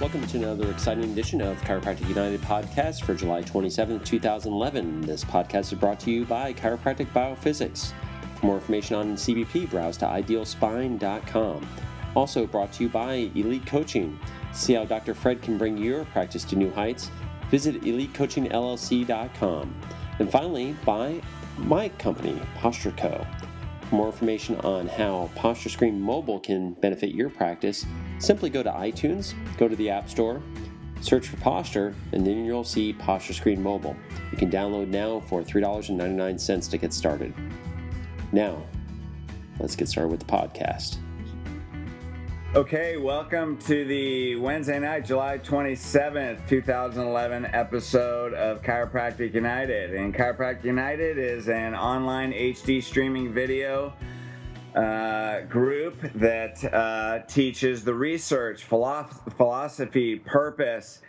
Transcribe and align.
Welcome 0.00 0.26
to 0.28 0.38
another 0.38 0.70
exciting 0.70 1.04
edition 1.12 1.42
of 1.42 1.60
Chiropractic 1.60 2.08
United 2.08 2.40
podcast 2.40 3.04
for 3.04 3.14
July 3.14 3.42
27, 3.42 4.00
2011. 4.00 5.02
This 5.02 5.22
podcast 5.22 5.74
is 5.74 5.74
brought 5.74 6.00
to 6.00 6.10
you 6.10 6.24
by 6.24 6.54
Chiropractic 6.54 7.12
Biophysics. 7.12 7.92
For 8.36 8.46
more 8.46 8.54
information 8.54 8.96
on 8.96 9.12
CBP, 9.14 9.68
browse 9.68 9.98
to 9.98 10.06
idealspine.com. 10.06 11.68
Also 12.16 12.46
brought 12.46 12.72
to 12.72 12.84
you 12.84 12.88
by 12.88 13.30
Elite 13.34 13.66
Coaching. 13.66 14.18
See 14.54 14.72
how 14.72 14.86
Dr. 14.86 15.12
Fred 15.12 15.42
can 15.42 15.58
bring 15.58 15.76
your 15.76 16.06
practice 16.06 16.44
to 16.44 16.56
new 16.56 16.70
heights. 16.70 17.10
Visit 17.50 17.82
elitecoachingllc.com. 17.82 19.74
And 20.18 20.32
finally, 20.32 20.76
by 20.86 21.20
my 21.58 21.90
company, 21.90 22.40
Posture 22.54 22.92
Co. 22.92 23.26
For 23.82 23.94
more 23.96 24.06
information 24.06 24.56
on 24.60 24.88
how 24.88 25.28
Posture 25.34 25.68
Screen 25.68 26.00
Mobile 26.00 26.40
can 26.40 26.72
benefit 26.72 27.14
your 27.14 27.28
practice, 27.28 27.84
simply 28.20 28.50
go 28.50 28.62
to 28.62 28.70
iTunes, 28.70 29.34
go 29.56 29.66
to 29.66 29.74
the 29.74 29.90
App 29.90 30.08
Store, 30.08 30.40
search 31.00 31.28
for 31.28 31.36
Posture, 31.38 31.94
and 32.12 32.24
then 32.24 32.44
you'll 32.44 32.62
see 32.62 32.92
Posture 32.92 33.32
Screen 33.32 33.62
Mobile. 33.62 33.96
You 34.30 34.36
can 34.36 34.50
download 34.50 34.88
now 34.88 35.20
for 35.20 35.42
$3.99 35.42 36.70
to 36.70 36.78
get 36.78 36.92
started. 36.92 37.34
Now, 38.32 38.62
let's 39.58 39.74
get 39.74 39.88
started 39.88 40.10
with 40.10 40.20
the 40.20 40.26
podcast. 40.26 40.98
Okay, 42.54 42.96
welcome 42.96 43.56
to 43.58 43.84
the 43.84 44.36
Wednesday 44.36 44.80
night, 44.80 45.06
July 45.06 45.38
27th, 45.38 46.48
2011 46.48 47.46
episode 47.46 48.34
of 48.34 48.60
Chiropractic 48.60 49.34
United. 49.34 49.94
And 49.94 50.12
Chiropractic 50.12 50.64
United 50.64 51.16
is 51.16 51.48
an 51.48 51.74
online 51.74 52.32
HD 52.32 52.82
streaming 52.82 53.32
video 53.32 53.94
uh, 54.74 55.40
group 55.42 56.00
that 56.14 56.62
uh, 56.72 57.20
teaches 57.26 57.84
the 57.84 57.94
research, 57.94 58.64
philosophy, 58.64 60.16
purpose, 60.16 61.00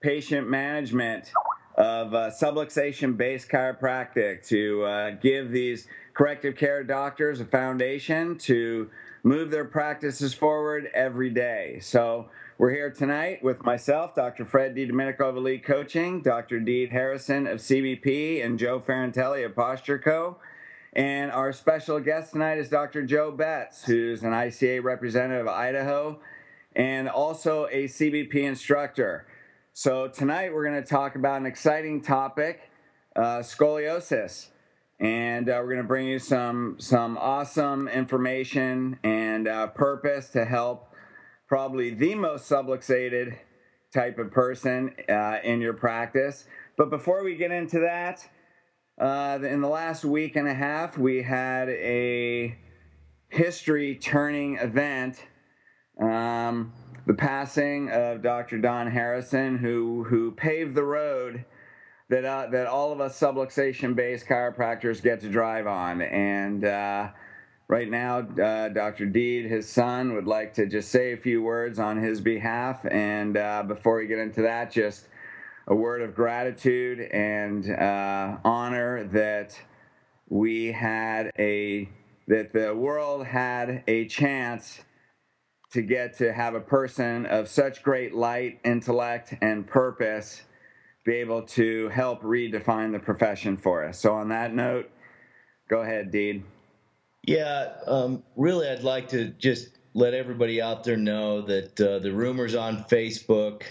patient 0.00 0.48
management 0.48 1.30
of 1.76 2.14
uh, 2.14 2.30
subluxation 2.30 3.16
based 3.16 3.48
chiropractic 3.48 4.46
to 4.46 4.82
uh, 4.84 5.10
give 5.10 5.50
these 5.50 5.86
corrective 6.14 6.56
care 6.56 6.84
doctors 6.84 7.40
a 7.40 7.44
foundation 7.44 8.36
to 8.36 8.90
move 9.22 9.50
their 9.50 9.64
practices 9.64 10.34
forward 10.34 10.88
every 10.92 11.30
day. 11.30 11.78
So 11.80 12.28
we're 12.58 12.70
here 12.70 12.90
tonight 12.90 13.42
with 13.42 13.64
myself, 13.64 14.14
Dr. 14.14 14.44
Fred 14.44 14.74
DiDomenico 14.74 15.20
of 15.20 15.36
Elite 15.36 15.64
Coaching, 15.64 16.22
Dr. 16.22 16.60
Deed 16.60 16.90
Harrison 16.90 17.46
of 17.46 17.58
CBP, 17.58 18.44
and 18.44 18.58
Joe 18.58 18.80
Ferrantelli 18.80 19.44
of 19.44 19.54
Posture 19.54 19.98
Co. 19.98 20.38
And 20.94 21.30
our 21.30 21.52
special 21.52 22.00
guest 22.00 22.32
tonight 22.32 22.58
is 22.58 22.68
Dr. 22.68 23.02
Joe 23.04 23.30
Betz, 23.30 23.84
who's 23.84 24.22
an 24.22 24.32
ICA 24.32 24.82
representative 24.82 25.46
of 25.46 25.52
Idaho 25.52 26.20
and 26.76 27.08
also 27.08 27.66
a 27.70 27.84
CBP 27.84 28.34
instructor. 28.34 29.26
So 29.72 30.08
tonight 30.08 30.52
we're 30.52 30.68
going 30.68 30.82
to 30.82 30.88
talk 30.88 31.14
about 31.14 31.40
an 31.40 31.46
exciting 31.46 32.02
topic, 32.02 32.70
uh, 33.16 33.38
scoliosis 33.38 34.48
and 35.02 35.48
uh, 35.48 35.58
we're 35.58 35.72
going 35.72 35.78
to 35.78 35.82
bring 35.82 36.06
you 36.06 36.20
some 36.20 36.76
some 36.78 37.18
awesome 37.18 37.88
information 37.88 38.98
and 39.02 39.48
uh, 39.48 39.66
purpose 39.66 40.28
to 40.28 40.44
help 40.44 40.94
probably 41.48 41.90
the 41.90 42.14
most 42.14 42.48
subluxated 42.48 43.36
type 43.92 44.18
of 44.18 44.30
person 44.30 44.94
uh, 45.08 45.38
in 45.42 45.60
your 45.60 45.72
practice. 45.72 46.46
But 46.76 46.88
before 46.88 47.24
we 47.24 47.34
get 47.34 47.50
into 47.50 47.80
that, 47.80 48.26
uh, 49.02 49.40
in 49.42 49.60
the 49.60 49.68
last 49.68 50.04
week 50.04 50.36
and 50.36 50.46
a 50.46 50.54
half, 50.54 50.96
we 50.96 51.22
had 51.22 51.68
a 51.68 52.56
history 53.30 53.96
turning 53.96 54.58
event. 54.58 55.20
Um, 56.00 56.72
the 57.06 57.14
passing 57.14 57.90
of 57.90 58.22
Dr. 58.22 58.58
Don 58.58 58.88
Harrison, 58.88 59.58
who 59.58 60.04
who 60.04 60.30
paved 60.30 60.76
the 60.76 60.84
road 60.84 61.44
that 62.10 62.24
uh, 62.24 62.46
that 62.52 62.68
all 62.68 62.92
of 62.92 63.00
us 63.00 63.18
subluxation 63.18 63.96
based 63.96 64.26
chiropractors 64.26 65.02
get 65.02 65.20
to 65.22 65.28
drive 65.28 65.66
on. 65.66 66.00
And 66.00 66.64
uh, 66.64 67.08
right 67.66 67.90
now, 67.90 68.20
uh, 68.20 68.68
Dr. 68.68 69.06
Deed, 69.06 69.46
his 69.46 69.68
son, 69.68 70.14
would 70.14 70.28
like 70.28 70.54
to 70.54 70.66
just 70.66 70.90
say 70.90 71.12
a 71.12 71.16
few 71.16 71.42
words 71.42 71.80
on 71.80 71.96
his 71.96 72.20
behalf. 72.20 72.86
And 72.88 73.36
uh, 73.36 73.64
before 73.64 73.96
we 73.96 74.06
get 74.06 74.20
into 74.20 74.42
that, 74.42 74.70
just 74.70 75.08
a 75.66 75.74
word 75.74 76.02
of 76.02 76.14
gratitude 76.14 77.00
and 77.00 77.70
uh, 77.70 78.38
honor 78.44 79.04
that 79.04 79.58
we 80.28 80.72
had 80.72 81.30
a 81.38 81.88
that 82.28 82.52
the 82.52 82.74
world 82.74 83.26
had 83.26 83.82
a 83.86 84.06
chance 84.06 84.82
to 85.72 85.82
get 85.82 86.18
to 86.18 86.32
have 86.32 86.54
a 86.54 86.60
person 86.60 87.26
of 87.26 87.48
such 87.48 87.82
great 87.82 88.14
light, 88.14 88.60
intellect, 88.64 89.34
and 89.40 89.66
purpose 89.66 90.42
be 91.04 91.14
able 91.14 91.42
to 91.42 91.88
help 91.88 92.22
redefine 92.22 92.92
the 92.92 92.98
profession 92.98 93.56
for 93.56 93.84
us. 93.84 93.98
So, 93.98 94.14
on 94.14 94.28
that 94.28 94.54
note, 94.54 94.90
go 95.68 95.80
ahead, 95.80 96.10
Deed. 96.10 96.44
Yeah, 97.26 97.72
um, 97.86 98.22
really, 98.36 98.68
I'd 98.68 98.82
like 98.82 99.08
to 99.10 99.28
just 99.28 99.78
let 99.94 100.14
everybody 100.14 100.60
out 100.60 100.84
there 100.84 100.96
know 100.96 101.42
that 101.42 101.80
uh, 101.80 101.98
the 101.98 102.12
rumors 102.12 102.54
on 102.54 102.84
Facebook, 102.84 103.62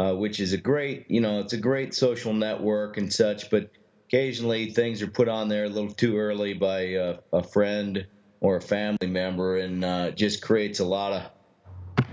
uh, 0.00 0.14
which 0.14 0.40
is 0.40 0.54
a 0.54 0.56
great, 0.56 1.04
you 1.10 1.20
know, 1.20 1.40
it's 1.40 1.52
a 1.52 1.58
great 1.58 1.92
social 1.92 2.32
network 2.32 2.96
and 2.96 3.12
such, 3.12 3.50
but 3.50 3.70
occasionally 4.08 4.70
things 4.70 5.02
are 5.02 5.06
put 5.06 5.28
on 5.28 5.46
there 5.46 5.64
a 5.64 5.68
little 5.68 5.92
too 5.92 6.16
early 6.16 6.54
by 6.54 6.94
uh, 6.94 7.18
a 7.34 7.42
friend 7.42 8.06
or 8.40 8.56
a 8.56 8.62
family 8.62 9.06
member 9.06 9.58
and 9.58 9.84
uh, 9.84 10.10
just 10.12 10.40
creates 10.40 10.80
a 10.80 10.84
lot 10.86 11.30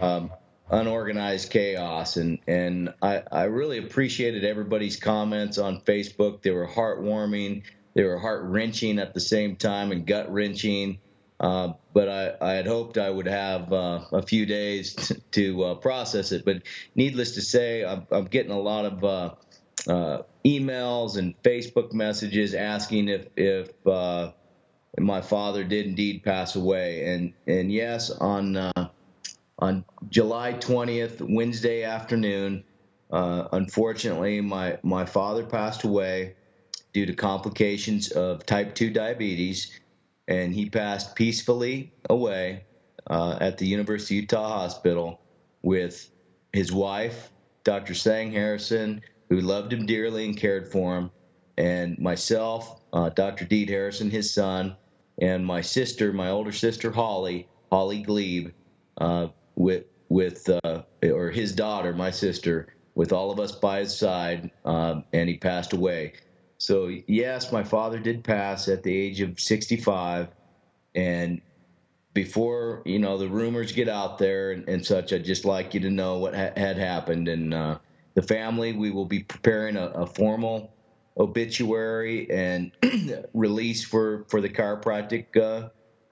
of 0.02 0.04
um, 0.04 0.32
unorganized 0.70 1.50
chaos 1.50 2.18
and 2.18 2.40
and 2.46 2.94
I, 3.02 3.24
I 3.32 3.44
really 3.44 3.78
appreciated 3.78 4.44
everybody's 4.44 5.00
comments 5.00 5.58
on 5.58 5.80
Facebook. 5.82 6.42
They 6.42 6.52
were 6.52 6.68
heartwarming, 6.68 7.64
they 7.94 8.04
were 8.04 8.20
heart 8.20 8.44
wrenching 8.44 9.00
at 9.00 9.14
the 9.14 9.22
same 9.22 9.56
time 9.56 9.94
and 9.94 10.06
gut 10.06 10.30
wrenching. 10.30 11.00
Uh, 11.40 11.74
but 11.94 12.10
I, 12.10 12.34
I 12.42 12.54
had 12.54 12.66
hoped 12.66 12.98
I 12.98 13.10
would 13.10 13.28
have 13.28 13.72
uh, 13.72 14.02
a 14.12 14.22
few 14.22 14.46
days 14.46 14.96
t- 14.96 15.16
to 15.32 15.64
uh, 15.64 15.76
process 15.76 16.32
it. 16.32 16.44
But 16.44 16.64
needless 16.96 17.36
to 17.36 17.42
say, 17.42 17.86
I'm, 17.86 18.08
I'm 18.12 18.26
getting 18.26 18.52
a 18.52 18.60
lot 18.60 18.86
of 18.86 19.04
uh, 19.04 19.36
uh, 19.88 20.24
emails 20.44 21.18
and 21.18 21.40
Facebook 21.44 21.94
messages 21.94 22.54
asking 22.54 23.10
if 23.10 23.28
if 23.36 23.72
my 25.00 25.22
father 25.22 25.64
did 25.64 25.86
indeed 25.86 26.24
pass 26.24 26.56
away. 26.56 27.14
And 27.14 27.34
and 27.46 27.72
yes, 27.72 28.10
on 28.10 28.74
on 29.60 29.86
July 30.10 30.54
20th, 30.54 31.22
Wednesday 31.22 31.84
afternoon. 31.84 32.64
Unfortunately, 33.12 34.42
my, 34.42 34.78
my 34.84 35.06
father 35.06 35.44
passed 35.46 35.84
away 35.84 36.36
due 36.94 37.06
to 37.06 37.14
complications 37.14 38.12
of 38.12 38.46
type 38.46 38.76
2 38.76 38.90
diabetes, 38.92 39.80
and 40.28 40.54
he 40.54 40.70
passed 40.70 41.16
peacefully 41.16 41.94
away 42.10 42.64
uh, 43.10 43.38
at 43.40 43.58
the 43.58 43.66
University 43.66 44.18
of 44.18 44.24
Utah 44.24 44.60
Hospital 44.60 45.22
with 45.62 46.10
his 46.54 46.72
wife, 46.72 47.32
Dr. 47.64 47.94
Sang 47.94 48.32
Harrison, 48.32 49.02
who 49.30 49.42
loved 49.42 49.74
him 49.74 49.86
dearly 49.86 50.26
and 50.26 50.38
cared 50.38 50.72
for 50.72 50.98
him, 50.98 51.12
and 51.58 51.98
myself, 52.00 52.82
uh, 52.94 53.10
Dr. 53.10 53.46
Deed 53.46 53.70
Harrison, 53.70 54.10
his 54.10 54.34
son, 54.34 54.76
and 55.20 55.46
my 55.46 55.62
sister, 55.62 56.14
my 56.14 56.30
older 56.30 56.52
sister, 56.52 56.92
Holly, 56.92 57.48
Holly 57.72 58.02
Glebe, 58.02 58.52
uh, 58.98 59.28
with 59.56 59.86
with 60.10 60.50
uh, 60.64 60.84
or 61.04 61.32
his 61.32 61.54
daughter, 61.54 61.94
my 61.94 62.12
sister, 62.12 62.74
with 62.96 63.12
all 63.12 63.30
of 63.30 63.40
us 63.40 63.52
by 63.52 63.80
his 63.80 63.96
side, 63.96 64.52
um, 64.64 65.04
and 65.12 65.28
he 65.28 65.38
passed 65.38 65.74
away. 65.74 66.14
So 66.58 66.92
yes, 67.08 67.52
my 67.52 67.64
father 67.64 68.00
did 68.00 68.24
pass 68.24 68.68
at 68.68 68.84
the 68.84 68.96
age 68.96 69.22
of 69.22 69.40
65, 69.40 70.30
and 70.96 71.42
before 72.14 72.82
you 72.86 73.00
know 73.00 73.18
the 73.18 73.28
rumors 73.28 73.72
get 73.72 73.88
out 73.88 74.18
there 74.18 74.52
and, 74.52 74.68
and 74.68 74.86
such, 74.86 75.14
I'd 75.14 75.24
just 75.24 75.46
like 75.46 75.74
you 75.74 75.80
to 75.82 75.90
know 75.90 76.18
what 76.18 76.36
ha- 76.36 76.54
had 76.58 76.78
happened. 76.78 77.28
And 77.28 77.54
uh, 77.54 77.78
the 78.16 78.24
family, 78.24 78.74
we 78.74 78.90
will 78.92 79.06
be 79.06 79.24
preparing 79.24 79.78
a, 79.78 79.88
a 79.88 80.08
formal 80.08 80.74
obituary 81.18 82.30
and 82.30 82.72
release 83.34 83.84
for 83.84 84.26
for 84.30 84.42
the 84.42 84.50
chiropractic 84.50 85.36
uh, 85.38 85.70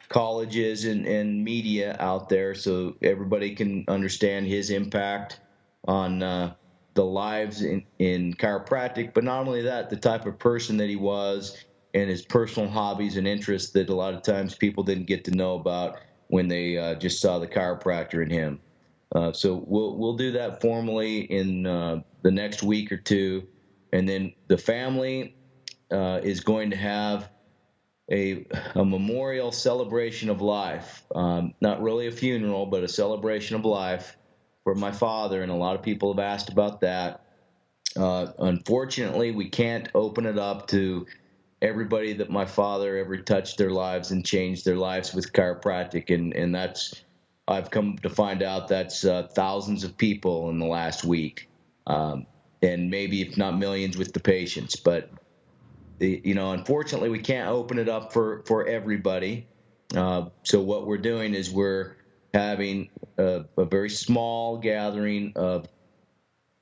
colleges 0.10 0.86
and, 0.86 1.06
and 1.06 1.44
media 1.44 1.96
out 2.00 2.30
there 2.30 2.54
so 2.54 2.96
everybody 3.02 3.56
can 3.56 3.84
understand 3.88 4.46
his 4.46 4.70
impact 4.70 5.40
on 5.88 6.22
uh, 6.22 6.54
the 6.96 7.06
lives 7.06 7.62
in, 7.62 7.84
in 8.00 8.34
chiropractic. 8.34 9.14
But 9.14 9.24
not 9.24 9.46
only 9.46 9.62
that, 9.62 9.90
the 9.90 9.98
type 9.98 10.26
of 10.26 10.40
person 10.40 10.78
that 10.78 10.90
he 10.90 10.96
was 10.96 11.64
and 11.94 12.10
his 12.10 12.26
personal 12.26 12.70
hobbies 12.70 13.18
and 13.18 13.28
interests 13.28 13.72
that 13.72 13.90
a 13.90 13.96
lot 13.96 14.14
of 14.14 14.24
times 14.24 14.56
people 14.56 14.84
didn't 14.84 15.06
get 15.06 15.24
to 15.26 15.32
know 15.32 15.56
about 15.56 15.98
when 16.28 16.48
they 16.48 16.78
uh, 16.78 16.96
just 16.96 17.22
saw 17.22 17.40
the 17.40 17.48
chiropractor 17.48 18.24
in 18.24 18.30
him. 18.30 18.60
Uh, 19.14 19.32
so 19.32 19.64
we'll 19.68 19.98
we'll 19.98 20.18
do 20.18 20.32
that 20.32 20.62
formally 20.62 21.20
in 21.22 21.66
uh, 21.66 22.02
the 22.24 22.32
next 22.32 22.64
week 22.64 22.92
or 22.92 22.98
two, 22.98 23.48
and 23.94 24.10
then 24.10 24.34
the 24.48 24.58
family 24.58 25.38
uh, 25.92 26.20
is 26.24 26.42
going 26.42 26.72
to 26.72 26.76
have 26.76 27.30
a, 28.12 28.46
a 28.76 28.84
memorial 28.84 29.52
celebration 29.52 30.30
of 30.30 30.42
life. 30.42 31.06
Um, 31.14 31.54
not 31.62 31.82
really 31.82 32.08
a 32.08 32.12
funeral, 32.12 32.66
but 32.66 32.84
a 32.84 32.88
celebration 32.88 33.56
of 33.56 33.64
life 33.66 34.18
for 34.66 34.76
my 34.76 34.92
father, 34.92 35.44
and 35.44 35.52
a 35.52 35.56
lot 35.56 35.76
of 35.76 35.84
people 35.84 36.14
have 36.14 36.20
asked 36.20 36.50
about 36.50 36.82
that. 36.82 37.22
Uh, 37.96 38.28
unfortunately, 38.40 39.32
we 39.32 39.50
can't 39.50 39.88
open 39.96 40.26
it 40.26 40.38
up 40.38 40.68
to 40.68 41.06
everybody 41.62 42.14
that 42.14 42.30
my 42.30 42.46
father 42.46 42.98
ever 42.98 43.18
touched 43.18 43.58
their 43.58 43.72
lives 43.72 44.12
and 44.12 44.26
changed 44.26 44.66
their 44.66 44.76
lives 44.76 45.14
with 45.14 45.32
chiropractic, 45.32 46.14
and 46.14 46.34
and 46.34 46.54
that's 46.54 46.94
I've 47.48 47.70
come 47.72 47.98
to 48.00 48.10
find 48.10 48.44
out 48.44 48.68
that's 48.68 49.06
uh, 49.06 49.28
thousands 49.36 49.84
of 49.86 49.98
people 49.98 50.50
in 50.50 50.60
the 50.60 50.66
last 50.66 51.06
week, 51.06 51.48
um, 51.88 52.26
and 52.62 52.90
maybe 52.90 53.22
if 53.22 53.38
not 53.38 53.58
millions 53.58 53.98
with 53.98 54.14
the 54.14 54.20
patients. 54.20 54.76
But 54.76 55.12
you 56.00 56.34
know, 56.34 56.52
unfortunately, 56.52 57.10
we 57.10 57.20
can't 57.20 57.50
open 57.50 57.80
it 57.80 57.88
up 57.88 58.14
for 58.14 58.44
for 58.48 58.68
everybody. 58.68 59.48
Uh, 59.96 60.26
so 60.44 60.60
what 60.62 60.88
we're 60.88 60.98
doing 60.98 61.36
is 61.36 61.52
we're 61.52 61.96
having 62.36 62.90
a, 63.18 63.46
a 63.58 63.66
very 63.66 63.90
small 63.90 64.58
gathering 64.58 65.32
of 65.38 65.68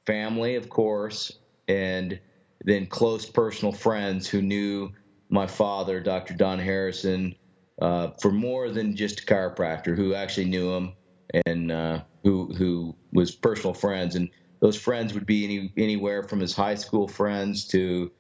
family, 0.05 0.55
of 0.55 0.69
course, 0.69 1.39
and 1.67 2.19
then 2.63 2.85
close 2.85 3.25
personal 3.25 3.73
friends 3.73 4.29
who 4.29 4.41
knew 4.41 4.91
my 5.29 5.47
father, 5.47 5.99
Dr. 5.99 6.35
Don 6.35 6.59
Harrison, 6.59 7.33
uh, 7.81 8.11
for 8.21 8.31
more 8.31 8.69
than 8.69 8.95
just 8.95 9.21
a 9.21 9.25
chiropractor, 9.25 9.95
who 9.95 10.13
actually 10.13 10.45
knew 10.45 10.71
him 10.71 10.93
and 11.47 11.71
uh, 11.71 12.01
who 12.23 12.53
who 12.53 12.95
was 13.11 13.31
personal 13.31 13.73
friends. 13.73 14.15
And 14.15 14.29
those 14.59 14.77
friends 14.77 15.15
would 15.15 15.25
be 15.25 15.43
any, 15.43 15.73
anywhere 15.75 16.21
from 16.21 16.39
his 16.39 16.53
high 16.53 16.75
school 16.75 17.07
friends 17.07 17.65
to 17.69 18.11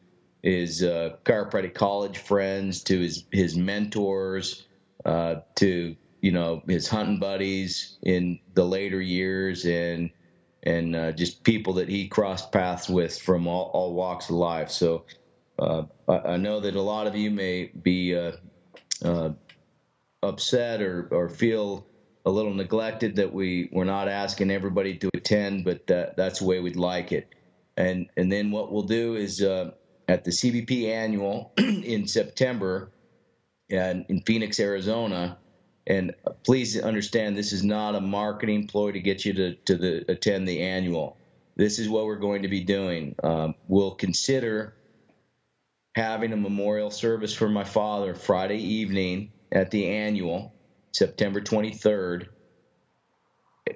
his 0.41 0.81
uh, 0.81 1.17
chiropractic 1.23 1.75
college 1.75 2.17
friends 2.17 2.81
to 2.83 2.99
his 2.99 3.25
his 3.31 3.55
mentors 3.55 4.65
uh, 5.05 5.35
to 5.57 5.95
you 6.23 6.31
know 6.31 6.63
his 6.67 6.87
hunting 6.87 7.19
buddies 7.19 7.97
in 8.01 8.39
the 8.53 8.63
later 8.63 9.01
years 9.01 9.65
and 9.65 10.09
and 10.63 10.95
uh, 10.95 11.11
just 11.11 11.43
people 11.43 11.73
that 11.73 11.89
he 11.89 12.07
crossed 12.07 12.49
paths 12.53 12.87
with 12.87 13.19
from 13.19 13.45
all, 13.45 13.69
all 13.73 13.93
walks 13.93 14.29
of 14.29 14.37
life. 14.37 14.71
So 14.71 15.03
uh, 15.59 15.83
I, 16.07 16.19
I, 16.19 16.37
know 16.37 16.61
that 16.61 16.75
a 16.75 16.81
lot 16.81 17.05
of 17.05 17.17
you 17.17 17.29
may 17.29 17.65
be 17.65 18.15
uh, 18.15 18.31
uh, 19.03 19.31
upset 20.21 20.81
or, 20.81 21.09
or 21.11 21.27
feel 21.27 21.85
a 22.25 22.31
little 22.31 22.53
neglected 22.53 23.17
that 23.17 23.33
we 23.33 23.67
we're 23.73 23.83
not 23.83 24.07
asking 24.07 24.49
everybody 24.49 24.95
to 24.99 25.09
attend, 25.13 25.65
but 25.65 25.85
that, 25.87 26.15
that's 26.15 26.39
the 26.39 26.45
way 26.45 26.61
we'd 26.61 26.77
like 26.77 27.11
it. 27.11 27.27
And 27.75 28.09
and 28.15 28.31
then 28.31 28.49
what 28.49 28.71
we'll 28.71 28.83
do 28.83 29.15
is 29.15 29.41
uh, 29.41 29.71
at 30.07 30.23
the 30.23 30.31
CBP 30.31 30.87
annual 30.87 31.51
in 31.57 32.07
September, 32.07 32.93
and 33.69 34.05
in 34.07 34.21
Phoenix, 34.21 34.61
Arizona 34.61 35.37
and 35.85 36.13
please 36.43 36.79
understand, 36.79 37.37
this 37.37 37.51
is 37.51 37.63
not 37.63 37.95
a 37.95 38.01
marketing 38.01 38.67
ploy 38.67 38.91
to 38.91 38.99
get 38.99 39.25
you 39.25 39.33
to, 39.33 39.55
to 39.55 39.75
the, 39.75 40.05
attend 40.11 40.47
the 40.47 40.61
annual. 40.61 41.17
This 41.55 41.77
is 41.79 41.89
what 41.89 42.05
we're 42.05 42.15
going 42.15 42.43
to 42.43 42.47
be 42.47 42.61
doing. 42.61 43.15
Um, 43.23 43.55
we'll 43.67 43.95
consider 43.95 44.75
having 45.95 46.33
a 46.33 46.37
memorial 46.37 46.89
service 46.89 47.33
for 47.33 47.49
my 47.49 47.63
father 47.63 48.15
Friday 48.15 48.57
evening 48.57 49.31
at 49.51 49.71
the 49.71 49.87
annual, 49.87 50.53
September 50.91 51.41
23rd, 51.41 52.27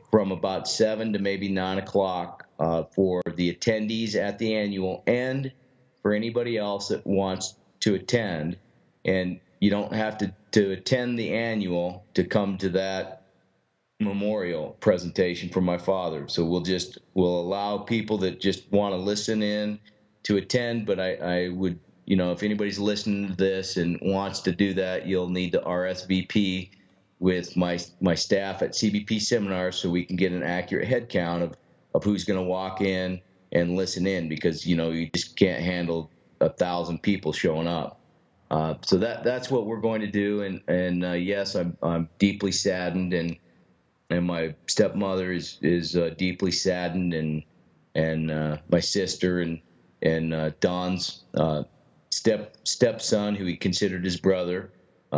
from 0.09 0.31
about 0.31 0.67
7 0.67 1.13
to 1.13 1.19
maybe 1.19 1.49
9 1.49 1.77
o'clock 1.77 2.47
uh, 2.59 2.83
for 2.95 3.21
the 3.35 3.53
attendees 3.53 4.15
at 4.15 4.39
the 4.39 4.55
annual 4.55 5.03
and 5.05 5.51
for 6.01 6.13
anybody 6.13 6.57
else 6.57 6.87
that 6.87 7.05
wants 7.05 7.55
to 7.81 7.95
attend. 7.95 8.57
And 9.05 9.39
you 9.59 9.69
don't 9.69 9.93
have 9.93 10.17
to, 10.19 10.33
to 10.51 10.71
attend 10.71 11.17
the 11.17 11.33
annual 11.33 12.05
to 12.13 12.23
come 12.23 12.57
to 12.59 12.69
that 12.69 13.23
memorial 13.99 14.77
presentation 14.79 15.49
for 15.49 15.61
my 15.61 15.77
father. 15.77 16.27
So 16.27 16.45
we'll 16.45 16.61
just 16.61 16.99
we'll 17.13 17.39
allow 17.39 17.79
people 17.79 18.17
that 18.19 18.39
just 18.39 18.71
want 18.71 18.93
to 18.93 18.97
listen 18.97 19.41
in 19.41 19.79
to 20.23 20.37
attend. 20.37 20.85
But 20.85 20.99
I, 20.99 21.15
I 21.15 21.49
would 21.49 21.79
you 22.05 22.15
know 22.15 22.31
if 22.31 22.43
anybody's 22.43 22.79
listening 22.79 23.29
to 23.29 23.35
this 23.35 23.77
and 23.77 23.97
wants 24.01 24.41
to 24.41 24.51
do 24.51 24.73
that, 24.75 25.07
you'll 25.07 25.29
need 25.29 25.51
to 25.53 25.59
RSVP 25.59 26.69
with 27.19 27.57
my 27.57 27.79
my 27.99 28.13
staff 28.13 28.61
at 28.61 28.71
CBP 28.71 29.19
seminars 29.21 29.77
so 29.77 29.89
we 29.89 30.05
can 30.05 30.15
get 30.15 30.31
an 30.31 30.43
accurate 30.43 30.87
head 30.87 31.09
count 31.09 31.41
of 31.43 31.57
of 31.95 32.03
who's 32.03 32.23
going 32.23 32.39
to 32.39 32.45
walk 32.45 32.81
in 32.81 33.19
and 33.51 33.75
listen 33.75 34.05
in 34.05 34.29
because 34.29 34.67
you 34.67 34.75
know 34.75 34.91
you 34.91 35.09
just 35.15 35.35
can't 35.35 35.63
handle 35.63 36.11
a 36.41 36.49
thousand 36.49 37.01
people 37.01 37.33
showing 37.33 37.67
up. 37.67 37.99
Uh, 38.49 38.75
so 38.81 38.97
that 38.97 39.23
that's 39.23 39.49
what 39.51 39.65
we're 39.65 39.81
going 39.81 40.01
to 40.01 40.07
do, 40.07 40.41
and 40.41 40.61
and 40.67 41.03
uh, 41.03 41.11
yes, 41.11 41.55
I'm 41.55 41.77
I'm 41.83 42.09
deeply 42.17 42.51
saddened, 42.51 43.13
and 43.13 43.37
and 44.09 44.25
my 44.25 44.55
stepmother 44.67 45.31
is 45.33 45.59
is 45.61 45.97
uh, 45.97 46.11
deeply 46.17 46.51
saddened, 46.51 47.13
and 47.13 47.43
and 47.93 48.31
uh, 48.31 48.57
my 48.69 48.79
sister 48.79 49.41
and 49.41 49.59
and 50.01 50.33
uh, 50.33 50.51
Don's 50.61 51.23
step 52.09 52.55
stepson, 52.63 53.35
who 53.35 53.45
he 53.45 53.57
considered 53.57 54.05
his 54.05 54.17
brother, 54.17 54.71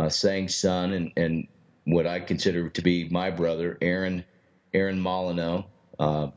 Sang's 0.08 0.56
son, 0.56 0.92
and 0.92 1.12
and 1.16 1.46
what 1.84 2.06
I 2.06 2.18
consider 2.18 2.68
to 2.68 2.82
be 2.82 3.08
my 3.10 3.30
brother, 3.30 3.78
Aaron 3.80 4.24
Aaron 4.74 5.00
Molyneux. 5.00 5.62
Uh, 5.98 6.30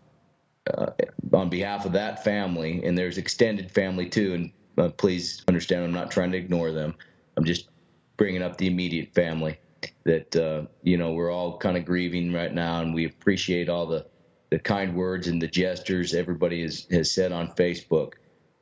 on 1.33 1.49
behalf 1.49 1.85
of 1.85 1.91
that 1.93 2.23
family, 2.23 2.83
and 2.85 2.97
there's 2.97 3.17
extended 3.17 3.69
family 3.69 4.07
too, 4.07 4.33
and 4.33 4.51
uh, 4.77 4.89
please 4.89 5.43
understand, 5.47 5.83
I'm 5.83 5.91
not 5.91 6.11
trying 6.11 6.31
to 6.31 6.37
ignore 6.37 6.71
them. 6.71 6.95
I'm 7.37 7.45
just 7.45 7.69
bringing 8.17 8.41
up 8.41 8.57
the 8.57 8.67
immediate 8.67 9.13
family 9.13 9.59
that 10.05 10.35
uh, 10.35 10.65
you 10.81 10.97
know 10.97 11.13
we're 11.13 11.31
all 11.31 11.57
kind 11.57 11.77
of 11.77 11.85
grieving 11.85 12.33
right 12.33 12.53
now, 12.53 12.81
and 12.81 12.93
we 12.93 13.05
appreciate 13.05 13.69
all 13.69 13.85
the 13.85 14.05
the 14.49 14.59
kind 14.59 14.95
words 14.95 15.27
and 15.27 15.41
the 15.41 15.47
gestures 15.47 16.13
everybody 16.13 16.61
has 16.61 16.87
has 16.91 17.11
said 17.11 17.31
on 17.31 17.49
Facebook. 17.49 18.13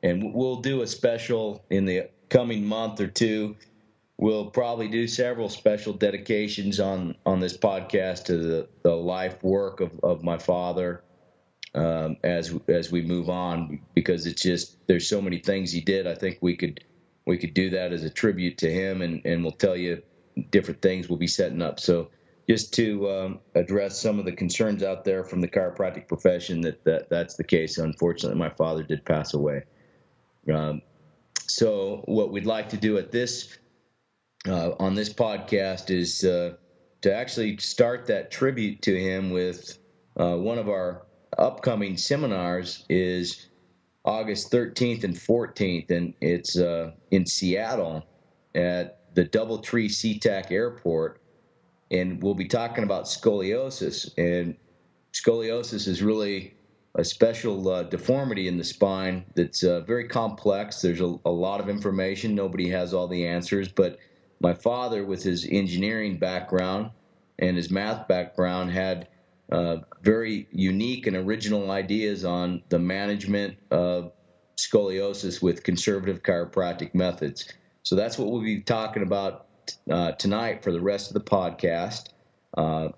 And 0.02 0.34
we'll 0.34 0.56
do 0.56 0.82
a 0.82 0.86
special 0.86 1.64
in 1.70 1.84
the 1.84 2.08
coming 2.28 2.64
month 2.64 3.00
or 3.00 3.06
two. 3.06 3.56
We'll 4.16 4.46
probably 4.50 4.88
do 4.88 5.06
several 5.06 5.48
special 5.48 5.92
dedications 5.92 6.80
on 6.80 7.16
on 7.26 7.40
this 7.40 7.56
podcast 7.56 8.24
to 8.24 8.36
the, 8.36 8.68
the 8.82 8.94
life 8.94 9.42
work 9.42 9.80
of, 9.80 9.98
of 10.02 10.22
my 10.22 10.38
father 10.38 11.02
um, 11.74 12.16
as 12.22 12.54
as 12.68 12.90
we 12.90 13.02
move 13.02 13.30
on 13.30 13.80
because 13.94 14.26
it's 14.26 14.42
just 14.42 14.76
there's 14.86 15.08
so 15.08 15.20
many 15.20 15.38
things 15.38 15.72
he 15.72 15.80
did. 15.80 16.06
I 16.06 16.14
think 16.14 16.38
we 16.40 16.56
could 16.56 16.84
we 17.26 17.38
could 17.38 17.54
do 17.54 17.70
that 17.70 17.92
as 17.92 18.04
a 18.04 18.10
tribute 18.10 18.58
to 18.58 18.70
him, 18.70 19.02
and 19.02 19.24
and 19.24 19.42
we'll 19.42 19.52
tell 19.52 19.76
you 19.76 20.02
different 20.50 20.82
things 20.82 21.08
we'll 21.08 21.18
be 21.18 21.26
setting 21.26 21.62
up. 21.62 21.80
So 21.80 22.10
just 22.48 22.74
to 22.74 23.08
um, 23.10 23.38
address 23.54 24.00
some 24.00 24.18
of 24.18 24.24
the 24.24 24.32
concerns 24.32 24.82
out 24.82 25.04
there 25.04 25.24
from 25.24 25.40
the 25.40 25.48
chiropractic 25.48 26.08
profession 26.08 26.60
that, 26.62 26.82
that 26.84 27.08
that's 27.08 27.36
the 27.36 27.44
case. 27.44 27.78
Unfortunately, 27.78 28.38
my 28.38 28.50
father 28.50 28.82
did 28.82 29.04
pass 29.04 29.34
away. 29.34 29.62
Um, 30.52 30.82
so 31.46 32.02
what 32.06 32.32
we'd 32.32 32.46
like 32.46 32.68
to 32.70 32.76
do 32.76 32.98
at 32.98 33.12
this 33.12 33.58
uh, 34.48 34.72
on 34.78 34.94
this 34.94 35.12
podcast 35.12 35.90
is 35.90 36.24
uh, 36.24 36.54
to 37.02 37.14
actually 37.14 37.56
start 37.58 38.06
that 38.06 38.30
tribute 38.30 38.82
to 38.82 38.98
him 38.98 39.30
with 39.30 39.78
uh, 40.18 40.36
one 40.36 40.58
of 40.58 40.68
our 40.68 41.06
upcoming 41.38 41.96
seminars 41.96 42.84
is 42.88 43.48
August 44.04 44.50
13th 44.50 45.04
and 45.04 45.14
14th, 45.14 45.90
and 45.90 46.14
it's 46.20 46.58
uh, 46.58 46.92
in 47.10 47.26
Seattle 47.26 48.04
at 48.54 49.14
the 49.14 49.24
Doubletree 49.24 49.88
SeaTac 49.88 50.50
Airport. 50.50 51.20
And 51.90 52.22
we'll 52.22 52.34
be 52.34 52.48
talking 52.48 52.84
about 52.84 53.04
scoliosis. 53.04 54.10
And 54.16 54.56
scoliosis 55.12 55.86
is 55.86 56.02
really 56.02 56.54
a 56.94 57.04
special 57.04 57.68
uh, 57.68 57.82
deformity 57.84 58.48
in 58.48 58.58
the 58.58 58.64
spine 58.64 59.24
that's 59.34 59.62
uh, 59.62 59.80
very 59.80 60.08
complex. 60.08 60.80
There's 60.80 61.00
a, 61.00 61.18
a, 61.24 61.30
lot 61.30 61.60
of 61.60 61.68
information. 61.68 62.34
Nobody 62.34 62.68
has 62.70 62.92
all 62.92 63.08
the 63.08 63.26
answers. 63.26 63.68
But 63.68 63.98
my 64.40 64.52
father, 64.52 65.04
with 65.04 65.22
his 65.22 65.46
engineering 65.50 66.18
background 66.18 66.90
and 67.38 67.56
his 67.56 67.70
math 67.70 68.08
background, 68.08 68.70
had 68.72 69.08
uh, 69.50 69.78
very 70.02 70.48
unique 70.50 71.06
and 71.06 71.16
original 71.16 71.70
ideas 71.70 72.24
on 72.24 72.62
the 72.68 72.78
management 72.78 73.56
of 73.70 74.12
scoliosis 74.56 75.42
with 75.42 75.62
conservative 75.62 76.22
chiropractic 76.22 76.94
methods. 76.94 77.52
So 77.82 77.96
that's 77.96 78.18
what 78.18 78.30
we'll 78.30 78.42
be 78.42 78.60
talking 78.60 79.02
about 79.02 79.46
uh, 79.90 80.12
tonight 80.12 80.62
for 80.62 80.72
the 80.72 80.80
rest 80.80 81.08
of 81.10 81.14
the 81.14 81.20
podcast. 81.20 82.10
Uh, 82.56 82.88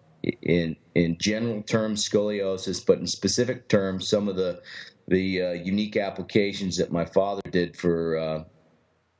in 0.42 0.76
in 0.94 1.16
general 1.18 1.62
terms, 1.62 2.08
scoliosis, 2.08 2.84
but 2.84 2.98
in 2.98 3.06
specific 3.06 3.68
terms, 3.68 4.08
some 4.08 4.28
of 4.28 4.36
the 4.36 4.60
the 5.08 5.42
uh, 5.42 5.52
unique 5.52 5.96
applications 5.96 6.76
that 6.78 6.90
my 6.90 7.04
father 7.04 7.42
did 7.50 7.76
for 7.76 8.16
uh, 8.16 8.44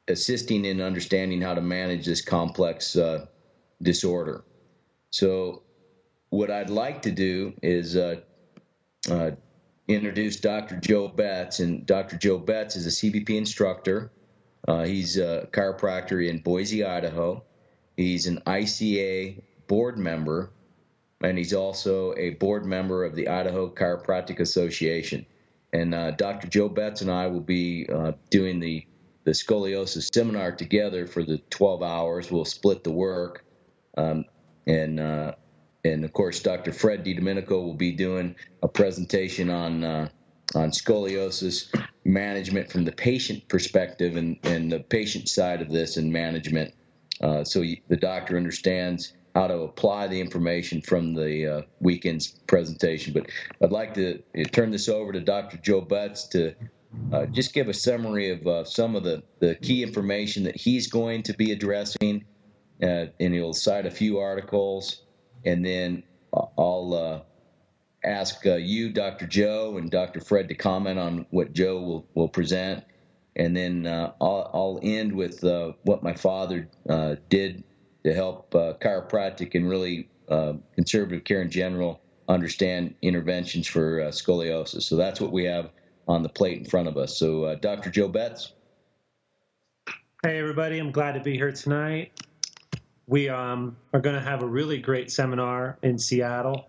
assisting 0.09 0.65
in 0.65 0.81
understanding 0.81 1.43
how 1.43 1.55
to 1.55 1.61
manage 1.61 2.07
this 2.07 2.23
complex 2.23 2.97
uh, 2.97 3.27
disorder. 3.83 4.45
So 5.11 5.64
what 6.35 6.51
I'd 6.51 6.71
like 6.71 7.03
to 7.03 7.13
do 7.13 7.55
is 7.63 7.97
uh, 7.97 8.17
uh, 9.09 9.31
introduce 9.87 10.41
Dr. 10.41 10.77
Joe 10.77 11.07
Betz. 11.07 11.61
And 11.61 11.87
Dr. 11.87 12.17
Joe 12.17 12.39
Betz 12.39 12.75
is 12.75 12.87
a 12.87 12.91
CBP 12.91 13.31
instructor. 13.31 14.11
Uh, 14.67 14.83
he's 14.83 15.17
a 15.17 15.49
chiropractor 15.53 16.27
in 16.29 16.41
Boise, 16.41 16.85
Idaho. 16.85 17.45
He's 17.97 18.27
an 18.27 18.41
ICA 18.47 19.43
board 19.69 19.97
member. 19.97 20.51
and 21.23 21.39
he's 21.39 21.55
also 21.55 22.15
a 22.17 22.31
board 22.31 22.67
member 22.67 23.05
of 23.05 23.15
the 23.15 23.29
Idaho 23.29 23.71
Chiropractic 23.71 24.41
Association. 24.41 25.25
And 25.73 25.95
uh, 25.95 26.11
Dr. 26.13 26.49
Joe 26.49 26.69
Betz 26.69 27.01
and 27.01 27.11
I 27.11 27.29
will 27.29 27.41
be 27.41 27.87
uh, 27.89 28.13
doing 28.31 28.61
the 28.61 28.87
the 29.25 29.31
scoliosis 29.31 30.13
seminar 30.13 30.53
together 30.53 31.07
for 31.07 31.23
the 31.23 31.39
12 31.49 31.83
hours. 31.83 32.31
We'll 32.31 32.45
split 32.45 32.85
the 32.85 32.91
work, 32.91 33.43
um, 33.97 34.27
and 34.67 35.01
uh, 35.01 35.33
and 35.85 36.05
of 36.05 36.13
course, 36.13 36.41
Dr. 36.41 36.73
Fred 36.73 37.05
DiDomenico 37.05 37.63
will 37.63 37.75
be 37.75 37.93
doing 37.93 38.35
a 38.63 38.69
presentation 38.69 39.51
on 39.51 39.85
uh, 39.85 40.09
on 40.55 40.71
scoliosis 40.71 41.75
management 42.05 42.71
from 42.71 42.85
the 42.85 42.93
patient 42.93 43.47
perspective 43.49 44.17
and, 44.17 44.39
and 44.45 44.71
the 44.71 44.81
patient 44.81 45.29
side 45.29 45.61
of 45.61 45.71
this 45.71 45.97
and 45.97 46.13
management. 46.13 46.73
Uh, 47.21 47.45
so 47.45 47.65
the 47.89 47.97
doctor 47.97 48.37
understands 48.37 49.15
how 49.35 49.49
to 49.49 49.61
apply 49.61 50.07
the 50.07 50.21
information 50.21 50.81
from 50.81 51.15
the 51.15 51.47
uh, 51.47 51.63
weekend's 51.81 52.29
presentation. 52.47 53.13
But 53.13 53.31
I'd 53.61 53.73
like 53.73 53.95
to 53.95 54.23
uh, 54.39 54.45
turn 54.53 54.71
this 54.71 54.89
over 54.89 55.13
to 55.13 55.21
Dr. 55.21 55.57
Joe 55.57 55.81
Betz 55.81 56.29
to 56.29 56.55
uh, 57.13 57.27
just 57.27 57.53
give 57.53 57.69
a 57.69 57.75
summary 57.75 58.31
of 58.31 58.47
uh, 58.47 58.65
some 58.65 58.95
of 58.95 59.03
the, 59.03 59.23
the 59.41 59.57
key 59.57 59.83
information 59.83 60.45
that 60.45 60.57
he's 60.57 60.87
going 60.87 61.23
to 61.25 61.33
be 61.33 61.51
addressing. 61.53 62.25
Uh, 62.83 63.07
and 63.21 63.33
he'll 63.33 63.53
cite 63.53 63.87
a 63.87 63.91
few 63.91 64.19
articles, 64.19 65.04
and 65.45 65.65
then 65.65 66.03
I'll 66.33 66.95
uh, 66.95 68.09
ask 68.09 68.45
you, 68.45 68.91
Dr. 68.91 69.27
Joe, 69.27 69.77
and 69.79 69.91
Dr. 69.91 70.21
Fred 70.21 70.49
to 70.49 70.55
comment 70.55 70.99
on 70.99 71.27
what 71.31 71.53
Joe 71.53 71.81
will, 71.81 72.07
will 72.15 72.29
present. 72.29 72.85
And 73.37 73.57
then 73.57 73.87
I'll, 73.87 74.51
I'll, 74.55 74.81
end 74.83 75.13
with 75.13 75.43
what 75.83 76.03
my 76.03 76.15
father 76.15 76.69
did 77.29 77.65
to 78.05 78.15
help 78.15 78.55
uh, 78.55 78.75
chiropractic 78.81 79.55
and 79.55 79.69
really 79.69 80.09
uh, 80.29 80.55
conservative 80.75 81.25
care 81.25 81.43
in 81.43 81.51
general 81.51 82.01
understand 82.29 82.95
interventions 83.03 83.67
for 83.67 84.01
uh, 84.01 84.09
scoliosis. 84.09 84.83
So 84.83 84.97
that's 84.97 85.21
what 85.21 85.33
we 85.33 85.45
have 85.45 85.71
on 86.07 86.23
the 86.23 86.29
plate 86.29 86.59
in 86.59 86.65
front 86.65 86.89
of 86.89 86.97
us. 86.97 87.19
So, 87.19 87.45
uh, 87.45 87.55
Dr. 87.57 87.91
Joe 87.91 88.09
Betz. 88.09 88.53
Hey, 90.23 90.39
everybody. 90.39 90.79
I'm 90.79 90.91
glad 90.91 91.13
to 91.13 91.21
be 91.21 91.37
here 91.37 91.53
tonight. 91.53 92.13
We 93.07 93.29
um, 93.29 93.77
are 93.93 94.01
going 94.01 94.17
to 94.17 94.23
have 94.23 94.43
a 94.43 94.47
really 94.47 94.79
great 94.79 95.11
seminar 95.11 95.79
in 95.83 95.99
Seattle. 95.99 96.69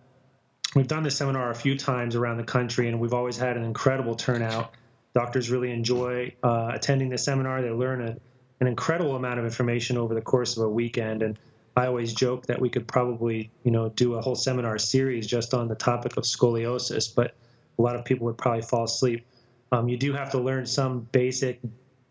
We've 0.76 0.88
done 0.88 1.04
this 1.04 1.16
seminar 1.16 1.52
a 1.52 1.56
few 1.56 1.78
times 1.78 2.16
around 2.16 2.38
the 2.38 2.44
country, 2.44 2.90
and 2.90 3.00
we've 3.00 3.14
always 3.14 3.38
had 3.38 3.56
an 3.56 3.64
incredible 3.64 4.16
turnout. 4.16 4.74
Doctors 5.14 5.50
really 5.50 5.72
enjoy 5.72 6.36
uh, 6.44 6.72
attending 6.74 7.10
the 7.10 7.18
seminar. 7.18 7.62
They 7.62 7.70
learn 7.70 8.02
a 8.02 8.18
an 8.60 8.68
incredible 8.68 9.16
amount 9.16 9.40
of 9.40 9.46
information 9.46 9.98
over 9.98 10.14
the 10.14 10.22
course 10.22 10.58
of 10.58 10.64
a 10.64 10.70
weekend. 10.70 11.22
And 11.24 11.38
I 11.76 11.88
always 11.88 12.14
joke 12.14 12.46
that 12.48 12.60
we 12.60 12.70
could 12.70 12.88
probably, 12.88 13.52
you 13.64 13.72
know, 13.72 13.90
do 13.90 14.16
a 14.16 14.22
whole 14.22 14.36
seminar 14.36 14.78
series 14.78 15.28
just 15.28 15.54
on 15.54 15.68
the 15.68 15.76
topic 15.76 16.18
of 16.18 16.24
scoliosis, 16.24 17.14
but 17.14 17.36
a 17.78 17.82
lot 17.82 17.96
of 17.96 18.06
people 18.06 18.26
would 18.28 18.38
probably 18.38 18.62
fall 18.62 18.86
asleep. 18.86 19.26
Um, 19.72 19.90
you 19.90 19.98
do 19.98 20.14
have 20.14 20.32
to 20.32 20.40
learn 20.40 20.66
some 20.66 21.02
basic, 21.12 21.60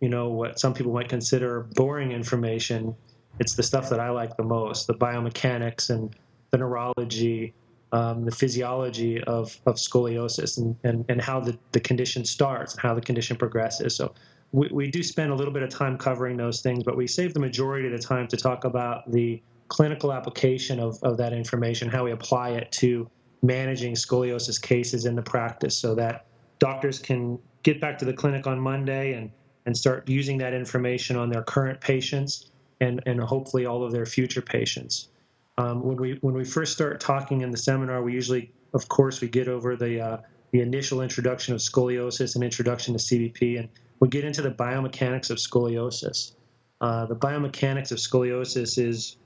you 0.00 0.09
know, 0.09 0.28
what 0.28 0.59
some 0.59 0.75
people 0.75 0.93
might 0.93 1.09
consider 1.09 1.61
boring 1.75 2.12
information. 2.12 2.95
It's 3.38 3.55
the 3.55 3.62
stuff 3.62 3.91
that 3.91 4.00
I 4.00 4.11
like 4.11 4.37
the 4.37 4.45
most 4.45 4.87
the 4.87 4.95
biomechanics 4.95 5.91
and 5.91 6.14
the 6.50 6.59
neurology, 6.59 7.53
um, 7.93 8.25
the 8.25 8.31
physiology 8.31 9.23
of, 9.25 9.59
of 9.67 9.76
scoliosis, 9.76 10.59
and, 10.59 10.76
and, 10.85 11.05
and 11.09 11.21
how 11.21 11.41
the, 11.41 11.59
the 11.73 11.81
condition 11.81 12.25
starts 12.25 12.75
and 12.75 12.81
how 12.81 12.95
the 12.95 13.00
condition 13.00 13.37
progresses. 13.37 13.97
So 13.97 14.14
we, 14.53 14.69
we 14.73 14.91
do 14.91 15.03
spend 15.03 15.33
a 15.33 15.35
little 15.35 15.53
bit 15.53 15.64
of 15.64 15.71
time 15.71 15.99
covering 15.99 16.37
those 16.37 16.61
things, 16.61 16.85
but 16.85 16.97
we 16.97 17.09
save 17.09 17.35
the 17.35 17.41
majority 17.41 17.87
of 17.87 17.93
the 17.93 17.99
time 17.99 18.29
to 18.29 18.37
talk 18.37 18.64
about 18.64 19.11
the 19.11 19.43
clinical 19.69 20.12
application 20.12 20.79
of, 20.79 21.03
of 21.03 21.17
that 21.17 21.33
information, 21.33 21.88
how 21.88 22.05
we 22.05 22.12
apply 22.12 22.50
it 22.50 22.71
to 22.71 23.11
managing 23.43 23.95
scoliosis 23.95 24.61
cases 24.61 25.07
in 25.07 25.17
the 25.17 25.23
practice 25.23 25.76
so 25.76 25.95
that 25.95 26.26
doctors 26.61 26.99
can 26.99 27.38
get 27.64 27.81
back 27.81 27.99
to 27.99 28.05
the 28.05 28.12
clinic 28.12 28.47
on 28.47 28.61
Monday 28.61 29.14
and, 29.14 29.31
and 29.67 29.76
start 29.76 30.09
using 30.09 30.38
that 30.38 30.55
information 30.55 31.17
on 31.17 31.29
their 31.29 31.43
current 31.43 31.81
patients 31.81 32.53
and, 32.85 33.03
and 33.07 33.21
hopefully 33.21 33.67
all 33.67 33.83
of 33.83 33.93
their 33.93 34.07
future 34.07 34.43
patients. 34.43 35.09
Um, 35.57 35.83
when 35.83 35.97
we 35.97 36.19
when 36.21 36.35
we 36.35 36.45
first 36.45 36.73
start 36.73 37.00
talking 37.00 37.41
in 37.43 37.50
the 37.50 37.57
seminar, 37.57 38.03
we 38.03 38.12
usually, 38.12 38.53
of 38.75 38.88
course, 38.88 39.21
we 39.21 39.29
get 39.29 39.49
over 39.49 39.76
the 39.76 40.00
uh, 40.00 40.17
the 40.50 40.61
initial 40.61 41.00
introduction 41.00 41.55
of 41.55 41.61
scoliosis 41.61 42.35
and 42.35 42.45
introduction 42.45 42.95
to 42.95 43.00
CBP, 43.00 43.59
and 43.61 43.69
we 44.00 44.09
get 44.09 44.25
into 44.25 44.43
the 44.43 44.50
biomechanics 44.50 45.31
of 45.31 45.38
scoliosis. 45.38 46.33
Uh, 46.81 47.07
the 47.07 47.17
biomechanics 47.17 47.93
of 47.93 47.99
scoliosis 47.99 48.79
is 48.79 49.17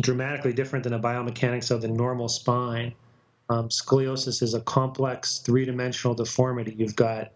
dramatically 0.00 0.52
different 0.52 0.82
than 0.82 0.92
the 0.92 0.98
biomechanics 0.98 1.70
of 1.70 1.80
the 1.80 1.88
normal 1.88 2.28
spine. 2.28 2.92
Um, 3.48 3.68
scoliosis 3.68 4.42
is 4.42 4.54
a 4.54 4.60
complex 4.60 5.38
three 5.38 5.64
dimensional 5.64 6.14
deformity. 6.14 6.74
You've 6.76 6.96
got 6.96 7.30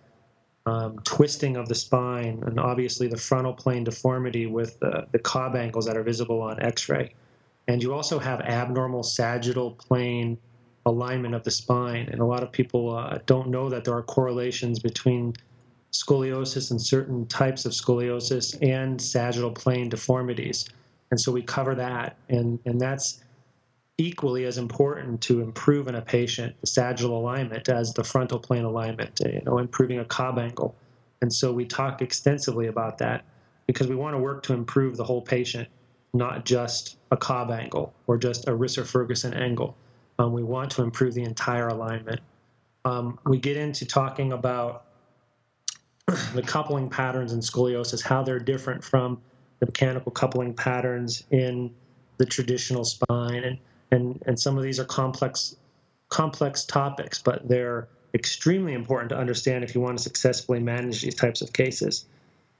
um, 0.66 0.98
twisting 1.04 1.56
of 1.56 1.68
the 1.68 1.74
spine, 1.74 2.42
and 2.46 2.60
obviously 2.60 3.08
the 3.08 3.16
frontal 3.16 3.52
plane 3.52 3.84
deformity 3.84 4.46
with 4.46 4.78
the, 4.80 5.18
Cobb 5.22 5.56
angles 5.56 5.86
that 5.86 5.96
are 5.96 6.02
visible 6.02 6.40
on 6.42 6.60
x 6.62 6.88
ray. 6.88 7.14
And 7.68 7.82
you 7.82 7.94
also 7.94 8.18
have 8.18 8.40
abnormal 8.40 9.02
sagittal 9.02 9.72
plane 9.72 10.38
alignment 10.86 11.34
of 11.34 11.44
the 11.44 11.50
spine. 11.50 12.08
And 12.10 12.20
a 12.20 12.24
lot 12.24 12.42
of 12.42 12.50
people 12.50 12.96
uh, 12.96 13.18
don't 13.26 13.48
know 13.48 13.68
that 13.68 13.84
there 13.84 13.94
are 13.94 14.02
correlations 14.02 14.78
between 14.78 15.34
scoliosis 15.92 16.70
and 16.70 16.80
certain 16.80 17.26
types 17.26 17.64
of 17.64 17.72
scoliosis 17.72 18.56
and 18.62 19.00
sagittal 19.00 19.50
plane 19.50 19.88
deformities. 19.88 20.68
And 21.10 21.20
so 21.20 21.32
we 21.32 21.42
cover 21.42 21.74
that, 21.74 22.16
and, 22.28 22.58
and 22.64 22.80
that's 22.80 23.22
equally 24.00 24.46
as 24.46 24.56
important 24.56 25.20
to 25.20 25.42
improve 25.42 25.86
in 25.86 25.94
a 25.94 26.00
patient 26.00 26.56
sagittal 26.64 27.18
alignment 27.18 27.68
as 27.68 27.92
the 27.92 28.02
frontal 28.02 28.38
plane 28.38 28.64
alignment, 28.64 29.20
you 29.26 29.42
know, 29.44 29.58
improving 29.58 29.98
a 29.98 30.04
Cobb 30.06 30.38
angle. 30.38 30.74
And 31.20 31.30
so 31.30 31.52
we 31.52 31.66
talk 31.66 32.00
extensively 32.00 32.68
about 32.68 32.96
that 32.98 33.24
because 33.66 33.88
we 33.88 33.94
want 33.94 34.14
to 34.14 34.18
work 34.18 34.42
to 34.44 34.54
improve 34.54 34.96
the 34.96 35.04
whole 35.04 35.20
patient, 35.20 35.68
not 36.14 36.46
just 36.46 36.96
a 37.10 37.16
Cobb 37.16 37.50
angle 37.50 37.92
or 38.06 38.16
just 38.16 38.48
a 38.48 38.52
Risser 38.52 38.86
Ferguson 38.86 39.34
angle. 39.34 39.76
Um, 40.18 40.32
we 40.32 40.42
want 40.42 40.70
to 40.72 40.82
improve 40.82 41.12
the 41.12 41.24
entire 41.24 41.68
alignment. 41.68 42.20
Um, 42.86 43.18
we 43.26 43.38
get 43.38 43.58
into 43.58 43.84
talking 43.84 44.32
about 44.32 44.84
the 46.34 46.42
coupling 46.42 46.88
patterns 46.88 47.34
in 47.34 47.40
scoliosis, 47.40 48.02
how 48.02 48.22
they're 48.22 48.38
different 48.38 48.82
from 48.82 49.20
the 49.58 49.66
mechanical 49.66 50.10
coupling 50.10 50.54
patterns 50.54 51.24
in 51.30 51.74
the 52.16 52.24
traditional 52.24 52.84
spine, 52.84 53.44
and 53.44 53.58
and 53.90 54.22
and 54.26 54.38
some 54.38 54.56
of 54.56 54.62
these 54.62 54.78
are 54.78 54.84
complex 54.84 55.56
complex 56.08 56.64
topics, 56.64 57.22
but 57.22 57.48
they're 57.48 57.88
extremely 58.14 58.72
important 58.74 59.10
to 59.10 59.16
understand 59.16 59.64
if 59.64 59.74
you 59.74 59.80
want 59.80 59.96
to 59.96 60.02
successfully 60.02 60.60
manage 60.60 61.02
these 61.02 61.14
types 61.14 61.40
of 61.40 61.52
cases. 61.52 62.06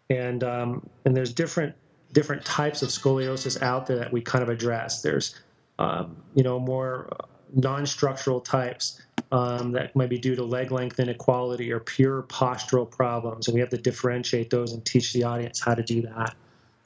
And 0.08 0.42
um, 0.42 0.88
and 1.04 1.16
there's 1.16 1.32
different 1.32 1.74
different 2.12 2.44
types 2.44 2.82
of 2.82 2.88
scoliosis 2.88 3.60
out 3.62 3.86
there 3.86 3.98
that 3.98 4.12
we 4.12 4.20
kind 4.20 4.42
of 4.42 4.48
address. 4.48 5.02
There's 5.02 5.38
um, 5.78 6.16
you 6.34 6.42
know 6.42 6.58
more 6.58 7.08
non-structural 7.52 8.40
types 8.40 9.00
um, 9.32 9.72
that 9.72 9.94
might 9.96 10.08
be 10.08 10.18
due 10.18 10.36
to 10.36 10.44
leg 10.44 10.70
length 10.70 11.00
inequality 11.00 11.72
or 11.72 11.80
pure 11.80 12.22
postural 12.24 12.88
problems. 12.88 13.48
And 13.48 13.54
we 13.54 13.60
have 13.60 13.70
to 13.70 13.76
differentiate 13.76 14.50
those 14.50 14.72
and 14.72 14.84
teach 14.84 15.12
the 15.12 15.24
audience 15.24 15.60
how 15.60 15.74
to 15.74 15.82
do 15.82 16.02
that. 16.02 16.34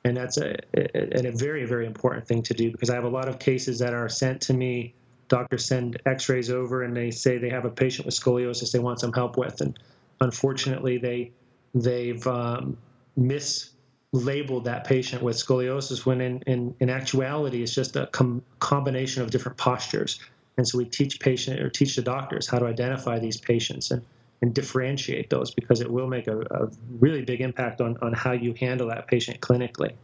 And 0.04 0.16
that's 0.16 0.36
a, 0.36 0.56
a, 0.76 1.28
a 1.28 1.32
very, 1.32 1.64
very 1.64 1.86
important 1.86 2.26
thing 2.26 2.42
to 2.42 2.54
do 2.54 2.70
because 2.70 2.90
I 2.90 2.94
have 2.94 3.04
a 3.04 3.08
lot 3.08 3.28
of 3.28 3.38
cases 3.38 3.78
that 3.78 3.94
are 3.94 4.08
sent 4.08 4.40
to 4.42 4.54
me. 4.54 4.94
Doctors 5.28 5.64
send 5.64 6.00
x 6.04 6.28
rays 6.28 6.50
over 6.50 6.82
and 6.82 6.94
they 6.94 7.10
say 7.10 7.38
they 7.38 7.48
have 7.48 7.64
a 7.64 7.70
patient 7.70 8.04
with 8.04 8.14
scoliosis 8.14 8.72
they 8.72 8.78
want 8.78 9.00
some 9.00 9.12
help 9.12 9.38
with. 9.38 9.60
And 9.62 9.78
unfortunately, 10.20 10.98
they, 10.98 11.32
they've 11.74 12.24
um, 12.26 12.76
mislabeled 13.18 14.64
that 14.64 14.84
patient 14.84 15.22
with 15.22 15.36
scoliosis 15.36 16.04
when 16.04 16.20
in, 16.20 16.42
in, 16.46 16.74
in 16.80 16.90
actuality 16.90 17.62
it's 17.62 17.74
just 17.74 17.96
a 17.96 18.06
com- 18.08 18.42
combination 18.58 19.22
of 19.22 19.30
different 19.30 19.56
postures 19.56 20.20
and 20.56 20.68
so 20.68 20.78
we 20.78 20.84
teach 20.84 21.18
patient 21.18 21.60
or 21.60 21.68
teach 21.68 21.96
the 21.96 22.02
doctors 22.02 22.46
how 22.46 22.58
to 22.58 22.66
identify 22.66 23.18
these 23.18 23.36
patients 23.36 23.90
and, 23.90 24.02
and 24.44 24.52
differentiate 24.52 25.30
those 25.30 25.54
because 25.54 25.80
it 25.80 25.90
will 25.90 26.06
make 26.06 26.26
a, 26.26 26.38
a 26.38 26.68
really 27.00 27.22
big 27.22 27.40
impact 27.40 27.80
on, 27.80 27.96
on 28.02 28.12
how 28.12 28.32
you 28.32 28.52
handle 28.52 28.88
that 28.88 29.06
patient 29.06 29.40
clinically. 29.40 29.94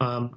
Um, 0.00 0.36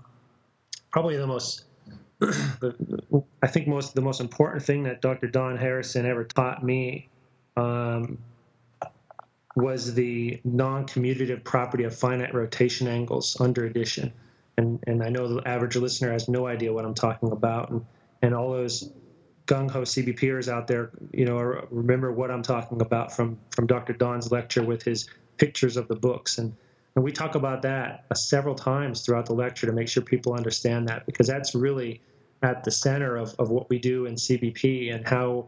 probably 0.92 1.18
the 1.18 1.26
most, 1.26 1.64
the, 2.20 3.24
I 3.42 3.48
think 3.48 3.68
most 3.68 3.96
the 3.96 4.02
most 4.02 4.22
important 4.22 4.64
thing 4.64 4.84
that 4.84 5.02
Dr. 5.02 5.26
Don 5.26 5.58
Harrison 5.58 6.06
ever 6.06 6.24
taught 6.24 6.64
me 6.64 7.10
um, 7.58 8.20
was 9.56 9.96
the 9.96 10.40
non-commutative 10.44 11.44
property 11.44 11.86
of 11.86 11.98
finite 11.98 12.36
rotation 12.36 12.88
angles 12.88 13.42
under 13.42 13.66
addition. 13.66 14.14
And, 14.58 14.80
and 14.86 15.02
I 15.02 15.10
know 15.10 15.28
the 15.28 15.48
average 15.48 15.76
listener 15.78 16.12
has 16.12 16.30
no 16.30 16.46
idea 16.46 16.72
what 16.72 16.86
I'm 16.86 16.94
talking 16.94 17.32
about. 17.32 17.72
And, 17.72 17.84
and 18.22 18.36
all 18.36 18.52
those 18.52 18.92
gung 19.46 19.70
ho 19.70 19.82
CBPers 19.82 20.48
out 20.48 20.68
there, 20.68 20.92
you 21.12 21.26
know, 21.26 21.36
remember 21.70 22.12
what 22.12 22.32
I'm 22.32 22.44
talking 22.44 22.82
about 22.82 23.14
from 23.16 23.38
from 23.52 23.68
Dr. 23.68 23.94
Don's 23.94 24.32
lecture 24.32 24.64
with 24.64 24.84
his 24.84 25.10
pictures 25.38 25.78
of 25.78 25.88
the 25.88 25.96
books, 25.96 26.38
and 26.38 26.54
and 26.96 27.04
we 27.04 27.12
talk 27.12 27.36
about 27.36 27.62
that 27.62 28.06
several 28.16 28.56
times 28.56 29.06
throughout 29.06 29.26
the 29.26 29.34
lecture 29.34 29.66
to 29.68 29.74
make 29.74 29.88
sure 29.88 30.04
people 30.04 30.34
understand 30.34 30.88
that 30.90 31.06
because 31.06 31.28
that's 31.28 31.56
really 31.56 32.02
at 32.44 32.64
the 32.64 32.72
center 32.72 33.16
of, 33.16 33.34
of 33.40 33.50
what 33.50 33.70
we 33.70 33.80
do 33.80 34.08
in 34.08 34.16
CBP 34.16 34.94
and 34.94 35.08
how 35.08 35.46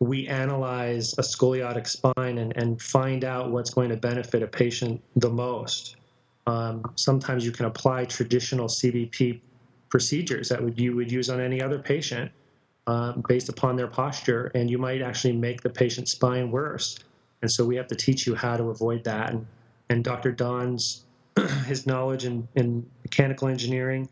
we 0.00 0.26
analyze 0.26 1.14
a 1.14 1.22
scoliotic 1.22 1.86
spine 1.86 2.38
and, 2.38 2.54
and 2.56 2.82
find 2.82 3.24
out 3.24 3.50
what's 3.50 3.70
going 3.70 3.88
to 3.88 3.96
benefit 3.96 4.42
a 4.42 4.46
patient 4.46 5.00
the 5.16 5.30
most. 5.30 5.96
Um, 6.46 6.84
sometimes 6.96 7.46
you 7.46 7.52
can 7.52 7.66
apply 7.66 8.04
traditional 8.04 8.66
CBP 8.66 9.40
procedures 9.88 10.48
that 10.48 10.62
would, 10.62 10.78
you 10.78 10.94
would 10.96 11.10
use 11.10 11.30
on 11.30 11.40
any 11.40 11.62
other 11.62 11.78
patient 11.78 12.30
um, 12.86 13.24
based 13.28 13.48
upon 13.48 13.76
their 13.76 13.86
posture, 13.86 14.50
and 14.54 14.70
you 14.70 14.78
might 14.78 15.02
actually 15.02 15.32
make 15.32 15.62
the 15.62 15.70
patient's 15.70 16.12
spine 16.12 16.50
worse. 16.50 16.98
And 17.42 17.50
so 17.50 17.64
we 17.64 17.76
have 17.76 17.88
to 17.88 17.94
teach 17.94 18.26
you 18.26 18.34
how 18.34 18.56
to 18.56 18.64
avoid 18.64 19.04
that. 19.04 19.30
And, 19.30 19.46
and 19.90 20.04
Dr. 20.04 20.32
Don's 20.32 21.04
his 21.66 21.86
knowledge 21.86 22.24
in, 22.24 22.46
in 22.54 22.86
mechanical 23.02 23.48
engineering 23.48 24.08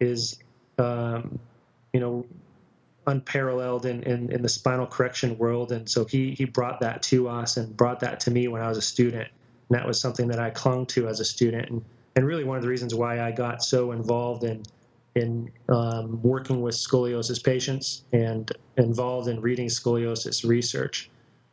is, 0.00 0.38
um, 0.78 1.38
you 1.92 2.00
know, 2.00 2.24
unparalleled 3.06 3.86
in, 3.86 4.02
in, 4.04 4.30
in, 4.30 4.42
the 4.42 4.48
spinal 4.48 4.86
correction 4.86 5.36
world. 5.38 5.72
And 5.72 5.88
so 5.88 6.04
he, 6.04 6.32
he 6.32 6.44
brought 6.44 6.80
that 6.80 7.02
to 7.04 7.28
us 7.28 7.56
and 7.56 7.76
brought 7.76 8.00
that 8.00 8.20
to 8.20 8.30
me 8.30 8.48
when 8.48 8.62
I 8.62 8.68
was 8.68 8.78
a 8.78 8.82
student. 8.82 9.28
And 9.68 9.78
that 9.78 9.86
was 9.86 10.00
something 10.00 10.28
that 10.28 10.38
I 10.38 10.50
clung 10.50 10.86
to 10.86 11.08
as 11.08 11.20
a 11.20 11.24
student. 11.24 11.70
And, 11.70 11.84
and 12.16 12.26
really 12.26 12.44
one 12.44 12.56
of 12.56 12.62
the 12.62 12.68
reasons 12.68 12.94
why 12.94 13.20
I 13.20 13.30
got 13.32 13.62
so 13.62 13.92
involved 13.92 14.44
in, 14.44 14.62
in 15.16 15.50
um, 15.68 16.22
working 16.22 16.62
with 16.62 16.74
scoliosis 16.74 17.42
patients 17.42 18.04
and 18.12 18.52
involved 18.76 19.28
in 19.28 19.40
reading 19.40 19.66
scoliosis 19.66 20.46
research. 20.46 21.10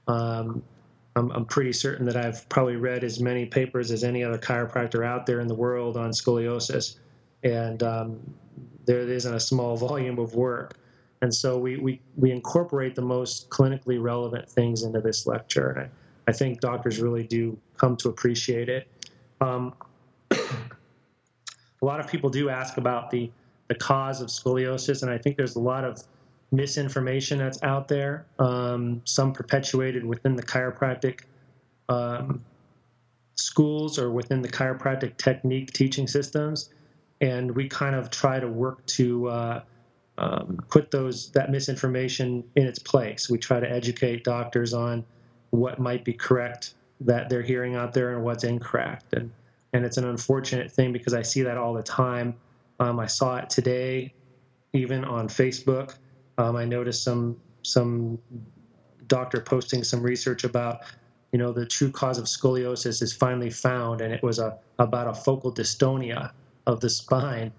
Um, 0.07 0.63
I'm, 1.15 1.31
I'm, 1.31 1.45
pretty 1.45 1.73
certain 1.73 2.05
that 2.05 2.15
I've 2.15 2.47
probably 2.49 2.75
read 2.75 3.03
as 3.03 3.19
many 3.19 3.45
papers 3.45 3.91
as 3.91 4.03
any 4.03 4.23
other 4.23 4.37
chiropractor 4.37 5.05
out 5.05 5.25
there 5.25 5.39
in 5.39 5.47
the 5.47 5.55
world 5.55 5.97
on 5.97 6.11
scoliosis. 6.11 6.97
And 7.43 7.81
um, 7.81 8.19
there 8.85 8.99
isn't 8.99 9.33
a 9.33 9.39
small 9.39 9.75
volume 9.87 10.19
of 10.19 10.35
work. 10.35 10.77
And 11.21 11.33
so 11.33 11.57
we, 11.57 11.77
we, 11.77 11.99
we 12.15 12.31
incorporate 12.31 12.93
the 12.93 13.01
most 13.01 13.49
clinically 13.49 14.01
relevant 14.01 14.47
things 14.47 14.83
into 14.83 15.01
this 15.01 15.25
lecture. 15.25 15.71
And 15.71 15.79
I, 15.79 15.89
I 16.27 16.31
think 16.31 16.61
doctors 16.61 16.99
really 16.99 17.23
do 17.23 17.57
come 17.77 17.97
to 17.97 18.09
appreciate 18.09 18.69
it. 18.69 18.87
Um, 19.41 19.73
a 20.31 21.85
lot 21.85 21.99
of 21.99 22.07
people 22.07 22.29
do 22.29 22.49
ask 22.49 22.77
about 22.77 23.09
the, 23.09 23.31
the 23.67 23.75
cause 23.75 24.21
of 24.21 24.29
scoliosis, 24.29 25.01
and 25.01 25.11
I 25.11 25.17
think 25.17 25.37
there's 25.37 25.55
a 25.55 25.61
lot 25.61 25.83
of 25.83 26.01
misinformation 26.51 27.39
that's 27.39 27.61
out 27.63 27.87
there, 27.87 28.25
um, 28.39 29.01
some 29.05 29.33
perpetuated 29.33 30.05
within 30.05 30.35
the 30.35 30.43
chiropractic 30.43 31.21
um, 31.89 32.43
schools 33.35 33.99
or 33.99 34.11
within 34.11 34.41
the 34.41 34.49
chiropractic 34.49 35.17
technique 35.17 35.71
teaching 35.73 36.07
systems. 36.07 36.69
And 37.19 37.55
we 37.55 37.67
kind 37.67 37.95
of 37.95 38.09
try 38.09 38.39
to 38.39 38.47
work 38.47 38.85
to 38.87 39.27
uh, 39.27 39.61
um, 40.17 40.59
put 40.69 40.91
those 40.91 41.29
that 41.31 41.49
misinformation 41.49 42.43
in 42.55 42.65
its 42.67 42.79
place. 42.79 43.29
We 43.29 43.37
try 43.37 43.59
to 43.59 43.69
educate 43.69 44.23
doctors 44.23 44.73
on 44.73 45.03
what 45.51 45.79
might 45.79 46.03
be 46.03 46.13
correct 46.13 46.73
that 47.01 47.29
they're 47.29 47.41
hearing 47.43 47.75
out 47.75 47.93
there 47.93 48.15
and 48.15 48.23
what's 48.23 48.43
incorrect. 48.43 49.13
And 49.13 49.31
and 49.73 49.85
it's 49.85 49.97
an 49.97 50.05
unfortunate 50.05 50.71
thing 50.71 50.93
because 50.93 51.13
I 51.13 51.21
see 51.21 51.41
that 51.43 51.57
all 51.57 51.73
the 51.73 51.83
time. 51.83 52.35
Um, 52.79 52.99
I 52.99 53.05
saw 53.07 53.37
it 53.37 53.49
today, 53.49 54.13
even 54.73 55.03
on 55.03 55.27
Facebook. 55.27 55.95
Um, 56.37 56.55
I 56.55 56.65
noticed 56.65 57.03
some 57.03 57.37
some 57.63 58.19
doctor 59.07 59.41
posting 59.41 59.83
some 59.83 60.01
research 60.01 60.43
about 60.43 60.81
you 61.31 61.39
know 61.39 61.51
the 61.51 61.65
true 61.65 61.89
cause 61.89 62.17
of 62.17 62.25
scoliosis 62.25 63.01
is 63.01 63.13
finally 63.13 63.49
found, 63.49 64.01
and 64.01 64.13
it 64.13 64.21
was 64.23 64.39
a 64.39 64.57
about 64.79 65.07
a 65.07 65.13
focal 65.13 65.53
dystonia 65.53 66.31
of 66.65 66.79
the 66.79 66.89
spine. 66.89 67.51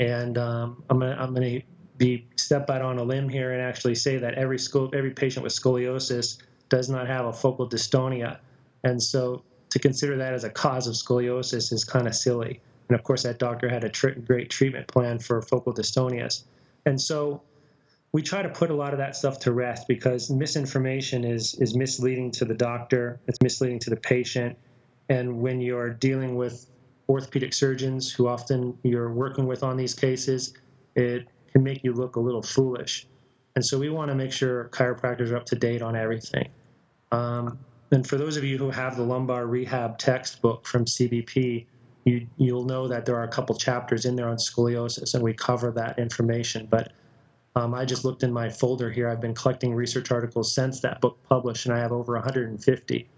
And 0.00 0.36
um, 0.38 0.82
I'm 0.90 0.98
gonna 0.98 1.16
I'm 1.18 1.32
gonna 1.32 1.60
be 1.96 2.26
step 2.36 2.68
out 2.70 2.82
on 2.82 2.98
a 2.98 3.02
limb 3.04 3.28
here 3.28 3.52
and 3.52 3.62
actually 3.62 3.94
say 3.94 4.16
that 4.18 4.34
every 4.34 4.58
school, 4.58 4.90
every 4.92 5.12
patient 5.12 5.44
with 5.44 5.52
scoliosis 5.52 6.38
does 6.68 6.88
not 6.88 7.06
have 7.06 7.26
a 7.26 7.32
focal 7.32 7.68
dystonia, 7.68 8.38
and 8.82 9.00
so 9.00 9.42
to 9.70 9.78
consider 9.78 10.16
that 10.16 10.32
as 10.32 10.44
a 10.44 10.50
cause 10.50 10.86
of 10.86 10.94
scoliosis 10.94 11.72
is 11.72 11.84
kind 11.84 12.06
of 12.06 12.14
silly. 12.14 12.60
And 12.88 12.98
of 12.98 13.02
course, 13.02 13.22
that 13.22 13.38
doctor 13.38 13.68
had 13.68 13.84
a 13.84 13.88
tr- 13.88 14.10
great 14.10 14.50
treatment 14.50 14.86
plan 14.88 15.18
for 15.18 15.40
focal 15.42 15.72
dystonias, 15.72 16.44
and 16.86 17.00
so 17.00 17.42
we 18.12 18.22
try 18.22 18.42
to 18.42 18.48
put 18.48 18.70
a 18.70 18.74
lot 18.74 18.92
of 18.92 18.98
that 18.98 19.16
stuff 19.16 19.40
to 19.40 19.52
rest 19.52 19.88
because 19.88 20.30
misinformation 20.30 21.24
is 21.24 21.54
is 21.56 21.74
misleading 21.74 22.30
to 22.32 22.44
the 22.44 22.54
doctor, 22.54 23.20
it's 23.26 23.40
misleading 23.42 23.78
to 23.80 23.90
the 23.90 23.96
patient, 23.96 24.56
and 25.08 25.40
when 25.40 25.60
you're 25.60 25.90
dealing 25.90 26.36
with 26.36 26.66
orthopedic 27.08 27.52
surgeons 27.52 28.12
who 28.12 28.28
often 28.28 28.76
you're 28.82 29.12
working 29.12 29.46
with 29.46 29.62
on 29.62 29.76
these 29.76 29.94
cases, 29.94 30.54
it 30.94 31.26
can 31.52 31.62
make 31.62 31.84
you 31.84 31.92
look 31.92 32.16
a 32.16 32.20
little 32.20 32.42
foolish. 32.42 33.06
And 33.56 33.64
so 33.64 33.78
we 33.78 33.90
want 33.90 34.10
to 34.10 34.14
make 34.14 34.32
sure 34.32 34.68
chiropractors 34.70 35.30
are 35.30 35.36
up 35.36 35.46
to 35.46 35.56
date 35.56 35.82
on 35.82 35.94
everything. 35.94 36.48
Um, 37.12 37.58
and 37.92 38.06
for 38.06 38.16
those 38.16 38.36
of 38.36 38.44
you 38.44 38.58
who 38.58 38.70
have 38.70 38.96
the 38.96 39.02
lumbar 39.02 39.46
rehab 39.46 39.98
textbook 39.98 40.66
from 40.66 40.84
CBP, 40.84 41.66
you, 42.04 42.26
you'll 42.36 42.64
know 42.64 42.86
that 42.88 43.06
there 43.06 43.16
are 43.16 43.24
a 43.24 43.28
couple 43.28 43.56
chapters 43.56 44.04
in 44.04 44.14
there 44.16 44.28
on 44.28 44.36
scoliosis, 44.36 45.14
and 45.14 45.22
we 45.22 45.32
cover 45.32 45.70
that 45.72 45.98
information. 45.98 46.66
But 46.70 46.92
um, 47.56 47.74
I 47.74 47.84
just 47.84 48.04
looked 48.04 48.22
in 48.22 48.32
my 48.32 48.48
folder 48.48 48.90
here. 48.90 49.08
I've 49.08 49.20
been 49.20 49.34
collecting 49.34 49.74
research 49.74 50.10
articles 50.10 50.52
since 50.52 50.80
that 50.80 51.00
book 51.00 51.18
published, 51.28 51.66
and 51.66 51.74
I 51.74 51.78
have 51.78 51.92
over 51.92 52.14
150 52.14 53.08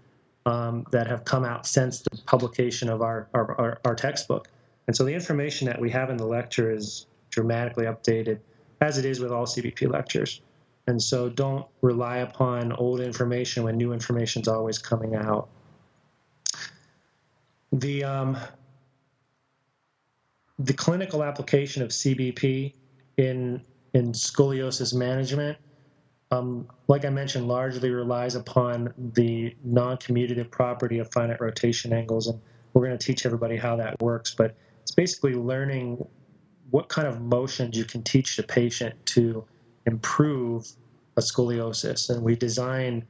um, 0.45 0.85
that 0.91 1.07
have 1.07 1.25
come 1.25 1.43
out 1.43 1.67
since 1.67 2.01
the 2.01 2.17
publication 2.25 2.89
of 2.89 3.01
our, 3.01 3.27
our, 3.33 3.59
our, 3.59 3.81
our 3.83 3.95
textbook. 3.95 4.47
And 4.87 4.95
so 4.95 5.03
the 5.03 5.13
information 5.13 5.67
that 5.67 5.79
we 5.79 5.89
have 5.89 6.09
in 6.09 6.17
the 6.17 6.25
lecture 6.25 6.71
is 6.71 7.07
dramatically 7.29 7.85
updated, 7.85 8.39
as 8.79 8.97
it 8.97 9.05
is 9.05 9.19
with 9.19 9.31
all 9.31 9.45
CBP 9.45 9.91
lectures. 9.91 10.41
And 10.87 11.01
so 11.01 11.27
don't 11.27 11.65
rely 11.81 12.19
upon 12.19 12.71
old 12.71 13.01
information 13.01 13.63
when 13.63 13.75
new 13.75 13.91
information 13.91 14.41
is 14.41 14.47
always 14.47 14.77
coming 14.77 15.15
out. 15.15 15.49
The, 17.73 18.05
um, 18.05 18.37
the 20.59 20.73
clinical 20.73 21.23
application 21.23 21.83
of 21.83 21.89
CBP 21.89 22.73
in, 23.17 23.61
in 23.93 24.11
scoliosis 24.11 24.93
management, 24.93 25.57
um, 26.31 26.67
like 26.87 27.05
I 27.05 27.09
mentioned, 27.09 27.47
largely 27.47 27.89
relies 27.89 28.35
upon 28.35 28.93
the 29.13 29.55
non 29.63 29.97
commutative 29.97 30.51
property 30.51 30.99
of 30.99 31.11
finite 31.11 31.39
rotation 31.39 31.93
angles. 31.93 32.27
And 32.27 32.39
we're 32.73 32.85
going 32.85 32.97
to 32.97 33.05
teach 33.05 33.25
everybody 33.25 33.55
how 33.55 33.75
that 33.77 34.01
works. 34.01 34.35
But 34.35 34.55
it's 34.81 34.91
basically 34.91 35.35
learning 35.35 36.05
what 36.69 36.89
kind 36.89 37.07
of 37.07 37.21
motions 37.21 37.77
you 37.77 37.85
can 37.85 38.03
teach 38.03 38.35
the 38.35 38.43
patient 38.43 38.93
to 39.05 39.45
improve 39.85 40.67
a 41.15 41.21
scoliosis. 41.21 42.09
And 42.09 42.21
we 42.21 42.35
design 42.35 43.05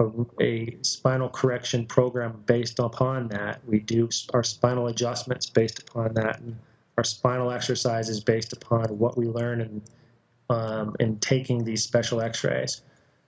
a, 0.00 0.10
a, 0.40 0.76
spinal 0.82 1.28
correction 1.28 1.86
program 1.86 2.42
based 2.46 2.78
upon 2.78 3.28
that. 3.28 3.60
We 3.66 3.80
do 3.80 4.08
our 4.32 4.42
spinal 4.42 4.88
adjustments 4.88 5.48
based 5.48 5.80
upon 5.82 6.14
that, 6.14 6.40
and 6.40 6.58
our 6.96 7.04
spinal 7.04 7.50
exercises 7.50 8.22
based 8.22 8.52
upon 8.52 8.84
what 8.98 9.16
we 9.16 9.26
learn 9.26 9.60
in, 9.60 9.82
um, 10.50 10.94
in 11.00 11.18
taking 11.18 11.64
these 11.64 11.82
special 11.82 12.20
x 12.20 12.44
rays. 12.44 12.82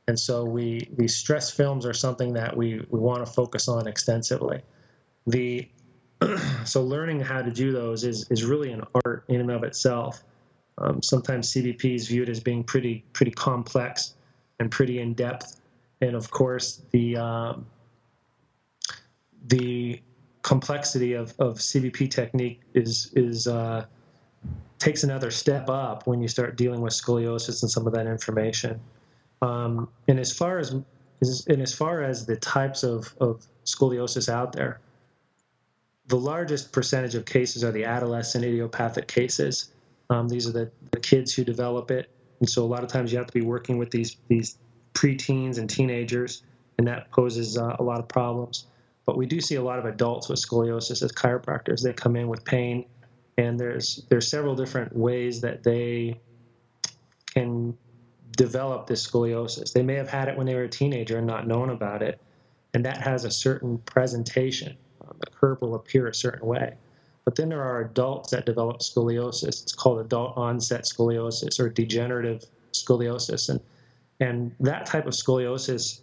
And 0.07 0.19
so 0.19 0.45
we, 0.45 0.89
we 0.97 1.09
stress 1.09 1.51
films 1.51 1.87
are 1.87 1.95
something 1.95 2.35
that 2.35 2.55
we, 2.57 2.85
we 2.91 3.01
want 3.01 3.25
to 3.25 3.33
focus 3.33 3.69
on 3.69 3.87
extensively. 3.87 4.61
The 5.27 5.69
so 6.65 6.83
learning 6.83 7.21
how 7.21 7.43
to 7.43 7.51
do 7.51 7.73
those 7.73 8.05
is, 8.05 8.31
is 8.31 8.45
really 8.45 8.73
an 8.73 8.83
art 9.05 9.25
in 9.29 9.41
and 9.41 9.51
of 9.51 9.65
itself. 9.65 10.23
Um, 10.79 11.03
sometimes 11.03 11.53
CBP 11.53 11.95
is 11.95 12.09
viewed 12.09 12.29
as 12.29 12.41
being 12.41 12.65
pretty 12.65 13.05
pretty 13.13 13.31
complex 13.31 14.15
and 14.59 14.71
pretty 14.71 14.99
in 15.01 15.15
depth, 15.15 15.61
and 16.01 16.17
of 16.17 16.31
course 16.31 16.83
the 16.91 17.17
um, 17.17 17.67
the 19.47 20.01
complexity 20.45 21.15
of, 21.15 21.35
of 21.41 21.57
CBP 21.59 22.09
technique 22.11 22.61
is 22.75 23.11
is 23.17 23.49
uh, 23.49 23.85
takes 24.79 25.03
another 25.03 25.31
step 25.31 25.69
up 25.69 26.07
when 26.07 26.21
you 26.21 26.29
start 26.29 26.57
dealing 26.57 26.81
with 26.83 26.93
scoliosis 26.93 27.63
and 27.63 27.71
some 27.71 27.87
of 27.87 27.93
that 27.95 28.07
information. 28.07 28.79
Um, 29.43 29.89
and 30.07 30.21
as 30.21 30.33
far 30.33 30.59
as 30.59 30.71
and 30.71 31.63
as 31.63 31.75
far 31.75 32.03
as 32.03 32.27
the 32.27 32.37
types 32.37 32.85
of, 32.85 33.15
of 33.21 33.45
scoliosis 33.65 34.29
out 34.29 34.53
there, 34.53 34.81
the 36.09 36.19
largest 36.19 36.71
percentage 36.73 37.15
of 37.15 37.25
cases 37.25 37.65
are 37.65 37.73
the 37.73 37.85
adolescent 37.85 38.45
idiopathic 38.45 39.09
cases. 39.09 39.73
Um, 40.11 40.29
these 40.29 40.47
are 40.47 40.53
the, 40.53 40.71
the 40.91 41.01
kids 41.01 41.33
who 41.33 41.45
develop 41.45 41.91
it, 41.91 42.11
and 42.41 42.49
so 42.49 42.63
a 42.63 42.67
lot 42.67 42.85
of 42.85 42.91
times 42.91 43.11
you 43.11 43.17
have 43.17 43.27
to 43.27 43.33
be 43.33 43.41
working 43.41 43.79
with 43.79 43.91
these 43.91 44.19
these 44.29 44.59
preteens 44.93 45.57
and 45.57 45.71
teenagers, 45.71 46.43
and 46.77 46.87
that 46.87 47.11
poses 47.11 47.57
uh, 47.57 47.77
a 47.79 47.83
lot 47.83 47.99
of 47.99 48.07
problems. 48.09 48.67
But 49.07 49.17
we 49.17 49.27
do 49.27 49.41
see 49.41 49.57
a 49.57 49.63
lot 49.63 49.79
of 49.79 49.85
adults 49.85 50.29
with 50.29 50.41
scoliosis 50.41 51.03
as 51.03 51.13
chiropractors. 51.13 51.83
They 51.83 51.93
come 51.93 52.17
in 52.17 52.29
with 52.29 52.45
pain, 52.45 52.87
and 53.37 53.59
there's 53.59 54.07
there's 54.09 54.29
several 54.29 54.55
different 54.55 54.97
ways 54.97 55.41
that 55.43 55.63
they 55.63 56.21
can 57.27 57.77
develop 58.37 58.87
this 58.87 59.07
scoliosis. 59.07 59.73
They 59.73 59.83
may 59.83 59.95
have 59.95 60.09
had 60.09 60.29
it 60.29 60.37
when 60.37 60.47
they 60.47 60.55
were 60.55 60.65
a 60.65 60.69
teenager 60.69 61.19
and 61.19 61.27
not 61.27 61.47
known 61.47 61.71
about 61.71 62.03
it, 62.03 62.21
and 62.73 62.85
that 62.85 62.99
has 62.99 63.25
a 63.25 63.31
certain 63.31 63.79
presentation 63.79 64.77
the 65.21 65.31
curve 65.31 65.61
will 65.61 65.75
appear 65.75 66.07
a 66.07 66.15
certain 66.15 66.47
way. 66.47 66.75
But 67.25 67.37
then 67.37 67.49
there 67.49 67.63
are 67.63 67.81
adults 67.81 68.31
that 68.31 68.47
develop 68.47 68.81
scoliosis. 68.81 69.63
It's 69.63 69.75
called 69.75 70.01
adult 70.01 70.37
onset 70.37 70.85
scoliosis 70.85 71.59
or 71.59 71.69
degenerative 71.69 72.45
scoliosis, 72.73 73.49
and 73.49 73.61
and 74.21 74.55
that 74.61 74.87
type 74.87 75.07
of 75.07 75.15
scoliosis 75.15 76.01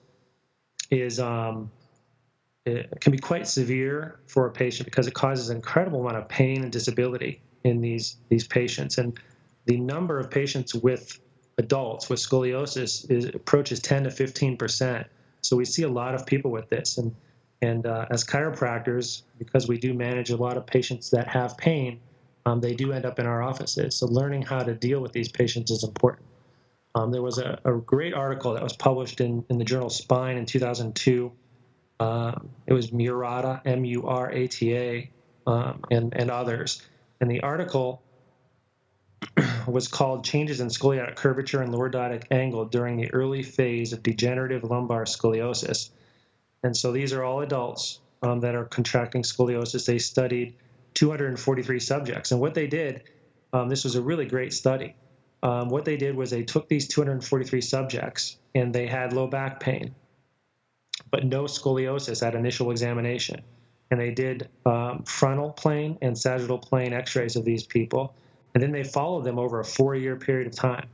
is 0.89 1.19
um, 1.19 1.71
it 2.65 3.01
can 3.01 3.11
be 3.11 3.17
quite 3.17 3.47
severe 3.47 4.19
for 4.27 4.45
a 4.45 4.51
patient 4.51 4.85
because 4.85 5.07
it 5.07 5.13
causes 5.13 5.49
an 5.49 5.57
incredible 5.57 6.01
amount 6.01 6.17
of 6.17 6.27
pain 6.27 6.63
and 6.63 6.71
disability 6.71 7.41
in 7.63 7.81
these 7.81 8.17
these 8.29 8.47
patients. 8.47 8.97
And 8.97 9.19
the 9.65 9.77
number 9.77 10.19
of 10.19 10.29
patients 10.29 10.75
with 10.75 11.19
adults 11.57 12.09
with 12.09 12.19
scoliosis 12.19 13.09
is 13.09 13.25
approaches 13.25 13.79
10 13.79 14.03
to 14.03 14.11
15 14.11 14.57
percent. 14.57 15.07
So 15.41 15.55
we 15.55 15.65
see 15.65 15.83
a 15.83 15.89
lot 15.89 16.13
of 16.13 16.25
people 16.25 16.51
with 16.51 16.69
this, 16.69 16.97
and 16.97 17.15
and 17.63 17.85
uh, 17.85 18.05
as 18.09 18.23
chiropractors, 18.23 19.23
because 19.37 19.67
we 19.67 19.77
do 19.77 19.93
manage 19.93 20.29
a 20.29 20.37
lot 20.37 20.57
of 20.57 20.65
patients 20.65 21.11
that 21.11 21.27
have 21.27 21.57
pain, 21.57 21.99
um, 22.45 22.59
they 22.59 22.73
do 22.73 22.91
end 22.91 23.05
up 23.05 23.19
in 23.19 23.25
our 23.25 23.41
offices. 23.41 23.95
So 23.95 24.07
learning 24.07 24.43
how 24.43 24.63
to 24.63 24.73
deal 24.73 24.99
with 24.99 25.11
these 25.13 25.29
patients 25.29 25.69
is 25.69 25.83
important. 25.83 26.25
Um, 26.93 27.11
there 27.11 27.21
was 27.21 27.37
a, 27.37 27.59
a, 27.63 27.73
great 27.73 28.13
article 28.13 28.53
that 28.53 28.63
was 28.63 28.75
published 28.75 29.21
in, 29.21 29.45
in 29.49 29.57
the 29.57 29.63
journal 29.63 29.89
Spine 29.89 30.37
in 30.37 30.45
2002. 30.45 31.31
Uh, 32.01 32.33
it 32.65 32.73
was 32.73 32.91
Murata, 32.91 33.61
M 33.63 33.85
U 33.85 34.07
R 34.07 34.31
A 34.31 34.47
T 34.47 34.75
A, 34.75 35.11
um, 35.45 35.83
and, 35.91 36.13
and 36.15 36.31
others. 36.31 36.81
And 37.19 37.29
the 37.29 37.41
article 37.41 38.01
was 39.67 39.87
called 39.87 40.25
Changes 40.25 40.61
in 40.61 40.69
Scoliotic 40.69 41.15
Curvature 41.15 41.61
and 41.61 41.71
Lordotic 41.71 42.23
Angle 42.31 42.65
During 42.65 42.97
the 42.97 43.13
Early 43.13 43.43
Phase 43.43 43.93
of 43.93 44.01
Degenerative 44.01 44.63
Lumbar 44.63 45.05
Scoliosis. 45.05 45.91
And 46.63 46.75
so 46.75 46.91
these 46.91 47.13
are 47.13 47.23
all 47.23 47.41
adults 47.41 47.99
um, 48.23 48.39
that 48.39 48.55
are 48.55 48.65
contracting 48.65 49.21
scoliosis. 49.21 49.85
They 49.85 49.99
studied 49.99 50.55
243 50.95 51.79
subjects. 51.79 52.31
And 52.31 52.41
what 52.41 52.55
they 52.55 52.65
did, 52.65 53.03
um, 53.53 53.69
this 53.69 53.83
was 53.83 53.93
a 53.93 54.01
really 54.01 54.25
great 54.25 54.53
study. 54.53 54.95
Um, 55.43 55.69
what 55.69 55.85
they 55.85 55.97
did 55.97 56.15
was 56.15 56.31
they 56.31 56.43
took 56.43 56.67
these 56.67 56.87
243 56.87 57.61
subjects 57.61 58.37
and 58.55 58.73
they 58.73 58.87
had 58.87 59.13
low 59.13 59.27
back 59.27 59.59
pain, 59.59 59.93
but 61.11 61.25
no 61.25 61.43
scoliosis 61.43 62.25
at 62.25 62.35
initial 62.35 62.71
examination. 62.71 63.41
And 63.91 63.99
they 63.99 64.11
did 64.11 64.47
um, 64.65 65.03
frontal 65.03 65.51
plane 65.51 65.97
and 66.01 66.17
sagittal 66.17 66.57
plane 66.57 66.93
x 66.93 67.15
rays 67.15 67.35
of 67.35 67.43
these 67.43 67.63
people. 67.63 68.15
And 68.53 68.63
then 68.63 68.71
they 68.71 68.83
followed 68.83 69.25
them 69.25 69.37
over 69.37 69.59
a 69.59 69.65
four 69.65 69.95
year 69.95 70.15
period 70.15 70.47
of 70.47 70.55
time. 70.55 70.87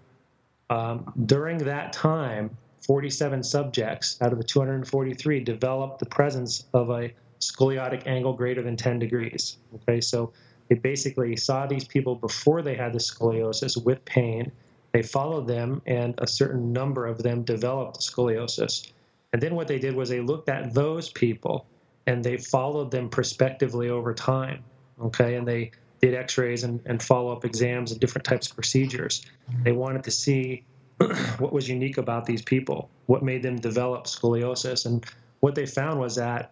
Um, 0.70 1.14
during 1.26 1.60
that 1.60 1.94
time, 1.94 2.58
47 2.86 3.44
subjects 3.44 4.18
out 4.22 4.32
of 4.32 4.38
the 4.38 4.44
243 4.44 5.40
developed 5.42 6.00
the 6.00 6.06
presence 6.06 6.66
of 6.74 6.90
a 6.90 7.12
scoliotic 7.40 8.06
angle 8.08 8.34
greater 8.34 8.62
than 8.62 8.76
10 8.76 9.00
degrees. 9.00 9.58
Okay, 9.76 10.02
so 10.02 10.32
they 10.70 10.76
basically 10.76 11.36
saw 11.36 11.66
these 11.66 11.86
people 11.86 12.16
before 12.16 12.62
they 12.62 12.76
had 12.76 12.94
the 12.94 13.00
scoliosis 13.00 13.84
with 13.84 14.04
pain. 14.06 14.52
They 14.92 15.02
followed 15.02 15.48
them, 15.48 15.82
and 15.86 16.16
a 16.18 16.28
certain 16.28 16.74
number 16.74 17.06
of 17.06 17.22
them 17.24 17.44
developed 17.44 18.00
scoliosis. 18.00 18.92
And 19.38 19.44
then 19.44 19.54
what 19.54 19.68
they 19.68 19.78
did 19.78 19.94
was 19.94 20.10
they 20.10 20.20
looked 20.20 20.50
at 20.50 20.74
those 20.74 21.12
people 21.12 21.68
and 22.08 22.24
they 22.24 22.38
followed 22.38 22.90
them 22.90 23.08
prospectively 23.08 23.88
over 23.88 24.12
time. 24.12 24.64
Okay, 25.00 25.36
and 25.36 25.48
they 25.48 25.70
did 26.02 26.16
x 26.16 26.40
rays 26.40 26.64
and, 26.64 26.82
and 26.88 27.04
follow 27.04 27.32
up 27.32 27.46
exams 27.46 27.92
and 27.92 28.02
different 28.02 28.26
types 28.26 28.50
of 28.50 28.56
procedures. 28.56 29.28
Mm-hmm. 29.52 29.64
They 29.64 29.72
wanted 29.74 30.04
to 30.06 30.10
see 30.10 30.64
what 31.38 31.54
was 31.54 31.70
unique 31.70 32.00
about 32.00 32.26
these 32.26 32.42
people, 32.42 32.90
what 33.06 33.22
made 33.22 33.44
them 33.44 33.58
develop 33.58 34.06
scoliosis. 34.06 34.88
And 34.88 35.06
what 35.42 35.54
they 35.54 35.68
found 35.68 36.00
was 36.00 36.16
that 36.16 36.52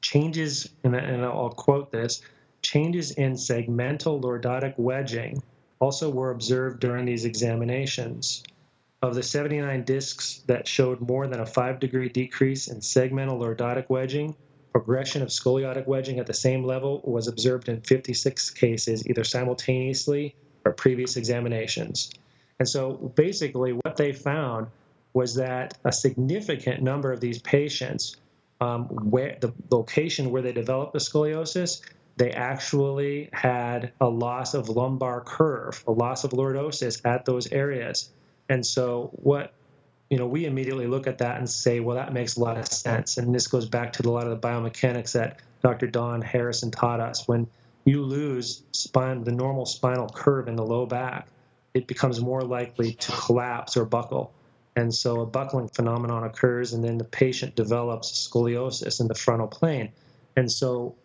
changes, 0.00 0.70
and 0.82 0.96
I'll 0.96 1.50
quote 1.50 1.92
this 1.92 2.22
changes 2.62 3.12
in 3.12 3.34
segmental 3.34 4.20
lordotic 4.20 4.76
wedging 4.78 5.40
also 5.78 6.10
were 6.10 6.32
observed 6.32 6.80
during 6.80 7.04
these 7.04 7.24
examinations. 7.24 8.42
Of 9.04 9.14
the 9.14 9.22
79 9.22 9.84
discs 9.84 10.42
that 10.46 10.66
showed 10.66 10.98
more 11.02 11.26
than 11.26 11.38
a 11.38 11.44
5 11.44 11.78
degree 11.78 12.08
decrease 12.08 12.68
in 12.68 12.78
segmental 12.78 13.38
lordotic 13.38 13.90
wedging, 13.90 14.34
progression 14.72 15.20
of 15.20 15.28
scoliotic 15.28 15.86
wedging 15.86 16.20
at 16.20 16.26
the 16.26 16.32
same 16.32 16.64
level 16.64 17.02
was 17.04 17.28
observed 17.28 17.68
in 17.68 17.82
56 17.82 18.48
cases, 18.52 19.06
either 19.06 19.22
simultaneously 19.22 20.34
or 20.64 20.72
previous 20.72 21.18
examinations. 21.18 22.14
And 22.58 22.66
so 22.66 22.94
basically, 23.14 23.72
what 23.72 23.98
they 23.98 24.14
found 24.14 24.68
was 25.12 25.34
that 25.34 25.76
a 25.84 25.92
significant 25.92 26.82
number 26.82 27.12
of 27.12 27.20
these 27.20 27.40
patients, 27.40 28.16
um, 28.62 28.84
where 28.86 29.36
the 29.38 29.52
location 29.70 30.30
where 30.30 30.40
they 30.40 30.52
developed 30.52 30.94
the 30.94 30.98
scoliosis, 30.98 31.82
they 32.16 32.30
actually 32.30 33.28
had 33.34 33.92
a 34.00 34.08
loss 34.08 34.54
of 34.54 34.70
lumbar 34.70 35.20
curve, 35.20 35.84
a 35.86 35.92
loss 35.92 36.24
of 36.24 36.30
lordosis 36.30 37.02
at 37.04 37.26
those 37.26 37.52
areas. 37.52 38.08
And 38.48 38.64
so, 38.64 39.10
what 39.14 39.54
you 40.10 40.18
know, 40.18 40.26
we 40.26 40.44
immediately 40.44 40.86
look 40.86 41.06
at 41.06 41.18
that 41.18 41.38
and 41.38 41.48
say, 41.48 41.80
well, 41.80 41.96
that 41.96 42.12
makes 42.12 42.36
a 42.36 42.40
lot 42.40 42.58
of 42.58 42.68
sense. 42.68 43.16
And 43.16 43.34
this 43.34 43.46
goes 43.46 43.68
back 43.68 43.92
to 43.94 44.08
a 44.08 44.10
lot 44.10 44.26
of 44.26 44.30
the 44.30 44.48
biomechanics 44.48 45.12
that 45.12 45.40
Dr. 45.62 45.86
Don 45.86 46.20
Harrison 46.22 46.70
taught 46.70 47.00
us. 47.00 47.26
When 47.26 47.48
you 47.84 48.02
lose 48.02 48.62
spine, 48.72 49.24
the 49.24 49.32
normal 49.32 49.66
spinal 49.66 50.08
curve 50.08 50.46
in 50.46 50.56
the 50.56 50.64
low 50.64 50.86
back, 50.86 51.26
it 51.72 51.86
becomes 51.86 52.20
more 52.20 52.42
likely 52.42 52.92
to 52.92 53.12
collapse 53.12 53.76
or 53.76 53.84
buckle. 53.84 54.32
And 54.76 54.94
so 54.94 55.20
a 55.20 55.26
buckling 55.26 55.68
phenomenon 55.68 56.24
occurs, 56.24 56.72
and 56.72 56.84
then 56.84 56.98
the 56.98 57.04
patient 57.04 57.54
develops 57.54 58.28
scoliosis 58.28 59.00
in 59.00 59.08
the 59.08 59.14
frontal 59.14 59.46
plane. 59.46 59.90
And 60.36 60.50
so 60.50 60.96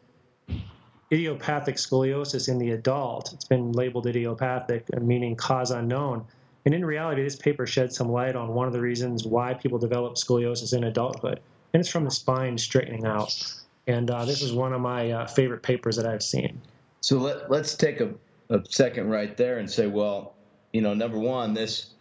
idiopathic 1.12 1.76
scoliosis 1.76 2.50
in 2.50 2.60
the 2.60 2.72
adult, 2.72 3.34
it's 3.34 3.46
been 3.46 3.72
labeled 3.72 4.08
idiopathic, 4.08 5.02
meaning 5.02 5.36
cause 5.36 5.72
unknown. 5.72 6.26
And 6.66 6.76
in 6.76 6.84
reality, 6.86 7.24
this 7.24 7.36
paper 7.36 7.66
sheds 7.66 7.96
some 7.96 8.12
light 8.12 8.36
on 8.36 8.54
one 8.54 8.68
of 8.68 8.74
the 8.74 8.82
reasons 8.82 9.26
why 9.26 9.54
people 9.54 9.80
develop 9.80 10.16
scoliosis 10.16 10.76
in 10.76 10.84
adulthood, 10.84 11.40
and 11.74 11.80
it's 11.80 11.90
from 11.90 12.04
the 12.04 12.12
spine 12.12 12.58
straightening 12.58 13.06
out. 13.06 13.34
And 13.88 14.12
uh, 14.12 14.26
this 14.26 14.42
is 14.42 14.54
one 14.54 14.74
of 14.74 14.82
my 14.82 15.12
uh, 15.12 15.28
favorite 15.28 15.64
papers 15.64 15.96
that 15.96 16.06
I've 16.06 16.22
seen. 16.22 16.62
So 17.02 17.18
let, 17.18 17.50
let's 17.50 17.76
take 17.76 18.02
a, 18.02 18.14
a 18.50 18.62
second 18.70 19.10
right 19.10 19.36
there 19.38 19.58
and 19.60 19.70
say, 19.70 19.88
well, 19.88 20.36
you 20.74 20.82
know, 20.82 20.94
number 20.94 21.18
one, 21.18 21.54
this 21.54 21.92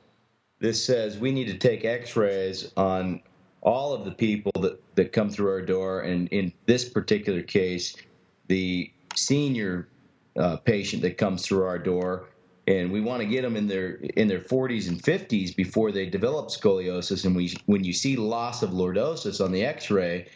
this 0.60 0.84
says 0.84 1.18
we 1.18 1.30
need 1.30 1.46
to 1.46 1.56
take 1.56 1.84
X-rays 1.84 2.72
on 2.76 3.22
all 3.62 3.94
of 3.94 4.04
the 4.04 4.10
people 4.10 4.52
that 4.60 4.80
that 4.96 5.12
come 5.12 5.30
through 5.30 5.50
our 5.50 5.62
door, 5.62 6.00
and 6.00 6.28
in 6.28 6.52
this 6.66 6.88
particular 6.88 7.42
case, 7.42 7.96
the 8.48 8.90
senior 9.14 9.88
uh, 10.36 10.56
patient 10.56 11.00
that 11.02 11.16
comes 11.16 11.46
through 11.46 11.64
our 11.64 11.78
door, 11.78 12.28
and 12.68 12.92
we 12.92 13.00
want 13.00 13.22
to 13.22 13.26
get 13.26 13.40
them 13.42 13.56
in 13.56 13.66
their 13.66 13.94
in 14.16 14.28
their 14.28 14.40
40s 14.40 14.88
and 14.88 15.02
50s 15.02 15.56
before 15.56 15.90
they 15.90 16.04
develop 16.04 16.48
scoliosis. 16.48 17.24
And 17.24 17.34
we 17.34 17.56
when 17.64 17.82
you 17.82 17.94
see 17.94 18.14
loss 18.14 18.62
of 18.62 18.70
lordosis 18.70 19.42
on 19.42 19.52
the 19.52 19.64
X-ray 19.64 20.28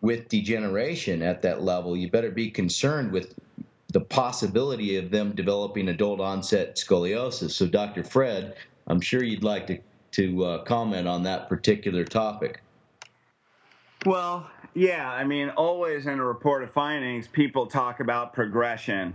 with 0.00 0.28
degeneration 0.28 1.20
at 1.20 1.42
that 1.42 1.62
level, 1.62 1.94
you 1.94 2.10
better 2.10 2.30
be 2.30 2.50
concerned 2.50 3.12
with 3.12 3.34
the 3.88 4.00
possibility 4.00 4.96
of 4.96 5.10
them 5.10 5.34
developing 5.34 5.88
adult 5.88 6.20
onset 6.20 6.76
scoliosis. 6.76 7.50
So, 7.50 7.66
Dr. 7.66 8.02
Fred, 8.02 8.56
I'm 8.86 9.00
sure 9.00 9.22
you'd 9.22 9.44
like 9.44 9.66
to, 9.68 9.78
to 10.12 10.44
uh, 10.44 10.64
comment 10.64 11.06
on 11.06 11.22
that 11.24 11.48
particular 11.48 12.04
topic. 12.04 12.62
Well, 14.04 14.50
yeah, 14.74 15.10
I 15.10 15.24
mean, 15.24 15.50
always 15.50 16.06
in 16.06 16.18
a 16.18 16.24
report 16.24 16.64
of 16.64 16.72
findings, 16.72 17.28
people 17.28 17.66
talk 17.66 18.00
about 18.00 18.32
progression. 18.32 19.14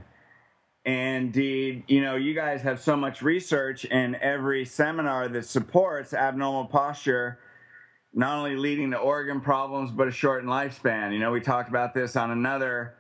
Indeed, 0.86 1.84
you 1.88 2.02
know, 2.02 2.16
you 2.16 2.34
guys 2.34 2.62
have 2.62 2.80
so 2.82 2.96
much 2.96 3.22
research 3.22 3.86
in 3.86 4.16
every 4.16 4.66
seminar 4.66 5.28
that 5.28 5.46
supports 5.46 6.14
abnormal 6.14 6.66
posture, 6.66 7.40
not 8.14 8.38
only 8.38 8.56
leading 8.56 8.92
to 8.92 8.98
organ 8.98 9.42
problems, 9.42 9.92
but 9.92 10.08
a 10.08 10.12
shortened 10.12 10.50
lifespan. 10.50 11.14
You 11.14 11.20
know, 11.20 11.32
we 11.32 11.42
talked 11.42 11.70
about 11.70 11.94
this 11.94 12.16
on 12.16 12.32
another 12.32 12.96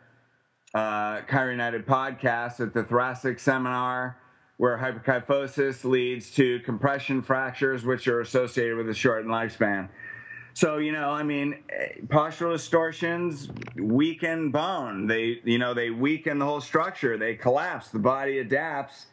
uh, 0.74 1.22
Chiro 1.22 1.52
United 1.52 1.88
podcast 1.88 2.60
at 2.60 2.74
the 2.74 2.84
thoracic 2.84 3.40
seminar, 3.40 4.18
where 4.58 4.78
hyperkyphosis 4.78 5.84
leads 5.84 6.32
to 6.32 6.60
compression 6.60 7.22
fractures, 7.22 7.86
which 7.86 8.08
are 8.08 8.20
associated 8.20 8.76
with 8.76 8.90
a 8.90 8.94
shortened 8.94 9.32
lifespan. 9.32 9.88
So 10.60 10.76
you 10.76 10.92
know, 10.92 11.12
I 11.12 11.24
mean, 11.24 11.64
postural 12.08 12.52
distortions 12.52 13.48
weaken 13.78 14.52
bone. 14.52 15.08
They, 15.08 15.40
you 15.46 15.58
know, 15.58 15.74
they 15.74 15.90
weaken 15.90 16.38
the 16.38 16.44
whole 16.44 16.60
structure. 16.60 17.18
They 17.18 17.36
collapse. 17.36 17.88
The 17.88 18.00
body 18.00 18.40
adapts, 18.40 19.06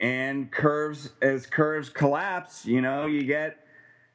and 0.00 0.50
curves 0.50 1.10
as 1.20 1.44
curves 1.44 1.90
collapse. 1.90 2.64
You 2.64 2.80
know, 2.80 3.04
you 3.04 3.24
get 3.24 3.66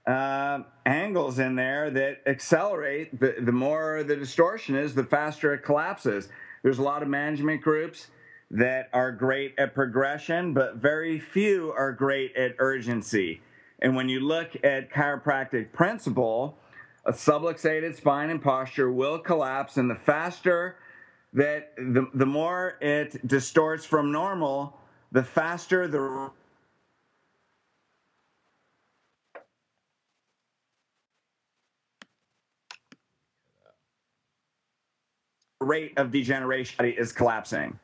uh, 0.07 0.63
angles 0.83 1.37
in 1.37 1.53
there 1.53 1.91
that 1.91 2.23
accelerate. 2.25 3.19
The, 3.19 3.35
the 3.39 3.51
more 3.51 4.01
the 4.01 4.15
distortion 4.15 4.75
is, 4.75 4.95
the 4.95 5.03
faster 5.03 5.53
it 5.53 5.59
collapses. 5.59 6.27
There's 6.63 6.79
a 6.79 6.83
lot 6.83 7.03
of 7.03 7.07
management 7.07 7.61
groups 7.61 8.07
that 8.49 8.89
are 8.93 9.11
great 9.11 9.53
at 9.59 9.75
progression, 9.75 10.55
but 10.55 10.77
very 10.77 11.19
few 11.19 11.71
are 11.77 11.91
great 11.91 12.35
at 12.35 12.55
urgency. 12.57 13.41
And 13.79 13.95
when 13.95 14.09
you 14.09 14.19
look 14.19 14.55
at 14.63 14.91
chiropractic 14.91 15.71
principle, 15.71 16.57
a 17.05 17.11
subluxated 17.11 17.95
spine 17.95 18.29
and 18.29 18.41
posture 18.41 18.91
will 18.91 19.19
collapse, 19.19 19.77
and 19.77 19.89
the 19.89 19.95
faster 19.95 20.77
that 21.33 21.75
the, 21.77 22.07
the 22.13 22.25
more 22.25 22.77
it 22.81 23.25
distorts 23.27 23.85
from 23.85 24.11
normal, 24.11 24.77
the 25.11 25.23
faster 25.23 25.87
the 25.87 26.31
rate 35.59 35.93
of 35.97 36.11
degeneration 36.11 36.85
is 36.85 37.11
collapsing. 37.11 37.77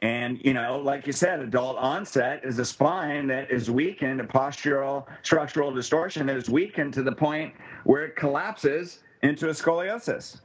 And, 0.00 0.40
you 0.44 0.54
know, 0.54 0.78
like 0.78 1.06
you 1.06 1.12
said, 1.12 1.40
adult 1.40 1.76
onset 1.76 2.42
is 2.44 2.58
a 2.60 2.64
spine 2.64 3.26
that 3.28 3.50
is 3.50 3.68
weakened, 3.68 4.20
a 4.20 4.24
postural 4.24 5.06
structural 5.22 5.72
distortion 5.72 6.26
that 6.26 6.36
is 6.36 6.48
weakened 6.48 6.94
to 6.94 7.02
the 7.02 7.12
point 7.12 7.52
where 7.84 8.04
it 8.04 8.14
collapses 8.14 9.00
into 9.22 9.48
a 9.48 9.52
scoliosis. 9.52 10.40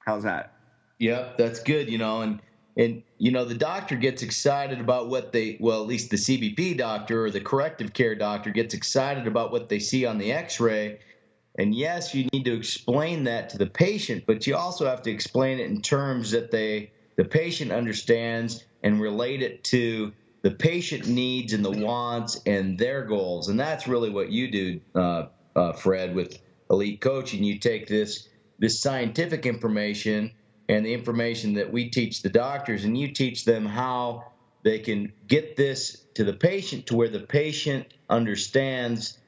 How's 0.00 0.22
that? 0.24 0.52
Yep, 0.98 1.38
that's 1.38 1.62
good, 1.62 1.88
you 1.88 1.98
know, 1.98 2.20
and 2.22 2.42
and 2.76 3.02
you 3.18 3.30
know 3.30 3.44
the 3.44 3.54
doctor 3.54 3.96
gets 3.96 4.22
excited 4.22 4.80
about 4.80 5.08
what 5.08 5.32
they 5.32 5.56
well 5.60 5.82
at 5.82 5.86
least 5.86 6.10
the 6.10 6.16
CBP 6.16 6.78
doctor 6.78 7.26
or 7.26 7.30
the 7.30 7.40
corrective 7.40 7.92
care 7.92 8.14
doctor 8.14 8.50
gets 8.50 8.74
excited 8.74 9.26
about 9.26 9.52
what 9.52 9.68
they 9.68 9.78
see 9.78 10.06
on 10.06 10.18
the 10.18 10.32
x-ray 10.32 10.98
and 11.58 11.74
yes 11.74 12.14
you 12.14 12.26
need 12.32 12.44
to 12.44 12.56
explain 12.56 13.24
that 13.24 13.50
to 13.50 13.58
the 13.58 13.66
patient 13.66 14.24
but 14.26 14.46
you 14.46 14.56
also 14.56 14.86
have 14.86 15.02
to 15.02 15.10
explain 15.10 15.58
it 15.58 15.70
in 15.70 15.82
terms 15.82 16.30
that 16.30 16.50
they 16.50 16.90
the 17.16 17.24
patient 17.24 17.72
understands 17.72 18.64
and 18.82 19.00
relate 19.00 19.42
it 19.42 19.64
to 19.64 20.12
the 20.42 20.50
patient 20.50 21.06
needs 21.06 21.52
and 21.52 21.64
the 21.64 21.70
wants 21.70 22.40
and 22.46 22.78
their 22.78 23.04
goals. 23.04 23.48
And 23.48 23.58
that's 23.60 23.86
really 23.86 24.10
what 24.10 24.30
you 24.30 24.50
do, 24.50 24.80
uh, 24.94 25.26
uh, 25.54 25.72
Fred, 25.72 26.14
with 26.14 26.38
elite 26.70 27.00
coaching. 27.00 27.44
You 27.44 27.58
take 27.58 27.86
this 27.86 28.28
this 28.58 28.80
scientific 28.80 29.44
information 29.46 30.30
and 30.68 30.86
the 30.86 30.94
information 30.94 31.54
that 31.54 31.72
we 31.72 31.90
teach 31.90 32.22
the 32.22 32.28
doctors, 32.28 32.84
and 32.84 32.96
you 32.96 33.12
teach 33.12 33.44
them 33.44 33.66
how 33.66 34.24
they 34.62 34.78
can 34.78 35.12
get 35.26 35.56
this 35.56 36.04
to 36.14 36.22
the 36.24 36.32
patient 36.32 36.86
to 36.86 36.94
where 36.96 37.08
the 37.08 37.18
patient 37.20 37.86
understands 38.08 39.18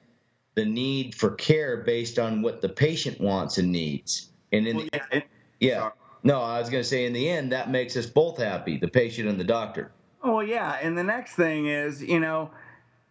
the 0.54 0.64
need 0.64 1.14
for 1.14 1.32
care 1.32 1.78
based 1.78 2.18
on 2.18 2.42
what 2.42 2.60
the 2.60 2.68
patient 2.68 3.20
wants 3.20 3.58
and 3.58 3.72
needs. 3.72 4.30
And 4.52 4.66
in 4.68 4.76
Well, 4.76 4.86
the, 4.92 4.98
yeah, 4.98 5.18
it- 5.18 5.24
yeah. 5.60 5.90
No, 6.24 6.40
I 6.40 6.58
was 6.58 6.70
going 6.70 6.82
to 6.82 6.88
say 6.88 7.04
in 7.04 7.12
the 7.12 7.28
end, 7.28 7.52
that 7.52 7.70
makes 7.70 7.96
us 7.98 8.06
both 8.06 8.38
happy, 8.38 8.78
the 8.78 8.88
patient 8.88 9.28
and 9.28 9.38
the 9.38 9.44
doctor. 9.44 9.92
Oh 10.22 10.40
yeah, 10.40 10.78
and 10.80 10.96
the 10.96 11.04
next 11.04 11.34
thing 11.34 11.66
is, 11.66 12.02
you 12.02 12.18
know, 12.18 12.50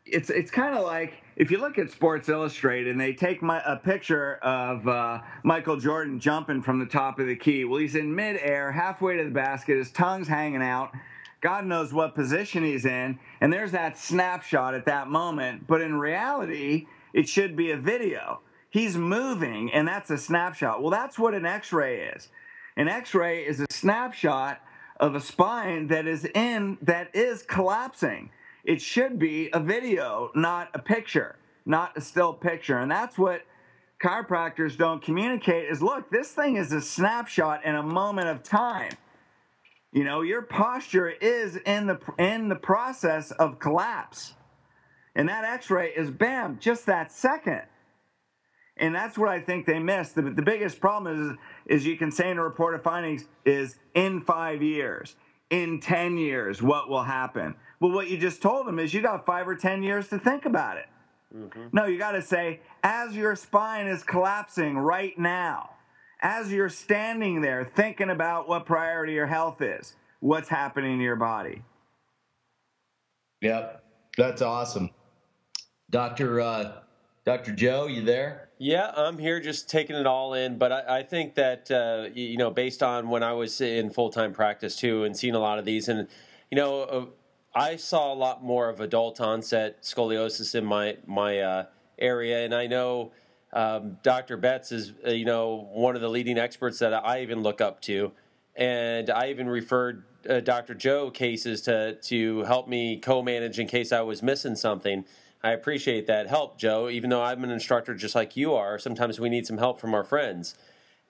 it's 0.04 0.32
it's 0.32 0.49
kind 0.49 0.76
of 0.76 0.84
like 0.84 1.21
if 1.36 1.52
you 1.52 1.60
look 1.60 1.78
at 1.78 1.91
Sports 1.91 2.28
Illustrated 2.28 2.89
and 2.89 2.99
they 2.99 3.13
take 3.13 3.43
my, 3.43 3.62
a 3.65 3.78
picture 3.78 4.36
of 4.38 4.88
uh, 4.88 5.19
Michael 5.43 5.78
Jordan 5.78 6.19
jumping 6.19 6.63
from 6.63 6.80
the 6.80 6.88
top 6.88 7.19
of 7.19 7.28
the 7.28 7.36
key. 7.36 7.65
Well, 7.65 7.80
he's 7.80 7.93
in 7.93 8.13
midair, 8.15 8.71
halfway 8.71 9.17
to 9.17 9.23
the 9.23 9.30
basket, 9.30 9.78
his 9.78 9.91
tongue's 9.91 10.28
hanging 10.28 10.63
out. 10.63 10.91
God 11.39 11.65
knows 11.65 11.93
what 11.93 12.15
position 12.15 12.63
he's 12.63 12.86
in, 12.86 13.19
and 13.39 13.54
there's 13.54 13.73
that 13.73 13.97
snapshot 13.97 14.73
at 14.73 14.86
that 14.86 15.08
moment. 15.08 15.67
But 15.67 15.82
in 15.82 15.99
reality, 15.99 16.88
it 17.13 17.30
should 17.30 17.56
be 17.56 17.69
a 17.69 17.78
video. 17.78 18.39
He's 18.71 18.97
moving, 18.97 19.71
and 19.71 19.88
that's 19.88 20.10
a 20.10 20.17
snapshot. 20.17 20.82
Well, 20.82 20.89
that's 20.89 21.19
what 21.19 21.36
an 21.36 21.45
X-ray 21.45 22.08
is. 22.08 22.30
An 22.75 22.88
X-ray 22.88 23.45
is 23.45 23.59
a 23.59 23.65
snapshot 23.69 24.59
of 24.99 25.15
a 25.15 25.19
spine 25.19 25.88
that 25.88 26.07
is 26.07 26.25
in 26.25 26.77
that 26.81 27.15
is 27.15 27.43
collapsing. 27.43 28.31
It 28.63 28.81
should 28.81 29.19
be 29.19 29.49
a 29.53 29.59
video, 29.59 30.31
not 30.33 30.69
a 30.73 30.79
picture, 30.79 31.36
not 31.65 31.97
a 31.97 32.01
still 32.01 32.33
picture. 32.33 32.79
And 32.79 32.89
that's 32.89 33.17
what 33.17 33.41
chiropractors 34.01 34.77
don't 34.77 35.01
communicate 35.01 35.69
is 35.69 35.81
look, 35.81 36.09
this 36.09 36.31
thing 36.31 36.57
is 36.57 36.71
a 36.71 36.81
snapshot 36.81 37.63
in 37.65 37.75
a 37.75 37.83
moment 37.83 38.27
of 38.27 38.43
time. 38.43 38.93
You 39.91 40.03
know, 40.03 40.21
your 40.21 40.41
posture 40.41 41.09
is 41.09 41.55
in 41.55 41.86
the 41.86 41.99
in 42.17 42.49
the 42.49 42.55
process 42.55 43.31
of 43.31 43.59
collapse. 43.59 44.33
And 45.15 45.29
that 45.29 45.43
x-ray 45.43 45.91
is 45.91 46.09
bam, 46.09 46.57
just 46.59 46.88
that 46.88 47.12
second. 47.12 47.62
And 48.77 48.93
that's 48.93 49.17
what 49.17 49.29
I 49.29 49.39
think 49.39 49.65
they 49.65 49.79
missed. 49.79 50.15
The, 50.15 50.23
the 50.23 50.41
biggest 50.41 50.79
problem 50.79 51.38
is, 51.67 51.77
is 51.77 51.86
you 51.86 51.95
can 51.95 52.12
say 52.12 52.31
in 52.31 52.38
a 52.38 52.43
report 52.43 52.73
of 52.73 52.83
findings 52.83 53.25
is 53.45 53.75
in 53.93 54.21
five 54.21 54.63
years, 54.63 55.15
in 55.49 55.79
10 55.79 56.17
years, 56.17 56.62
what 56.62 56.89
will 56.89 57.03
happen? 57.03 57.55
Well, 57.79 57.91
what 57.91 58.09
you 58.09 58.17
just 58.17 58.41
told 58.41 58.65
them 58.65 58.79
is 58.79 58.93
you 58.93 59.01
got 59.01 59.25
five 59.25 59.47
or 59.47 59.55
10 59.55 59.83
years 59.83 60.07
to 60.09 60.17
think 60.17 60.45
about 60.45 60.77
it. 60.77 60.86
No, 61.71 61.86
you 61.86 61.97
got 61.97 62.12
to 62.12 62.21
say, 62.21 62.62
as 62.83 63.15
your 63.15 63.36
spine 63.36 63.88
is 63.88 64.03
collapsing 64.03 64.77
right 64.77 65.17
now, 65.17 65.71
as 66.21 66.51
you're 66.51 66.69
standing 66.69 67.41
there 67.41 67.65
thinking 67.75 68.09
about 68.09 68.47
what 68.47 68.65
priority 68.65 69.13
your 69.13 69.25
health 69.25 69.62
is, 69.62 69.95
what's 70.19 70.47
happening 70.47 70.99
to 70.99 71.03
your 71.03 71.15
body. 71.15 71.63
Yep, 73.41 73.83
that's 74.15 74.41
awesome. 74.41 74.91
Doctor 75.89 76.39
uh, 76.39 76.71
Doctor 77.25 77.51
Joe, 77.51 77.88
you 77.88 78.03
there? 78.03 78.49
Yeah, 78.63 78.93
I'm 78.95 79.17
here 79.17 79.41
just 79.41 79.69
taking 79.69 79.97
it 79.97 80.08
all 80.08 80.34
in. 80.34 80.58
But 80.58 80.71
I, 80.71 80.99
I 80.99 81.04
think 81.04 81.36
that, 81.36 81.69
uh, 81.69 82.08
you 82.13 82.38
know, 82.38 82.49
based 82.49 82.82
on 82.82 83.10
when 83.10 83.21
I 83.21 83.34
was 83.34 83.60
in 83.60 83.89
full 83.89 84.10
time 84.10 84.32
practice 84.32 84.78
too 84.78 85.04
and 85.04 85.17
seeing 85.17 85.36
a 85.36 85.39
lot 85.39 85.60
of 85.60 85.65
these, 85.65 85.89
and, 85.89 86.08
you 86.49 86.56
know, 86.56 86.82
uh, 86.84 87.06
I 87.54 87.76
saw 87.76 88.13
a 88.13 88.15
lot 88.15 88.41
more 88.41 88.69
of 88.69 88.80
adult 88.80 89.19
onset 89.19 89.84
scoliosis 89.84 90.56
in 90.56 90.63
my, 90.63 90.95
my 91.06 91.39
uh, 91.39 91.65
area. 91.99 92.45
And 92.45 92.56
I 92.56 92.67
know 92.67 93.12
um, 93.52 93.97
Dr. 94.02 94.38
Betz 94.38 94.71
is, 94.71 94.93
uh, 95.06 95.10
you 95.10 95.26
know, 95.26 95.67
one 95.73 95.95
of 95.95 96.02
the 96.02 96.10
leading 96.10 96.38
experts 96.38 96.80
that 96.80 96.93
I 96.93 97.21
even 97.21 97.41
look 97.41 97.60
up 97.60 97.82
to. 97.82 98.13
And 98.56 99.10
I 99.10 99.30
even 99.30 99.49
referred 99.49 100.06
uh, 100.30 100.39
Dr. 100.39 100.73
Joe 100.73 101.12
cases 101.12 101.63
to, 101.63 101.95
to 101.95 102.43
help 102.43 102.69
me 102.69 102.95
co 102.95 103.21
manage 103.21 103.60
in 103.60 103.67
case 103.67 103.91
I 103.91 104.04
was 104.04 104.23
missing 104.23 104.56
something. 104.56 105.04
I 105.43 105.51
appreciate 105.51 106.08
that 106.08 106.27
help, 106.27 106.58
Joe. 106.58 106.89
Even 106.89 107.10
though 107.10 107.21
I'm 107.21 107.43
an 107.43 107.51
instructor 107.51 107.93
just 107.93 108.15
like 108.15 108.38
you 108.38 108.53
are, 108.53 108.79
sometimes 108.79 109.19
we 109.19 109.27
need 109.27 109.45
some 109.45 109.58
help 109.58 109.79
from 109.79 109.93
our 109.93 110.06
friends. 110.06 110.56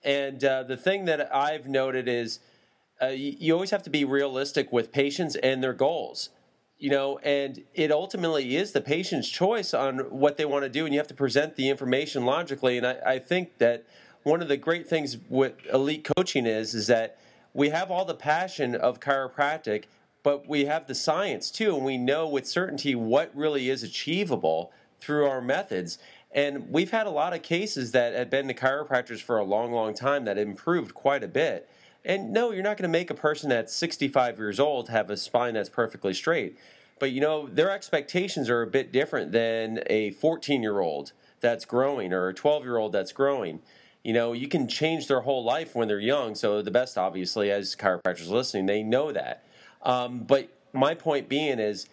And 0.02 0.44
uh, 0.44 0.64
the 0.64 0.76
thing 0.76 1.04
that 1.04 1.32
I've 1.34 1.68
noted 1.68 2.08
is 2.08 2.40
uh, 3.00 3.06
you, 3.06 3.54
always 3.54 3.70
have 3.70 3.84
to 3.84 3.90
be 3.90 4.04
realistic 4.04 4.72
with 4.72 4.90
patients 4.90 5.36
and 5.36 5.62
their 5.62 5.72
goals. 5.72 6.30
You 6.78 6.90
know, 6.90 7.18
and 7.18 7.62
it 7.74 7.92
ultimately 7.92 8.56
is 8.56 8.72
the 8.72 8.80
patient's 8.80 9.28
choice 9.28 9.72
on 9.72 9.98
what 10.10 10.36
they 10.36 10.44
want 10.44 10.64
to 10.64 10.68
do, 10.68 10.84
and 10.84 10.92
you 10.92 10.98
have 10.98 11.06
to 11.06 11.14
present 11.14 11.54
the 11.54 11.70
information 11.70 12.24
logically. 12.24 12.76
And 12.76 12.86
I, 12.86 12.96
I 13.06 13.18
think 13.20 13.58
that 13.58 13.84
one 14.24 14.42
of 14.42 14.48
the 14.48 14.56
great 14.56 14.88
things 14.88 15.16
with 15.28 15.54
elite 15.72 16.08
coaching 16.16 16.44
is 16.44 16.74
is 16.74 16.88
that 16.88 17.18
we 17.54 17.68
have 17.68 17.90
all 17.90 18.04
the 18.04 18.14
passion 18.14 18.74
of 18.74 18.98
chiropractic, 18.98 19.84
but 20.24 20.48
we 20.48 20.64
have 20.64 20.88
the 20.88 20.94
science 20.94 21.52
too, 21.52 21.76
and 21.76 21.84
we 21.84 21.98
know 21.98 22.26
with 22.26 22.48
certainty 22.48 22.96
what 22.96 23.30
really 23.36 23.70
is 23.70 23.84
achievable 23.84 24.72
through 24.98 25.26
our 25.26 25.40
methods. 25.40 25.98
And 26.32 26.70
we've 26.70 26.90
had 26.90 27.06
a 27.06 27.10
lot 27.10 27.34
of 27.34 27.42
cases 27.42 27.92
that 27.92 28.14
have 28.14 28.30
been 28.30 28.48
to 28.48 28.54
chiropractors 28.54 29.20
for 29.20 29.38
a 29.38 29.44
long, 29.44 29.70
long 29.70 29.94
time 29.94 30.24
that 30.24 30.38
improved 30.38 30.94
quite 30.94 31.22
a 31.22 31.28
bit. 31.28 31.68
And 32.04 32.32
no, 32.32 32.50
you're 32.50 32.64
not 32.64 32.78
going 32.78 32.90
to 32.90 32.98
make 32.98 33.10
a 33.10 33.14
person 33.14 33.50
that's 33.50 33.72
65 33.74 34.38
years 34.38 34.58
old 34.58 34.88
have 34.88 35.10
a 35.10 35.16
spine 35.16 35.54
that's 35.54 35.68
perfectly 35.68 36.14
straight. 36.14 36.58
But 36.98 37.12
you 37.12 37.20
know, 37.20 37.46
their 37.46 37.70
expectations 37.70 38.48
are 38.48 38.62
a 38.62 38.66
bit 38.66 38.92
different 38.92 39.32
than 39.32 39.80
a 39.86 40.10
14 40.12 40.62
year 40.62 40.80
old 40.80 41.12
that's 41.40 41.66
growing 41.66 42.14
or 42.14 42.28
a 42.28 42.34
12 42.34 42.64
year 42.64 42.78
old 42.78 42.92
that's 42.92 43.12
growing. 43.12 43.60
You 44.02 44.14
know, 44.14 44.32
you 44.32 44.48
can 44.48 44.68
change 44.68 45.06
their 45.06 45.20
whole 45.20 45.44
life 45.44 45.74
when 45.74 45.88
they're 45.88 46.00
young. 46.00 46.34
So 46.34 46.62
the 46.62 46.70
best, 46.70 46.96
obviously, 46.96 47.50
as 47.50 47.76
chiropractors 47.76 48.28
listening, 48.28 48.66
they 48.66 48.82
know 48.82 49.12
that. 49.12 49.44
Um, 49.84 50.20
but 50.20 50.48
my 50.72 50.94
point 50.94 51.28
being 51.28 51.58
is, 51.58 51.86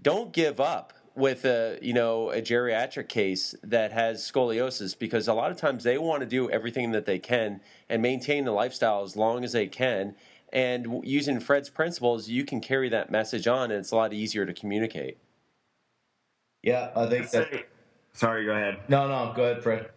don't 0.00 0.32
give 0.32 0.60
up 0.60 0.92
with 1.14 1.46
a 1.46 1.78
you 1.80 1.94
know 1.94 2.30
a 2.30 2.42
geriatric 2.42 3.08
case 3.08 3.54
that 3.62 3.90
has 3.92 4.20
scoliosis 4.20 4.98
because 4.98 5.26
a 5.26 5.32
lot 5.32 5.50
of 5.50 5.56
times 5.56 5.82
they 5.82 5.96
want 5.96 6.20
to 6.20 6.26
do 6.26 6.50
everything 6.50 6.92
that 6.92 7.06
they 7.06 7.18
can 7.18 7.60
and 7.88 8.02
maintain 8.02 8.44
the 8.44 8.52
lifestyle 8.52 9.02
as 9.02 9.16
long 9.16 9.42
as 9.44 9.52
they 9.52 9.66
can. 9.66 10.14
And 10.52 11.02
using 11.04 11.40
Fred's 11.40 11.70
principles, 11.70 12.28
you 12.28 12.44
can 12.44 12.60
carry 12.60 12.88
that 12.90 13.10
message 13.10 13.46
on, 13.46 13.70
and 13.70 13.80
it's 13.80 13.90
a 13.90 13.96
lot 13.96 14.12
easier 14.12 14.46
to 14.46 14.52
communicate. 14.52 15.18
Yeah, 16.62 16.90
I 16.94 17.06
think 17.06 17.30
that. 17.30 17.66
Sorry, 18.12 18.44
go 18.46 18.52
ahead. 18.52 18.80
No, 18.88 19.06
no, 19.08 19.32
go 19.36 19.44
ahead, 19.44 19.62
Fred. 19.62 19.90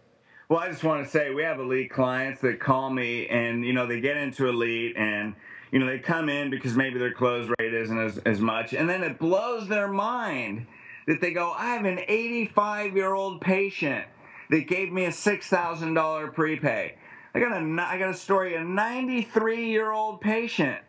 Well, 0.50 0.58
I 0.58 0.68
just 0.68 0.84
want 0.84 1.04
to 1.04 1.10
say 1.10 1.32
we 1.32 1.42
have 1.42 1.58
elite 1.60 1.90
clients 1.90 2.40
that 2.42 2.60
call 2.60 2.90
me 2.90 3.28
and, 3.28 3.64
you 3.64 3.72
know, 3.72 3.86
they 3.86 4.00
get 4.00 4.16
into 4.16 4.48
elite 4.48 4.96
and, 4.96 5.34
you 5.70 5.78
know, 5.78 5.86
they 5.86 5.98
come 5.98 6.28
in 6.28 6.50
because 6.50 6.76
maybe 6.76 6.98
their 6.98 7.12
close 7.12 7.50
rate 7.58 7.74
isn't 7.74 7.98
as, 7.98 8.18
as 8.18 8.40
much. 8.40 8.72
And 8.72 8.88
then 8.88 9.02
it 9.02 9.18
blows 9.18 9.68
their 9.68 9.88
mind 9.88 10.66
that 11.06 11.20
they 11.20 11.32
go, 11.32 11.52
I 11.52 11.74
have 11.74 11.84
an 11.84 12.00
85 12.06 12.96
year 12.96 13.14
old 13.14 13.40
patient 13.40 14.06
that 14.50 14.66
gave 14.66 14.92
me 14.92 15.04
a 15.04 15.10
$6,000 15.10 16.34
prepay. 16.34 16.94
I 17.32 17.38
got 17.38 17.52
a, 17.52 17.82
I 17.82 17.98
got 17.98 18.10
a 18.10 18.14
story, 18.14 18.56
a 18.56 18.64
93 18.64 19.70
year 19.70 19.92
old 19.92 20.20
patient 20.20 20.80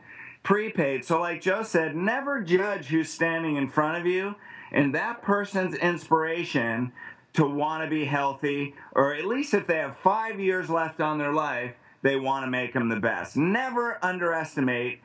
prepaid. 0.43 1.05
So, 1.05 1.19
like 1.19 1.41
Joe 1.41 1.61
said, 1.61 1.95
never 1.95 2.41
judge 2.41 2.87
who's 2.87 3.09
standing 3.09 3.57
in 3.57 3.69
front 3.69 3.97
of 3.97 4.07
you 4.07 4.35
and 4.71 4.95
that 4.95 5.21
person's 5.21 5.75
inspiration 5.75 6.91
to 7.33 7.45
want 7.45 7.83
to 7.83 7.89
be 7.89 8.05
healthy, 8.05 8.75
or 8.93 9.13
at 9.13 9.25
least 9.25 9.53
if 9.53 9.67
they 9.67 9.77
have 9.77 9.97
five 9.97 10.39
years 10.39 10.69
left 10.69 10.99
on 10.99 11.17
their 11.17 11.33
life, 11.33 11.73
they 12.01 12.15
want 12.15 12.45
to 12.45 12.49
make 12.49 12.73
them 12.73 12.89
the 12.89 12.99
best. 12.99 13.37
Never 13.37 14.03
underestimate 14.03 15.01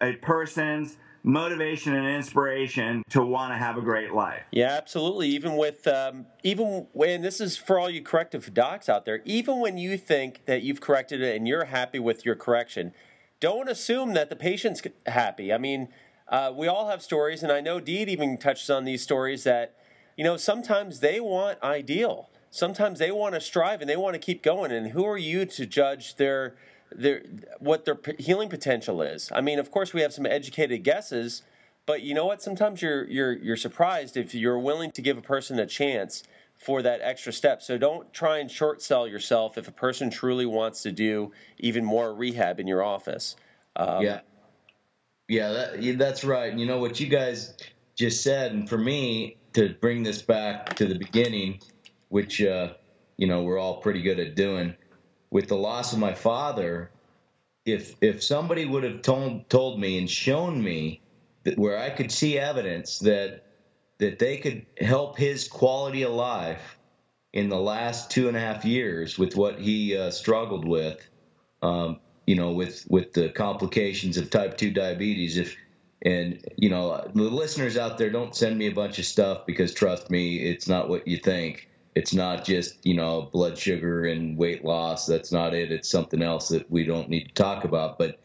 a 0.00 0.14
person's 0.14 0.96
motivation 1.22 1.94
and 1.94 2.06
inspiration 2.06 3.02
to 3.10 3.22
want 3.22 3.52
to 3.52 3.56
have 3.56 3.76
a 3.76 3.82
great 3.82 4.12
life. 4.12 4.42
Yeah, 4.50 4.70
absolutely. 4.70 5.28
Even 5.28 5.56
with 5.56 5.86
um, 5.86 6.26
even 6.42 6.86
when 6.92 7.22
this 7.22 7.40
is 7.40 7.56
for 7.56 7.78
all 7.78 7.90
you 7.90 8.02
corrective 8.02 8.52
docs 8.54 8.88
out 8.88 9.04
there, 9.04 9.20
even 9.24 9.60
when 9.60 9.76
you 9.76 9.96
think 9.96 10.46
that 10.46 10.62
you've 10.62 10.80
corrected 10.80 11.20
it 11.20 11.36
and 11.36 11.46
you're 11.46 11.66
happy 11.66 11.98
with 11.98 12.24
your 12.24 12.36
correction, 12.36 12.92
don't 13.38 13.68
assume 13.68 14.14
that 14.14 14.30
the 14.30 14.36
patient's 14.36 14.82
happy. 15.06 15.52
I 15.52 15.58
mean, 15.58 15.88
uh, 16.28 16.52
we 16.54 16.68
all 16.68 16.88
have 16.88 17.02
stories, 17.02 17.42
and 17.42 17.50
I 17.52 17.60
know 17.60 17.80
Deed 17.80 18.08
even 18.08 18.38
touches 18.38 18.70
on 18.70 18.84
these 18.84 19.02
stories 19.02 19.44
that 19.44 19.74
you 20.16 20.24
know 20.24 20.36
sometimes 20.36 21.00
they 21.00 21.20
want 21.20 21.62
ideal, 21.62 22.30
sometimes 22.50 22.98
they 22.98 23.10
want 23.10 23.34
to 23.34 23.40
strive 23.40 23.80
and 23.80 23.88
they 23.88 23.96
want 23.96 24.14
to 24.14 24.18
keep 24.18 24.42
going. 24.42 24.72
And 24.72 24.88
who 24.88 25.04
are 25.06 25.18
you 25.18 25.46
to 25.46 25.66
judge 25.66 26.16
their 26.16 26.54
their 26.92 27.22
what 27.58 27.84
their 27.84 27.98
healing 28.18 28.48
potential 28.48 29.02
is. 29.02 29.30
I 29.32 29.40
mean, 29.40 29.58
of 29.58 29.70
course, 29.70 29.92
we 29.92 30.00
have 30.02 30.12
some 30.12 30.26
educated 30.26 30.82
guesses, 30.82 31.42
but 31.86 32.02
you 32.02 32.14
know 32.14 32.26
what? 32.26 32.42
Sometimes 32.42 32.82
you're 32.82 33.04
you're 33.08 33.32
you're 33.32 33.56
surprised 33.56 34.16
if 34.16 34.34
you're 34.34 34.58
willing 34.58 34.90
to 34.92 35.02
give 35.02 35.16
a 35.16 35.22
person 35.22 35.58
a 35.58 35.66
chance 35.66 36.22
for 36.58 36.82
that 36.82 37.00
extra 37.02 37.32
step. 37.32 37.62
So 37.62 37.78
don't 37.78 38.12
try 38.12 38.38
and 38.38 38.50
short 38.50 38.82
sell 38.82 39.08
yourself 39.08 39.56
if 39.56 39.66
a 39.68 39.72
person 39.72 40.10
truly 40.10 40.46
wants 40.46 40.82
to 40.82 40.92
do 40.92 41.32
even 41.58 41.84
more 41.84 42.14
rehab 42.14 42.60
in 42.60 42.66
your 42.66 42.82
office. 42.82 43.36
Um, 43.76 44.02
yeah, 44.02 44.20
yeah, 45.28 45.52
that, 45.52 45.98
that's 45.98 46.24
right. 46.24 46.50
And 46.50 46.60
you 46.60 46.66
know 46.66 46.78
what 46.78 47.00
you 47.00 47.06
guys 47.06 47.54
just 47.96 48.22
said, 48.22 48.52
and 48.52 48.68
for 48.68 48.78
me 48.78 49.36
to 49.52 49.74
bring 49.80 50.02
this 50.02 50.22
back 50.22 50.74
to 50.76 50.86
the 50.86 50.98
beginning, 50.98 51.60
which 52.10 52.42
uh, 52.42 52.74
you 53.18 53.26
know 53.28 53.42
we're 53.42 53.58
all 53.58 53.80
pretty 53.80 54.02
good 54.02 54.20
at 54.20 54.36
doing 54.36 54.74
with 55.30 55.48
the 55.48 55.56
loss 55.56 55.92
of 55.92 55.98
my 55.98 56.14
father, 56.14 56.90
if 57.66 57.94
if 58.02 58.22
somebody 58.22 58.66
would 58.66 58.84
have 58.84 59.02
told 59.02 59.48
told 59.50 59.80
me 59.80 59.98
and 59.98 60.10
shown 60.10 60.62
me 60.62 61.00
that 61.44 61.58
where 61.58 61.78
I 61.78 61.90
could 61.90 62.12
see 62.12 62.38
evidence 62.38 62.98
that 63.00 63.40
that 64.00 64.18
they 64.18 64.38
could 64.38 64.64
help 64.78 65.18
his 65.18 65.48
quality 65.48 66.02
of 66.02 66.12
life 66.12 66.76
in 67.32 67.48
the 67.48 67.60
last 67.60 68.10
two 68.10 68.28
and 68.28 68.36
a 68.36 68.40
half 68.40 68.64
years 68.64 69.18
with 69.18 69.36
what 69.36 69.60
he 69.60 69.96
uh, 69.96 70.10
struggled 70.10 70.66
with, 70.66 70.98
um, 71.62 71.98
you 72.26 72.36
know, 72.36 72.52
with 72.52 72.84
with 72.90 73.12
the 73.14 73.30
complications 73.30 74.16
of 74.18 74.30
type 74.30 74.56
two 74.56 74.70
diabetes. 74.72 75.36
If 75.38 75.56
and 76.04 76.40
you 76.56 76.70
know 76.70 77.02
the 77.14 77.22
listeners 77.24 77.76
out 77.76 77.98
there, 77.98 78.10
don't 78.10 78.34
send 78.36 78.58
me 78.58 78.66
a 78.68 78.72
bunch 78.72 78.98
of 78.98 79.06
stuff 79.06 79.42
because 79.46 79.74
trust 79.74 80.10
me, 80.10 80.38
it's 80.38 80.68
not 80.68 80.88
what 80.88 81.06
you 81.06 81.18
think 81.18 81.66
it's 81.94 82.14
not 82.14 82.44
just 82.44 82.78
you 82.84 82.94
know 82.94 83.30
blood 83.32 83.58
sugar 83.58 84.04
and 84.06 84.36
weight 84.38 84.64
loss. 84.64 85.06
That's 85.06 85.32
not 85.32 85.54
it. 85.54 85.72
It's 85.72 85.90
something 85.90 86.22
else 86.22 86.48
that 86.48 86.70
we 86.70 86.84
don't 86.84 87.08
need 87.10 87.24
to 87.24 87.34
talk 87.34 87.64
about. 87.64 87.98
But 87.98 88.16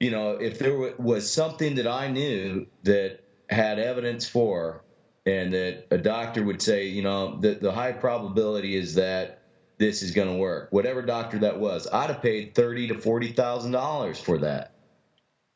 you 0.00 0.10
know 0.10 0.32
if 0.32 0.58
there 0.58 0.76
was 0.98 1.30
something 1.30 1.76
that 1.76 1.86
i 1.86 2.08
knew 2.08 2.66
that 2.82 3.20
had 3.50 3.78
evidence 3.78 4.26
for 4.26 4.82
and 5.26 5.52
that 5.52 5.86
a 5.90 5.98
doctor 5.98 6.42
would 6.44 6.60
say 6.62 6.86
you 6.86 7.02
know 7.02 7.38
the, 7.40 7.54
the 7.60 7.72
high 7.72 7.92
probability 7.92 8.76
is 8.76 8.94
that 8.94 9.38
this 9.78 10.02
is 10.02 10.10
going 10.12 10.28
to 10.28 10.34
work 10.34 10.68
whatever 10.72 11.02
doctor 11.02 11.38
that 11.38 11.58
was 11.58 11.86
i'd 11.92 12.10
have 12.10 12.22
paid 12.22 12.54
thirty 12.54 12.88
to 12.88 12.94
forty 12.98 13.28
thousand 13.32 13.72
dollars 13.72 14.18
for 14.20 14.38
that. 14.38 14.72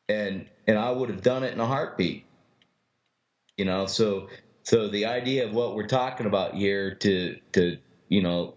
And 0.09 0.45
and 0.67 0.77
i 0.77 0.91
would 0.91 1.09
have 1.09 1.21
done 1.21 1.43
it 1.43 1.53
in 1.53 1.59
a 1.59 1.67
heartbeat. 1.67 2.25
You 3.57 3.65
know 3.65 3.87
so 3.87 4.29
so 4.65 4.87
the 4.87 5.05
idea 5.05 5.45
of 5.45 5.53
what 5.53 5.75
we're 5.75 5.87
talking 5.87 6.25
about 6.25 6.55
here 6.55 6.95
to 6.95 7.37
to 7.53 7.77
you 8.09 8.21
know 8.21 8.55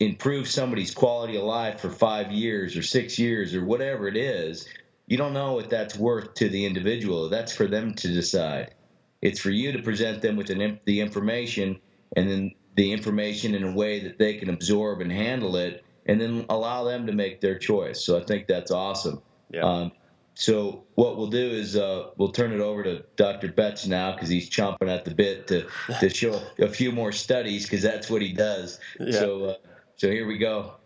improve 0.00 0.48
somebody's 0.48 0.92
quality 0.92 1.36
of 1.36 1.44
life 1.44 1.80
for 1.80 1.90
five 1.90 2.32
years 2.32 2.76
or 2.76 2.82
six 2.82 3.18
years 3.18 3.54
or 3.54 3.64
whatever 3.64 4.08
it 4.08 4.16
is, 4.16 4.66
you 5.06 5.18
don't 5.18 5.34
know 5.34 5.52
what 5.52 5.68
that's 5.68 5.96
worth 5.96 6.32
to 6.34 6.48
the 6.48 6.64
individual. 6.64 7.28
That's 7.28 7.54
for 7.54 7.66
them 7.66 7.94
to 7.94 8.08
decide. 8.08 8.74
It's 9.20 9.38
for 9.38 9.50
you 9.50 9.70
to 9.72 9.82
present 9.82 10.22
them 10.22 10.36
with 10.36 10.48
an, 10.48 10.80
the 10.86 11.00
information 11.00 11.78
and 12.16 12.30
then 12.30 12.54
the 12.76 12.92
information 12.92 13.54
in 13.54 13.62
a 13.62 13.72
way 13.72 14.00
that 14.00 14.18
they 14.18 14.38
can 14.38 14.48
absorb 14.48 15.02
and 15.02 15.12
handle 15.12 15.56
it, 15.56 15.84
and 16.06 16.18
then 16.18 16.46
allow 16.48 16.84
them 16.84 17.06
to 17.06 17.12
make 17.12 17.42
their 17.42 17.58
choice. 17.58 18.02
So 18.02 18.18
I 18.18 18.24
think 18.24 18.46
that's 18.46 18.70
awesome. 18.70 19.20
Yeah. 19.52 19.60
Um, 19.62 19.92
so 20.40 20.84
what 20.94 21.18
we'll 21.18 21.26
do 21.26 21.50
is 21.50 21.76
uh, 21.76 22.12
we'll 22.16 22.32
turn 22.32 22.50
it 22.50 22.60
over 22.60 22.82
to 22.82 23.04
Dr. 23.16 23.52
Betz 23.52 23.86
now 23.86 24.12
because 24.12 24.30
he's 24.30 24.48
chomping 24.48 24.88
at 24.88 25.04
the 25.04 25.14
bit 25.14 25.46
to, 25.48 25.66
to 26.00 26.08
show 26.08 26.40
a 26.58 26.66
few 26.66 26.92
more 26.92 27.12
studies 27.12 27.64
because 27.64 27.82
that's 27.82 28.08
what 28.08 28.22
he 28.22 28.32
does. 28.32 28.80
Yeah. 28.98 29.18
So 29.18 29.44
uh, 29.44 29.54
so 29.96 30.10
here 30.10 30.26
we 30.26 30.38
go. 30.38 30.76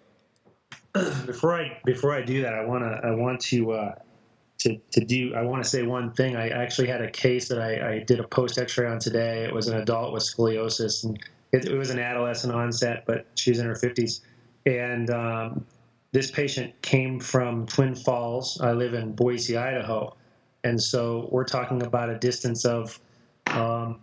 Before 0.92 1.54
I 1.54 1.78
before 1.84 2.12
I 2.12 2.22
do 2.22 2.42
that, 2.42 2.52
I 2.52 2.64
want 2.64 2.82
to 2.82 3.06
I 3.06 3.12
want 3.12 3.40
to 3.42 3.70
uh, 3.70 3.94
to 4.58 4.76
to 4.90 5.04
do 5.04 5.32
I 5.36 5.42
want 5.42 5.62
to 5.62 5.70
say 5.70 5.84
one 5.84 6.10
thing. 6.10 6.34
I 6.34 6.48
actually 6.48 6.88
had 6.88 7.00
a 7.00 7.10
case 7.12 7.46
that 7.46 7.60
I, 7.60 7.92
I 7.92 7.98
did 8.00 8.18
a 8.18 8.26
post 8.26 8.58
X-ray 8.58 8.88
on 8.88 8.98
today. 8.98 9.44
It 9.44 9.54
was 9.54 9.68
an 9.68 9.78
adult 9.78 10.12
with 10.12 10.24
scoliosis, 10.24 11.04
and 11.04 11.16
it, 11.52 11.66
it 11.66 11.78
was 11.78 11.90
an 11.90 12.00
adolescent 12.00 12.52
onset, 12.52 13.04
but 13.06 13.28
she's 13.36 13.60
in 13.60 13.66
her 13.66 13.74
50s, 13.74 14.22
and 14.66 15.10
um, 15.10 15.64
this 16.14 16.30
patient 16.30 16.80
came 16.80 17.18
from 17.18 17.66
Twin 17.66 17.96
Falls. 17.96 18.60
I 18.60 18.70
live 18.70 18.94
in 18.94 19.16
Boise, 19.16 19.56
Idaho. 19.56 20.14
And 20.62 20.80
so 20.80 21.28
we're 21.32 21.44
talking 21.44 21.82
about 21.82 22.08
a 22.08 22.16
distance 22.16 22.64
of, 22.64 23.00
um, 23.48 23.98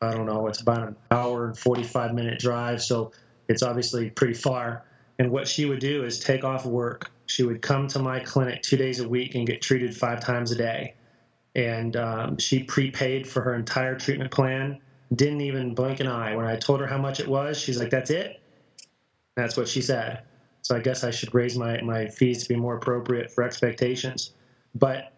I 0.00 0.12
don't 0.12 0.26
know, 0.26 0.46
it's 0.46 0.60
about 0.60 0.86
an 0.86 0.96
hour 1.10 1.46
and 1.46 1.58
45 1.58 2.14
minute 2.14 2.38
drive. 2.38 2.80
So 2.80 3.10
it's 3.48 3.64
obviously 3.64 4.08
pretty 4.08 4.34
far. 4.34 4.84
And 5.18 5.32
what 5.32 5.48
she 5.48 5.64
would 5.64 5.80
do 5.80 6.04
is 6.04 6.20
take 6.20 6.44
off 6.44 6.64
work. 6.64 7.10
She 7.26 7.42
would 7.42 7.60
come 7.60 7.88
to 7.88 7.98
my 7.98 8.20
clinic 8.20 8.62
two 8.62 8.76
days 8.76 9.00
a 9.00 9.08
week 9.08 9.34
and 9.34 9.44
get 9.44 9.60
treated 9.60 9.96
five 9.96 10.20
times 10.20 10.52
a 10.52 10.56
day. 10.56 10.94
And 11.56 11.96
um, 11.96 12.38
she 12.38 12.62
prepaid 12.62 13.28
for 13.28 13.42
her 13.42 13.56
entire 13.56 13.96
treatment 13.96 14.30
plan, 14.30 14.78
didn't 15.12 15.40
even 15.40 15.74
blink 15.74 15.98
an 15.98 16.06
eye. 16.06 16.36
When 16.36 16.46
I 16.46 16.54
told 16.54 16.78
her 16.78 16.86
how 16.86 16.98
much 16.98 17.18
it 17.18 17.26
was, 17.26 17.58
she's 17.58 17.80
like, 17.80 17.90
that's 17.90 18.10
it? 18.10 18.40
That's 19.34 19.56
what 19.56 19.66
she 19.66 19.82
said. 19.82 20.22
So 20.62 20.76
I 20.76 20.80
guess 20.80 21.04
I 21.04 21.10
should 21.10 21.34
raise 21.34 21.56
my, 21.58 21.80
my 21.82 22.06
fees 22.06 22.42
to 22.44 22.48
be 22.48 22.56
more 22.56 22.76
appropriate 22.76 23.30
for 23.30 23.42
expectations. 23.44 24.32
But 24.74 25.12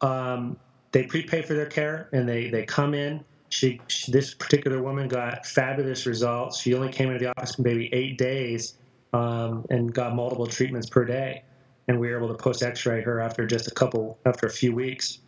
um, 0.00 0.56
they 0.92 1.04
prepay 1.04 1.42
for 1.42 1.54
their 1.54 1.66
care 1.66 2.08
and 2.12 2.28
they, 2.28 2.50
they 2.50 2.64
come 2.64 2.94
in. 2.94 3.24
She, 3.48 3.80
she, 3.88 4.12
this 4.12 4.34
particular 4.34 4.82
woman 4.82 5.08
got 5.08 5.46
fabulous 5.46 6.06
results. 6.06 6.60
She 6.60 6.74
only 6.74 6.92
came 6.92 7.08
into 7.10 7.18
the 7.18 7.30
office 7.36 7.56
for 7.56 7.62
maybe 7.62 7.92
eight 7.92 8.18
days 8.18 8.74
um, 9.12 9.66
and 9.70 9.92
got 9.92 10.14
multiple 10.14 10.46
treatments 10.46 10.88
per 10.88 11.04
day. 11.04 11.42
And 11.88 11.98
we 11.98 12.10
were 12.10 12.16
able 12.18 12.28
to 12.28 12.34
post 12.34 12.62
X-ray 12.62 13.02
her 13.02 13.20
after 13.20 13.46
just 13.46 13.66
a 13.66 13.72
couple, 13.72 14.18
after 14.24 14.46
a 14.46 14.50
few 14.50 14.72
weeks. 14.74 15.18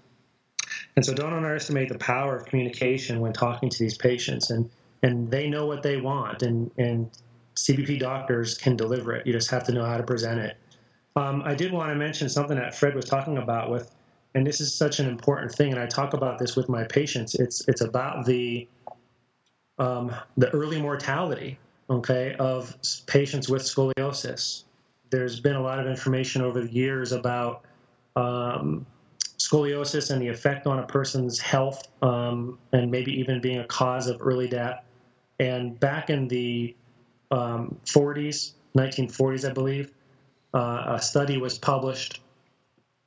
And 0.94 1.04
so 1.04 1.12
don't 1.14 1.32
underestimate 1.32 1.88
the 1.88 1.98
power 1.98 2.36
of 2.36 2.46
communication 2.46 3.20
when 3.20 3.32
talking 3.32 3.68
to 3.68 3.78
these 3.78 3.96
patients. 3.96 4.50
And 4.50 4.70
and 5.02 5.30
they 5.30 5.48
know 5.48 5.66
what 5.66 5.82
they 5.82 5.96
want. 5.96 6.42
And 6.42 6.70
and 6.78 7.10
CBP 7.56 7.98
doctors 7.98 8.56
can 8.56 8.76
deliver 8.76 9.14
it. 9.14 9.26
You 9.26 9.32
just 9.32 9.50
have 9.50 9.64
to 9.64 9.72
know 9.72 9.84
how 9.84 9.96
to 9.96 10.02
present 10.02 10.40
it. 10.40 10.56
Um, 11.16 11.42
I 11.44 11.54
did 11.54 11.72
want 11.72 11.90
to 11.90 11.94
mention 11.94 12.28
something 12.28 12.56
that 12.56 12.74
Fred 12.74 12.94
was 12.94 13.04
talking 13.04 13.38
about 13.38 13.70
with, 13.70 13.94
and 14.34 14.46
this 14.46 14.60
is 14.60 14.74
such 14.74 14.98
an 14.98 15.08
important 15.08 15.52
thing, 15.52 15.72
and 15.72 15.80
I 15.80 15.86
talk 15.86 16.14
about 16.14 16.38
this 16.38 16.56
with 16.56 16.68
my 16.68 16.84
patients. 16.84 17.34
It's 17.34 17.66
it's 17.68 17.82
about 17.82 18.24
the 18.24 18.66
um, 19.78 20.14
the 20.36 20.48
early 20.50 20.80
mortality, 20.80 21.58
okay, 21.90 22.34
of 22.38 22.74
patients 23.06 23.48
with 23.48 23.62
scoliosis. 23.62 24.64
There's 25.10 25.40
been 25.40 25.56
a 25.56 25.62
lot 25.62 25.78
of 25.78 25.86
information 25.86 26.40
over 26.40 26.62
the 26.62 26.72
years 26.72 27.12
about 27.12 27.64
um, 28.16 28.86
scoliosis 29.38 30.10
and 30.10 30.22
the 30.22 30.28
effect 30.28 30.66
on 30.66 30.78
a 30.78 30.86
person's 30.86 31.38
health, 31.38 31.88
um, 32.00 32.58
and 32.72 32.90
maybe 32.90 33.12
even 33.12 33.40
being 33.40 33.58
a 33.58 33.66
cause 33.66 34.06
of 34.06 34.16
early 34.20 34.48
death. 34.48 34.82
And 35.40 35.78
back 35.78 36.08
in 36.08 36.28
the 36.28 36.74
um, 37.32 37.76
40s, 37.86 38.52
1940s, 38.76 39.48
I 39.48 39.52
believe, 39.52 39.90
uh, 40.54 40.94
a 40.96 41.02
study 41.02 41.38
was 41.38 41.58
published 41.58 42.20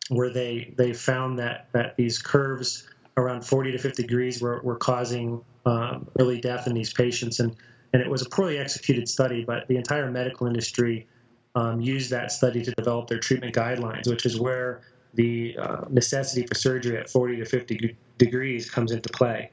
where 0.09 0.31
they 0.31 0.73
they 0.77 0.93
found 0.93 1.39
that 1.39 1.67
that 1.71 1.95
these 1.95 2.21
curves 2.21 2.87
around 3.17 3.45
40 3.45 3.71
to 3.71 3.77
50 3.77 4.03
degrees 4.03 4.41
were, 4.41 4.59
were 4.61 4.75
causing 4.75 5.41
um, 5.65 6.07
early 6.19 6.41
death 6.41 6.67
in 6.67 6.73
these 6.73 6.91
patients, 6.91 7.39
and 7.39 7.55
and 7.93 8.01
it 8.01 8.09
was 8.09 8.21
a 8.21 8.29
poorly 8.29 8.57
executed 8.57 9.07
study, 9.07 9.45
but 9.45 9.67
the 9.67 9.77
entire 9.77 10.11
medical 10.11 10.47
industry 10.47 11.07
um, 11.55 11.79
used 11.79 12.09
that 12.11 12.31
study 12.31 12.61
to 12.61 12.71
develop 12.71 13.07
their 13.07 13.19
treatment 13.19 13.55
guidelines, 13.55 14.09
which 14.09 14.25
is 14.25 14.39
where 14.39 14.81
the 15.13 15.57
uh, 15.57 15.85
necessity 15.89 16.45
for 16.45 16.55
surgery 16.55 16.97
at 16.97 17.09
40 17.09 17.37
to 17.37 17.45
50 17.45 17.95
degrees 18.17 18.69
comes 18.69 18.91
into 18.91 19.07
play. 19.09 19.49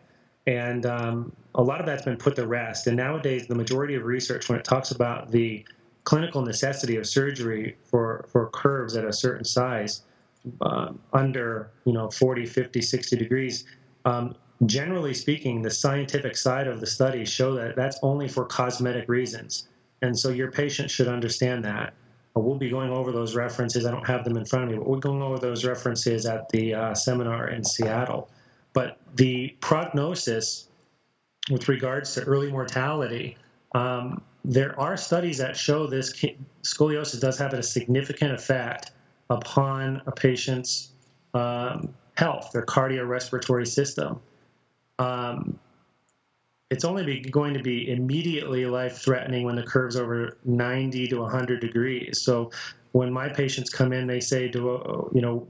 And 0.47 0.86
um, 0.86 1.32
a 1.55 1.62
lot 1.62 1.80
of 1.80 1.86
that's 1.86 2.05
been 2.05 2.16
put 2.16 2.36
to 2.36 2.47
rest. 2.47 2.86
And 2.86 2.97
nowadays, 2.97 3.47
the 3.47 3.55
majority 3.55 3.95
of 3.95 4.05
research, 4.05 4.49
when 4.49 4.59
it 4.59 4.64
talks 4.64 4.90
about 4.90 5.30
the 5.30 5.64
clinical 6.05 6.43
necessity 6.43 6.97
of 6.97 7.07
surgery 7.07 7.76
for, 7.84 8.26
for 8.28 8.49
curves 8.49 8.97
at 8.97 9.05
a 9.05 9.12
certain 9.12 9.45
size, 9.45 10.03
uh, 10.61 10.93
under 11.12 11.70
you 11.84 11.93
know 11.93 12.11
40, 12.11 12.47
50, 12.47 12.82
60 12.82 13.16
degrees, 13.16 13.64
um, 14.05 14.34
generally 14.66 15.14
speaking, 15.14 15.62
the 15.62 15.70
scientific 15.70 16.36
side 16.36 16.66
of 16.66 16.80
the 16.80 16.86
studies 16.86 17.28
show 17.28 17.55
that 17.55 17.76
that's 17.76 17.99
only 18.03 18.28
for 18.28 18.45
cosmetic 18.45 19.09
reasons. 19.09 19.68
And 20.03 20.18
so 20.18 20.30
your 20.30 20.51
patient 20.51 20.90
should 20.90 21.09
understand 21.09 21.64
that. 21.64 21.95
we'll 22.34 22.57
be 22.57 22.70
going 22.70 22.90
over 22.90 23.12
those 23.12 23.36
references. 23.36 23.86
I 23.86 23.90
don't 23.90 24.07
have 24.07 24.24
them 24.24 24.36
in 24.36 24.45
front 24.45 24.64
of 24.64 24.70
me, 24.70 24.78
but 24.78 24.88
we're 24.88 24.99
going 24.99 25.22
over 25.22 25.38
those 25.38 25.64
references 25.64 26.26
at 26.26 26.49
the 26.49 26.74
uh, 26.74 26.95
seminar 26.95 27.49
in 27.51 27.62
Seattle. 27.62 28.28
But 28.72 28.98
the 29.16 29.54
prognosis 29.60 30.68
with 31.50 31.68
regards 31.68 32.14
to 32.14 32.22
early 32.22 32.50
mortality, 32.50 33.36
um, 33.74 34.22
there 34.44 34.78
are 34.78 34.96
studies 34.96 35.38
that 35.38 35.56
show 35.56 35.86
this 35.86 36.12
scoliosis 36.62 37.20
does 37.20 37.38
have 37.38 37.52
a 37.52 37.62
significant 37.62 38.32
effect 38.32 38.92
upon 39.30 40.02
a 40.06 40.12
patient's 40.12 40.90
um, 41.34 41.94
health, 42.14 42.50
their 42.52 42.64
cardiorespiratory 42.64 43.66
system. 43.66 44.20
Um, 44.98 45.58
it's 46.70 46.84
only 46.84 47.20
going 47.20 47.54
to 47.54 47.62
be 47.62 47.90
immediately 47.90 48.64
life 48.66 48.98
threatening 48.98 49.44
when 49.44 49.56
the 49.56 49.62
curve's 49.62 49.96
over 49.96 50.38
90 50.44 51.06
to 51.08 51.20
100 51.20 51.60
degrees. 51.60 52.22
So 52.22 52.50
when 52.92 53.12
my 53.12 53.28
patients 53.28 53.70
come 53.70 53.92
in, 53.92 54.06
they 54.06 54.20
say, 54.20 54.48
"Do 54.48 55.10
you 55.14 55.20
know?" 55.20 55.46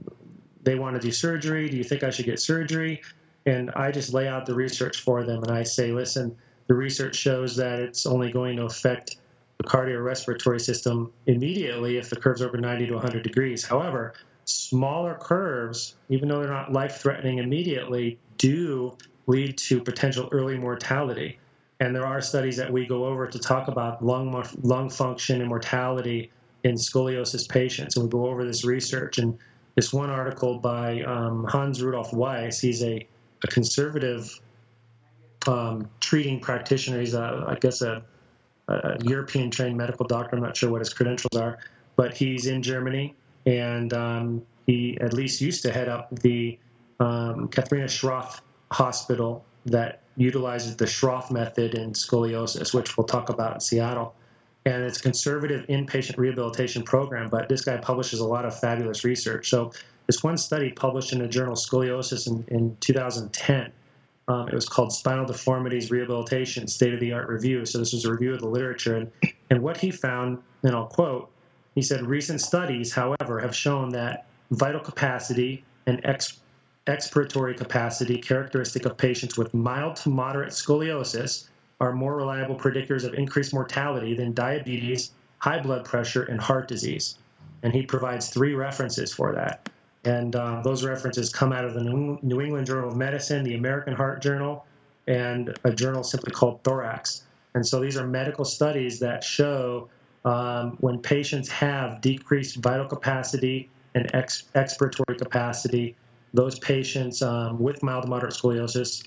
They 0.63 0.75
want 0.75 0.95
to 0.95 1.05
do 1.05 1.11
surgery. 1.11 1.69
Do 1.69 1.77
you 1.77 1.83
think 1.83 2.03
I 2.03 2.09
should 2.09 2.25
get 2.25 2.39
surgery? 2.39 3.01
And 3.45 3.71
I 3.71 3.91
just 3.91 4.13
lay 4.13 4.27
out 4.27 4.45
the 4.45 4.55
research 4.55 5.01
for 5.01 5.23
them, 5.23 5.43
and 5.43 5.51
I 5.51 5.63
say, 5.63 5.91
"Listen, 5.91 6.35
the 6.67 6.73
research 6.73 7.15
shows 7.15 7.55
that 7.57 7.79
it's 7.79 8.05
only 8.05 8.31
going 8.31 8.55
to 8.57 8.63
affect 8.63 9.17
the 9.57 9.63
cardiorespiratory 9.63 10.61
system 10.61 11.11
immediately 11.27 11.97
if 11.97 12.09
the 12.09 12.15
curve's 12.15 12.41
over 12.41 12.57
90 12.57 12.87
to 12.87 12.93
100 12.93 13.23
degrees. 13.23 13.65
However, 13.65 14.13
smaller 14.45 15.15
curves, 15.19 15.95
even 16.09 16.29
though 16.29 16.39
they're 16.39 16.49
not 16.49 16.71
life 16.71 16.97
threatening 16.97 17.39
immediately, 17.39 18.17
do 18.37 18.97
lead 19.27 19.57
to 19.57 19.81
potential 19.81 20.29
early 20.31 20.57
mortality. 20.57 21.39
And 21.79 21.95
there 21.95 22.05
are 22.05 22.21
studies 22.21 22.57
that 22.57 22.71
we 22.71 22.85
go 22.85 23.05
over 23.05 23.27
to 23.27 23.39
talk 23.39 23.67
about 23.67 24.03
lung, 24.03 24.43
lung 24.61 24.89
function 24.89 25.41
and 25.41 25.49
mortality 25.49 26.31
in 26.63 26.75
scoliosis 26.75 27.47
patients. 27.47 27.95
And 27.95 28.05
we 28.05 28.09
go 28.09 28.27
over 28.27 28.45
this 28.45 28.63
research. 28.63 29.17
And 29.17 29.37
this 29.75 29.91
one 29.91 30.09
article 30.09 30.59
by 30.59 31.01
um, 31.01 31.45
Hans 31.45 31.81
Rudolf 31.81 32.13
Weiss, 32.13 32.59
he's 32.59 32.83
a, 32.83 33.07
a 33.43 33.47
conservative 33.47 34.39
um, 35.47 35.89
treating 35.99 36.39
practitioner. 36.39 36.99
He's, 36.99 37.13
a, 37.13 37.45
I 37.47 37.55
guess, 37.55 37.81
a, 37.81 38.03
a 38.67 38.97
European 39.03 39.49
trained 39.49 39.77
medical 39.77 40.05
doctor. 40.05 40.35
I'm 40.35 40.43
not 40.43 40.55
sure 40.55 40.69
what 40.69 40.79
his 40.79 40.93
credentials 40.93 41.35
are, 41.35 41.57
but 41.95 42.13
he's 42.13 42.47
in 42.47 42.61
Germany. 42.61 43.15
And 43.45 43.93
um, 43.93 44.41
he 44.67 44.97
at 45.01 45.13
least 45.13 45.41
used 45.41 45.63
to 45.63 45.71
head 45.71 45.89
up 45.89 46.17
the 46.19 46.57
um, 46.99 47.47
Katharina 47.49 47.87
Schroth 47.87 48.39
hospital 48.71 49.43
that 49.65 50.01
utilizes 50.15 50.75
the 50.75 50.85
Schroth 50.85 51.31
method 51.31 51.75
in 51.75 51.91
scoliosis, 51.91 52.73
which 52.73 52.97
we'll 52.97 53.07
talk 53.07 53.29
about 53.29 53.55
in 53.55 53.59
Seattle. 53.59 54.15
And 54.65 54.83
it's 54.83 54.99
conservative 54.99 55.65
inpatient 55.67 56.17
rehabilitation 56.17 56.83
program, 56.83 57.29
but 57.29 57.49
this 57.49 57.65
guy 57.65 57.77
publishes 57.77 58.19
a 58.19 58.25
lot 58.25 58.45
of 58.45 58.57
fabulous 58.57 59.03
research. 59.03 59.49
So, 59.49 59.71
this 60.07 60.23
one 60.23 60.37
study 60.37 60.71
published 60.71 61.13
in 61.13 61.19
the 61.19 61.27
journal 61.27 61.55
Scoliosis 61.55 62.27
in, 62.27 62.43
in 62.49 62.75
2010. 62.81 63.71
Um, 64.27 64.47
it 64.47 64.53
was 64.53 64.67
called 64.67 64.91
Spinal 64.91 65.25
Deformities 65.25 65.91
Rehabilitation 65.91 66.67
State 66.67 66.93
of 66.93 66.99
the 66.99 67.11
Art 67.13 67.27
Review. 67.27 67.65
So, 67.65 67.77
this 67.77 67.93
was 67.93 68.05
a 68.05 68.11
review 68.11 68.33
of 68.33 68.39
the 68.39 68.47
literature. 68.47 68.95
And, 68.95 69.11
and 69.49 69.61
what 69.61 69.77
he 69.77 69.91
found, 69.91 70.39
and 70.63 70.73
I'll 70.75 70.87
quote, 70.87 71.29
he 71.75 71.81
said, 71.81 72.05
Recent 72.05 72.39
studies, 72.39 72.93
however, 72.93 73.39
have 73.39 73.55
shown 73.55 73.89
that 73.89 74.27
vital 74.51 74.79
capacity 74.79 75.63
and 75.87 75.99
ex- 76.05 76.39
expiratory 76.87 77.55
capacity 77.57 78.17
characteristic 78.17 78.85
of 78.85 78.97
patients 78.97 79.37
with 79.37 79.53
mild 79.53 79.95
to 79.97 80.09
moderate 80.09 80.51
scoliosis 80.51 81.47
are 81.83 81.91
more 81.91 82.15
reliable 82.15 82.55
predictors 82.55 83.03
of 83.03 83.13
increased 83.13 83.53
mortality 83.53 84.15
than 84.15 84.33
diabetes, 84.33 85.11
high 85.39 85.59
blood 85.59 85.83
pressure, 85.83 86.23
and 86.23 86.39
heart 86.39 86.65
disease. 86.65 87.17
And 87.61 87.73
he 87.73 87.83
provides 87.83 88.29
three 88.29 88.53
references 88.53 89.13
for 89.13 89.33
that. 89.33 89.69
And 90.05 90.33
uh, 90.33 90.61
those 90.63 90.85
references 90.85 91.29
come 91.29 91.51
out 91.51 91.65
of 91.65 91.73
the 91.73 91.83
New 91.83 92.41
England 92.41 92.67
Journal 92.67 92.89
of 92.89 92.95
Medicine, 92.95 93.43
the 93.43 93.55
American 93.55 93.93
Heart 93.93 94.21
Journal, 94.21 94.65
and 95.07 95.57
a 95.65 95.73
journal 95.73 96.03
simply 96.03 96.31
called 96.31 96.63
Thorax. 96.63 97.23
And 97.53 97.67
so 97.67 97.81
these 97.81 97.97
are 97.97 98.07
medical 98.07 98.45
studies 98.45 98.99
that 98.99 99.21
show 99.21 99.89
um, 100.23 100.77
when 100.79 100.99
patients 100.99 101.49
have 101.49 101.99
decreased 101.99 102.55
vital 102.63 102.87
capacity 102.87 103.69
and 103.93 104.09
ex- 104.13 104.45
expiratory 104.55 105.17
capacity, 105.17 105.97
those 106.33 106.57
patients 106.59 107.21
um, 107.21 107.59
with 107.59 107.83
mild 107.83 108.03
to 108.03 108.09
moderate 108.09 108.33
scoliosis 108.33 109.05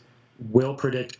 will 0.50 0.74
predict 0.74 1.16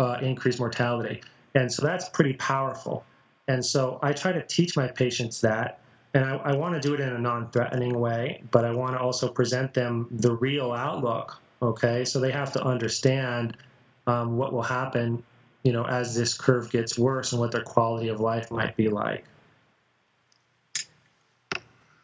uh, 0.00 0.18
increased 0.22 0.58
mortality. 0.58 1.22
And 1.54 1.70
so 1.70 1.82
that's 1.82 2.08
pretty 2.08 2.32
powerful. 2.34 3.04
And 3.48 3.64
so 3.64 3.98
I 4.02 4.12
try 4.12 4.32
to 4.32 4.42
teach 4.42 4.76
my 4.76 4.88
patients 4.88 5.40
that. 5.42 5.80
And 6.14 6.24
I, 6.24 6.36
I 6.36 6.52
want 6.54 6.74
to 6.74 6.80
do 6.80 6.94
it 6.94 7.00
in 7.00 7.08
a 7.08 7.18
non 7.18 7.50
threatening 7.50 8.00
way, 8.00 8.42
but 8.50 8.64
I 8.64 8.72
want 8.72 8.94
to 8.96 9.00
also 9.00 9.28
present 9.28 9.74
them 9.74 10.08
the 10.10 10.32
real 10.32 10.72
outlook. 10.72 11.40
Okay. 11.62 12.04
So 12.04 12.18
they 12.18 12.32
have 12.32 12.52
to 12.54 12.62
understand 12.62 13.56
um, 14.06 14.36
what 14.36 14.52
will 14.52 14.62
happen, 14.62 15.22
you 15.62 15.72
know, 15.72 15.84
as 15.84 16.14
this 16.14 16.34
curve 16.34 16.70
gets 16.70 16.98
worse 16.98 17.32
and 17.32 17.40
what 17.40 17.52
their 17.52 17.62
quality 17.62 18.08
of 18.08 18.20
life 18.20 18.50
might 18.50 18.76
be 18.76 18.88
like. 18.88 19.24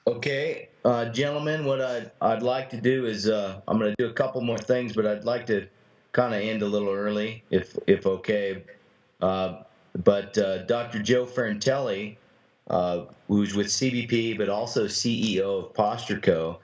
Okay, 0.09 0.69
uh, 0.85 1.07
gentlemen, 1.07 1.65
what 1.65 1.81
I'd, 1.81 2.13
I'd 2.21 2.43
like 2.43 2.71
to 2.71 2.81
do 2.81 3.07
is 3.07 3.29
uh, 3.29 3.61
I'm 3.67 3.77
going 3.77 3.91
to 3.91 3.97
do 3.99 4.09
a 4.09 4.13
couple 4.13 4.41
more 4.41 4.57
things, 4.57 4.93
but 4.93 5.05
I'd 5.05 5.25
like 5.25 5.47
to 5.47 5.67
kind 6.17 6.35
of 6.35 6.41
end 6.41 6.63
a 6.63 6.67
little 6.67 6.91
early, 6.91 7.45
if 7.51 7.77
if 7.87 8.07
okay. 8.07 8.65
Uh, 9.21 9.63
but 10.03 10.37
uh, 10.39 10.65
Dr. 10.65 10.99
Joe 11.03 11.27
Ferrantelli, 11.27 12.17
uh, 12.69 13.05
who's 13.29 13.55
with 13.55 13.67
CBP, 13.67 14.39
but 14.39 14.49
also 14.49 14.87
CEO 14.87 15.67
of 15.67 15.75
Posture 15.75 16.19
Co. 16.19 16.59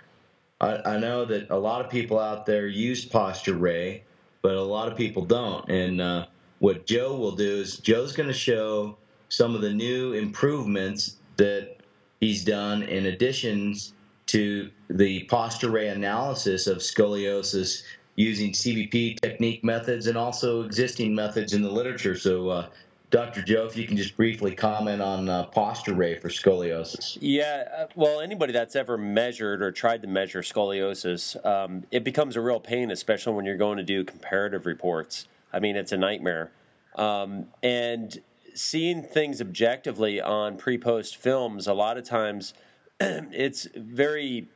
I, 0.61 0.95
I 0.95 0.99
know 0.99 1.27
that 1.27 1.51
a 1.51 1.57
lot 1.57 1.85
of 1.85 1.91
people 1.91 2.19
out 2.19 2.47
there 2.47 2.67
use 2.67 3.05
Posture 3.05 3.57
Ray, 3.57 4.05
but 4.41 4.55
a 4.55 4.63
lot 4.63 4.91
of 4.91 4.97
people 4.97 5.25
don't. 5.25 5.69
And 5.69 6.01
uh, 6.01 6.27
what 6.61 6.87
Joe 6.87 7.15
will 7.15 7.37
do 7.37 7.61
is 7.61 7.77
Joe's 7.77 8.13
going 8.13 8.29
to 8.29 8.35
show 8.35 8.97
some 9.29 9.55
of 9.55 9.61
the 9.61 9.73
new 9.73 10.15
improvements 10.15 11.17
that 11.37 11.77
he's 12.21 12.43
done 12.43 12.85
in 12.85 13.07
additions 13.07 13.93
to 14.27 14.71
the 14.89 15.25
posture 15.25 15.71
ray 15.71 15.89
analysis 15.89 16.67
of 16.67 16.79
scoliosis 16.79 17.83
using 18.17 18.53
CBP 18.53 19.21
technique 19.21 19.65
methods 19.65 20.07
and 20.07 20.17
also 20.17 20.63
existing 20.63 21.15
methods 21.15 21.55
in 21.55 21.63
the 21.63 21.71
literature. 21.71 22.17
So, 22.17 22.49
uh, 22.49 22.67
Dr. 23.11 23.43
Joe, 23.43 23.67
if 23.67 23.77
you 23.77 23.87
can 23.87 23.97
just 23.97 24.17
briefly 24.17 24.55
comment 24.55 25.03
on 25.03 25.29
uh, 25.29 25.45
posture 25.45 25.93
ray 25.95 26.19
for 26.19 26.29
scoliosis. 26.29 27.19
Yeah, 27.21 27.65
uh, 27.77 27.87
well, 27.95 28.21
anybody 28.21 28.55
that's 28.55 28.75
ever 28.75 28.97
measured 28.97 29.63
or 29.63 29.71
tried 29.71 30.01
to 30.03 30.09
measure 30.09 30.41
scoliosis, 30.41 31.45
um, 31.45 31.85
it 31.91 32.05
becomes 32.05 32.37
a 32.37 32.41
real 32.41 32.61
pain, 32.61 32.91
especially 32.91 33.35
when 33.35 33.45
you're 33.45 33.59
going 33.59 33.77
to 33.77 33.85
do 33.85 34.03
comparative 34.03 34.65
reports. 34.65 35.29
I 35.53 35.61
mean, 35.61 35.77
it's 35.77 35.93
a 35.93 35.99
nightmare. 35.99 36.51
Um, 36.97 37.49
and 37.63 38.19
seeing 38.55 39.03
things 39.03 39.43
objectively 39.43 40.21
on 40.21 40.57
pre-post 40.57 41.17
films, 41.17 41.67
a 41.67 41.75
lot 41.75 41.99
of 41.99 42.05
times 42.05 42.55
it's 43.01 43.69
very 43.77 44.49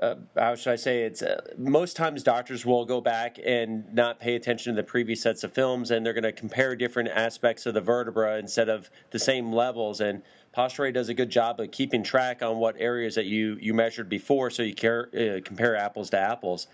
uh, 0.00 0.14
how 0.36 0.54
should 0.54 0.72
I 0.72 0.76
say? 0.76 1.02
It's 1.02 1.22
uh, 1.22 1.40
most 1.56 1.96
times 1.96 2.22
doctors 2.22 2.64
will 2.64 2.84
go 2.84 3.00
back 3.00 3.38
and 3.44 3.92
not 3.92 4.20
pay 4.20 4.36
attention 4.36 4.74
to 4.74 4.82
the 4.82 4.86
previous 4.86 5.22
sets 5.22 5.42
of 5.42 5.52
films, 5.52 5.90
and 5.90 6.06
they're 6.06 6.12
going 6.12 6.22
to 6.22 6.32
compare 6.32 6.76
different 6.76 7.08
aspects 7.08 7.66
of 7.66 7.74
the 7.74 7.80
vertebra 7.80 8.38
instead 8.38 8.68
of 8.68 8.90
the 9.10 9.18
same 9.18 9.52
levels. 9.52 10.00
And 10.00 10.22
Posture 10.52 10.90
does 10.92 11.08
a 11.08 11.14
good 11.14 11.30
job 11.30 11.58
of 11.60 11.72
keeping 11.72 12.04
track 12.04 12.42
on 12.42 12.58
what 12.58 12.76
areas 12.78 13.16
that 13.16 13.26
you 13.26 13.58
you 13.60 13.74
measured 13.74 14.08
before, 14.08 14.50
so 14.50 14.62
you 14.62 14.74
care, 14.74 15.08
uh, 15.14 15.40
compare 15.44 15.76
apples 15.76 16.10
to 16.10 16.18
apples. 16.18 16.68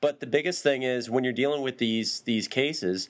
But 0.00 0.20
the 0.20 0.26
biggest 0.26 0.62
thing 0.62 0.82
is 0.82 1.10
when 1.10 1.24
you're 1.24 1.32
dealing 1.32 1.62
with 1.62 1.78
these 1.78 2.20
these 2.20 2.46
cases, 2.46 3.08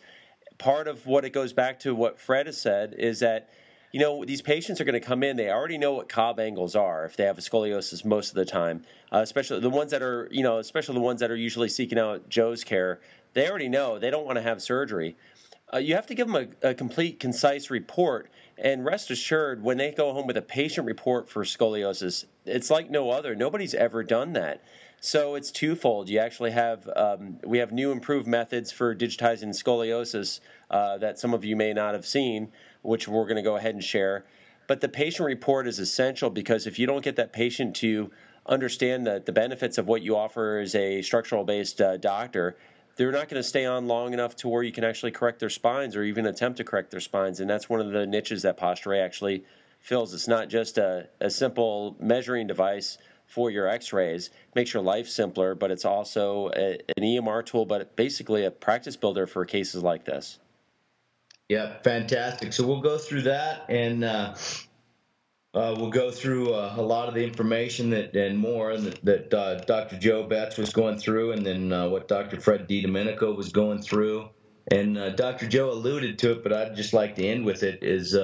part 0.57 0.89
of 0.89 1.07
what 1.07 1.25
it 1.25 1.31
goes 1.31 1.53
back 1.53 1.79
to 1.81 1.95
what 1.95 2.19
Fred 2.19 2.47
has 2.47 2.59
said 2.61 2.95
is 2.99 3.21
that 3.21 3.51
you 3.93 4.01
know 4.01 4.25
these 4.25 4.43
patients 4.43 4.81
are 4.81 4.85
going 4.85 5.01
to 5.01 5.07
come 5.07 5.23
in 5.23 5.37
they 5.37 5.51
already 5.51 5.79
know 5.79 5.93
what 5.93 6.09
cobb 6.09 6.39
angles 6.39 6.77
are 6.77 7.05
if 7.05 7.17
they 7.17 7.25
have 7.25 7.39
a 7.39 7.41
scoliosis 7.41 8.05
most 8.05 8.31
of 8.31 8.35
the 8.35 8.45
time 8.45 8.83
uh, 9.13 9.19
especially 9.19 9.61
the 9.61 9.71
ones 9.71 9.91
that 9.91 10.03
are 10.03 10.29
you 10.31 10.43
know 10.43 10.59
especially 10.59 10.95
the 10.95 11.01
ones 11.01 11.21
that 11.21 11.31
are 11.31 11.37
usually 11.37 11.69
seeking 11.69 11.99
out 11.99 12.29
joe's 12.29 12.65
care 12.65 13.01
they 13.35 13.49
already 13.49 13.69
know 13.69 13.99
they 13.99 14.11
don't 14.11 14.27
want 14.27 14.37
to 14.37 14.43
have 14.43 14.63
surgery 14.63 15.17
uh, 15.73 15.79
you 15.79 15.95
have 15.95 16.07
to 16.07 16.15
give 16.17 16.27
them 16.27 16.51
a, 16.63 16.71
a, 16.71 16.75
complete 16.75 17.21
concise 17.21 17.71
report 17.71 18.29
and 18.59 18.85
rest 18.85 19.09
assured 19.09 19.63
when 19.63 19.77
they 19.77 19.93
go 19.93 20.13
home 20.13 20.27
with 20.27 20.37
a 20.37 20.43
patient 20.43 20.87
report 20.87 21.29
for 21.29 21.45
scoliosis 21.45 22.25
it's 22.45 22.71
like 22.71 22.91
no 22.91 23.11
other 23.11 23.35
nobody's 23.35 23.75
ever 23.75 24.03
done 24.03 24.33
that 24.33 24.63
so 25.03 25.35
it's 25.35 25.51
twofold. 25.51 26.11
You 26.11 26.19
actually 26.19 26.51
have 26.51 26.89
um, 26.95 27.39
we 27.45 27.57
have 27.59 27.73
new 27.73 27.91
improved 27.91 28.27
methods 28.27 28.71
for 28.71 28.95
digitizing 28.95 29.49
scoliosis 29.49 30.41
uh, 30.71 30.99
that 30.99 31.19
some 31.19 31.33
of 31.33 31.43
you 31.43 31.57
may 31.57 31.73
not 31.73 31.95
have 31.95 32.05
seen, 32.05 32.53
which 32.83 33.09
we're 33.09 33.25
going 33.25 33.37
to 33.37 33.43
go 33.43 33.57
ahead 33.57 33.75
and 33.75 33.85
share. 33.85 34.25
But 34.67 34.81
the 34.81 34.89
patient 34.89 35.27
report 35.27 35.67
is 35.67 35.79
essential 35.79 36.31
because 36.31 36.67
if 36.67 36.79
you 36.79 36.87
don't 36.87 37.03
get 37.03 37.17
that 37.17 37.33
patient 37.33 37.75
to 37.77 38.11
understand 38.47 39.07
the, 39.07 39.23
the 39.25 39.33
benefits 39.33 39.79
of 39.79 39.89
what 39.89 40.03
you 40.03 40.17
offer 40.17 40.59
as 40.59 40.75
a 40.75 41.03
structural 41.03 41.45
based 41.45 41.81
uh, 41.81 41.97
doctor, 41.97 42.57
they're 42.97 43.13
not 43.13 43.29
going 43.29 43.41
to 43.41 43.49
stay 43.49 43.65
on 43.65 43.87
long 43.87 44.13
enough 44.13 44.37
to 44.37 44.49
where 44.49 44.63
you 44.63 44.73
can 44.73 44.85
actually 44.85 45.11
correct 45.11 45.41
their 45.41 45.51
spines 45.51 45.97
or 45.97 46.03
even 46.03 46.27
attempt 46.27 46.59
to 46.59 46.65
correct 46.65 46.91
their 46.91 47.01
spines. 47.01 47.41
And 47.41 47.49
that's 47.49 47.69
one 47.69 47.81
of 47.81 47.91
the 47.91 48.07
niches 48.07 48.43
that 48.43 48.57
Posture 48.57 48.95
actually 48.95 49.45
fills. 49.81 50.15
it's 50.15 50.29
not 50.29 50.49
just 50.49 50.79
a, 50.79 51.09
a 51.21 51.31
simple 51.31 51.97
measuring 51.99 52.47
device 52.47 52.99
for 53.27 53.49
your 53.51 53.69
x-rays 53.69 54.31
makes 54.57 54.75
your 54.75 54.83
life 54.83 55.09
simpler 55.09 55.55
but 55.55 55.71
it's 55.71 55.85
also 55.85 56.51
a, 56.57 56.79
an 56.97 57.03
emr 57.03 57.45
tool 57.47 57.65
but 57.65 57.95
basically 57.95 58.45
a 58.45 58.51
practice 58.51 58.97
builder 58.97 59.27
for 59.27 59.45
cases 59.45 59.83
like 59.83 60.05
this 60.05 60.41
yeah 61.51 61.75
fantastic 61.83 62.53
so 62.53 62.67
we'll 62.67 62.81
go 62.81 62.97
through 62.97 63.23
that 63.23 63.65
and 63.69 64.05
uh, 64.05 64.35
uh, 65.53 65.75
we'll 65.77 65.91
go 65.91 66.13
through 66.13 66.55
uh, 66.55 66.75
a 66.77 66.83
lot 66.83 67.09
of 67.09 67.15
the 67.15 67.25
information 67.25 67.91
that 67.91 68.15
and 68.15 68.39
more 68.39 68.77
that, 68.77 69.05
that 69.05 69.35
uh, 69.35 69.57
Dr. 69.65 69.99
Joe 69.99 70.23
Betz 70.23 70.57
was 70.57 70.73
going 70.73 70.97
through, 70.97 71.33
and 71.33 71.45
then 71.45 71.73
uh, 71.73 71.89
what 71.89 72.07
Dr. 72.07 72.41
Fred 72.41 72.69
DiDomenico 72.69 73.37
was 73.37 73.51
going 73.51 73.83
through. 73.83 74.29
And 74.71 74.97
uh, 74.97 75.11
Dr. 75.11 75.49
Joe 75.49 75.73
alluded 75.73 76.21
to 76.21 76.33
it, 76.33 76.45
but 76.45 76.53
I'd 76.53 76.77
just 76.77 76.93
like 76.93 77.17
to 77.17 77.27
end 77.27 77.45
with 77.45 77.65
it 77.65 77.83
is 77.83 78.17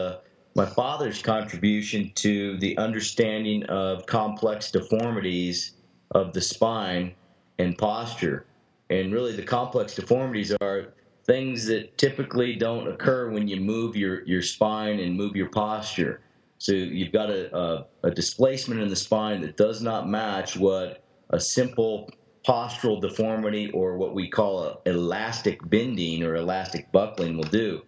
my 0.54 0.66
father's 0.66 1.20
contribution 1.20 2.12
to 2.14 2.56
the 2.58 2.78
understanding 2.78 3.64
of 3.64 4.06
complex 4.06 4.70
deformities 4.70 5.72
of 6.12 6.32
the 6.32 6.40
spine 6.40 7.12
and 7.58 7.76
posture. 7.76 8.46
And 8.88 9.12
really, 9.12 9.32
the 9.34 9.42
complex 9.42 9.96
deformities 9.96 10.54
are 10.60 10.94
things 11.26 11.66
that 11.66 11.98
typically 11.98 12.54
don't 12.54 12.86
occur 12.86 13.30
when 13.30 13.48
you 13.48 13.60
move 13.60 13.96
your, 13.96 14.24
your 14.24 14.42
spine 14.42 15.00
and 15.00 15.16
move 15.16 15.34
your 15.34 15.48
posture. 15.48 16.20
So 16.58 16.72
you've 16.72 17.12
got 17.12 17.30
a, 17.30 17.54
a, 17.54 17.86
a, 18.04 18.10
displacement 18.10 18.80
in 18.80 18.88
the 18.88 18.96
spine 18.96 19.42
that 19.42 19.56
does 19.56 19.82
not 19.82 20.08
match 20.08 20.56
what 20.56 21.02
a 21.30 21.40
simple 21.40 22.08
postural 22.46 23.00
deformity 23.00 23.70
or 23.72 23.96
what 23.98 24.14
we 24.14 24.28
call 24.28 24.64
a 24.64 24.78
elastic 24.86 25.58
bending 25.68 26.22
or 26.22 26.36
elastic 26.36 26.90
buckling 26.92 27.36
will 27.36 27.44
do. 27.44 27.82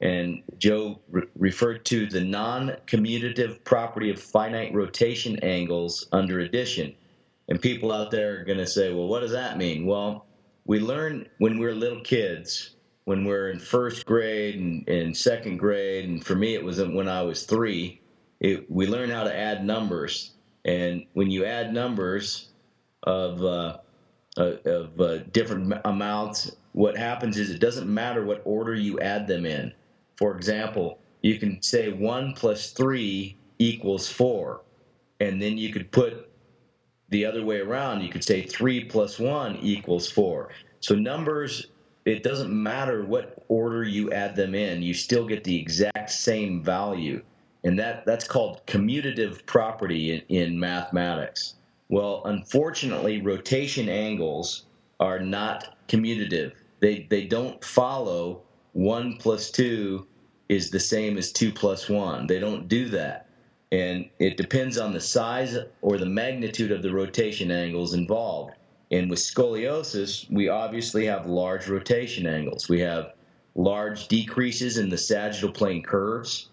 And 0.00 0.42
Joe 0.58 1.00
re- 1.10 1.22
referred 1.36 1.84
to 1.86 2.06
the 2.06 2.20
non-commutative 2.20 3.64
property 3.64 4.10
of 4.10 4.20
finite 4.20 4.74
rotation 4.74 5.38
angles 5.38 6.06
under 6.12 6.40
addition. 6.40 6.94
And 7.48 7.60
people 7.60 7.90
out 7.92 8.10
there 8.10 8.40
are 8.40 8.44
going 8.44 8.58
to 8.58 8.66
say, 8.66 8.92
well, 8.92 9.08
what 9.08 9.20
does 9.20 9.32
that 9.32 9.56
mean? 9.56 9.86
Well, 9.86 10.26
we 10.66 10.80
learn 10.80 11.28
when 11.38 11.58
we're 11.58 11.74
little 11.74 12.00
kids, 12.00 12.73
when 13.04 13.24
we're 13.24 13.50
in 13.50 13.58
first 13.58 14.06
grade 14.06 14.56
and, 14.56 14.88
and 14.88 15.16
second 15.16 15.58
grade, 15.58 16.08
and 16.08 16.24
for 16.24 16.34
me 16.34 16.54
it 16.54 16.64
was 16.64 16.82
when 16.82 17.08
I 17.08 17.22
was 17.22 17.44
three, 17.44 18.00
it, 18.40 18.70
we 18.70 18.86
learn 18.86 19.10
how 19.10 19.24
to 19.24 19.36
add 19.36 19.64
numbers. 19.64 20.32
And 20.64 21.04
when 21.12 21.30
you 21.30 21.44
add 21.44 21.74
numbers 21.74 22.50
of, 23.02 23.42
uh, 23.42 23.78
uh, 24.36 24.52
of 24.64 25.00
uh, 25.00 25.18
different 25.32 25.74
amounts, 25.84 26.56
what 26.72 26.96
happens 26.96 27.38
is 27.38 27.50
it 27.50 27.60
doesn't 27.60 27.92
matter 27.92 28.24
what 28.24 28.42
order 28.44 28.74
you 28.74 28.98
add 29.00 29.26
them 29.26 29.46
in. 29.46 29.72
For 30.16 30.34
example, 30.36 30.98
you 31.22 31.38
can 31.38 31.62
say 31.62 31.90
1 31.92 32.34
plus 32.34 32.72
3 32.72 33.36
equals 33.58 34.08
4. 34.08 34.62
And 35.20 35.40
then 35.40 35.56
you 35.56 35.72
could 35.72 35.90
put 35.92 36.30
the 37.10 37.24
other 37.24 37.44
way 37.44 37.60
around. 37.60 38.02
You 38.02 38.08
could 38.08 38.24
say 38.24 38.42
3 38.42 38.84
plus 38.84 39.18
1 39.18 39.58
equals 39.62 40.10
4. 40.10 40.50
So 40.80 40.94
numbers, 40.94 41.68
it 42.04 42.22
doesn't 42.22 42.50
matter 42.50 43.04
what 43.04 43.44
order 43.48 43.82
you 43.82 44.10
add 44.12 44.36
them 44.36 44.54
in, 44.54 44.82
you 44.82 44.94
still 44.94 45.26
get 45.26 45.44
the 45.44 45.58
exact 45.58 46.10
same 46.10 46.62
value 46.62 47.22
and 47.64 47.78
that 47.78 48.04
that's 48.04 48.28
called 48.28 48.64
commutative 48.66 49.44
property 49.46 50.12
in, 50.12 50.22
in 50.28 50.60
mathematics. 50.60 51.54
Well, 51.88 52.22
unfortunately, 52.26 53.20
rotation 53.22 53.88
angles 53.88 54.66
are 55.00 55.18
not 55.18 55.76
commutative. 55.88 56.52
They 56.80 57.06
they 57.10 57.24
don't 57.24 57.64
follow 57.64 58.42
one 58.72 59.16
plus 59.16 59.50
two 59.50 60.06
is 60.48 60.70
the 60.70 60.80
same 60.80 61.16
as 61.16 61.32
two 61.32 61.50
plus 61.50 61.88
one. 61.88 62.26
They 62.26 62.38
don't 62.38 62.68
do 62.68 62.88
that, 62.90 63.28
and 63.72 64.08
it 64.18 64.36
depends 64.36 64.76
on 64.76 64.92
the 64.92 65.00
size 65.00 65.56
or 65.80 65.96
the 65.96 66.06
magnitude 66.06 66.70
of 66.70 66.82
the 66.82 66.92
rotation 66.92 67.50
angles 67.50 67.94
involved. 67.94 68.54
And 68.90 69.10
with 69.10 69.18
scoliosis, 69.18 70.30
we 70.30 70.48
obviously 70.48 71.06
have 71.06 71.26
large 71.26 71.68
rotation 71.68 72.26
angles. 72.26 72.68
We 72.68 72.80
have 72.80 73.14
large 73.54 74.08
decreases 74.08 74.78
in 74.78 74.88
the 74.88 74.98
sagittal 74.98 75.52
plane 75.52 75.82
curves 75.82 76.48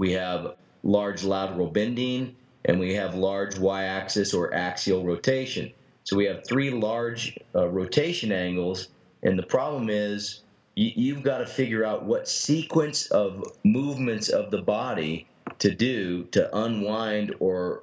we 0.00 0.12
have 0.12 0.54
large 0.82 1.24
lateral 1.24 1.66
bending, 1.66 2.34
and 2.64 2.80
we 2.80 2.94
have 2.94 3.14
large 3.14 3.58
y-axis 3.58 4.32
or 4.32 4.54
axial 4.54 5.04
rotation. 5.04 5.70
So 6.04 6.16
we 6.16 6.24
have 6.24 6.46
three 6.46 6.70
large 6.70 7.38
uh, 7.54 7.68
rotation 7.68 8.32
angles, 8.32 8.88
and 9.22 9.38
the 9.38 9.42
problem 9.42 9.90
is 9.90 10.40
you, 10.74 11.14
have 11.14 11.22
got 11.22 11.38
to 11.38 11.46
figure 11.46 11.84
out 11.84 12.06
what 12.06 12.26
sequence 12.26 13.08
of 13.08 13.44
movements 13.62 14.30
of 14.30 14.50
the 14.50 14.62
body 14.62 15.26
to 15.58 15.70
do 15.70 16.24
to 16.32 16.48
unwind 16.56 17.34
or 17.38 17.82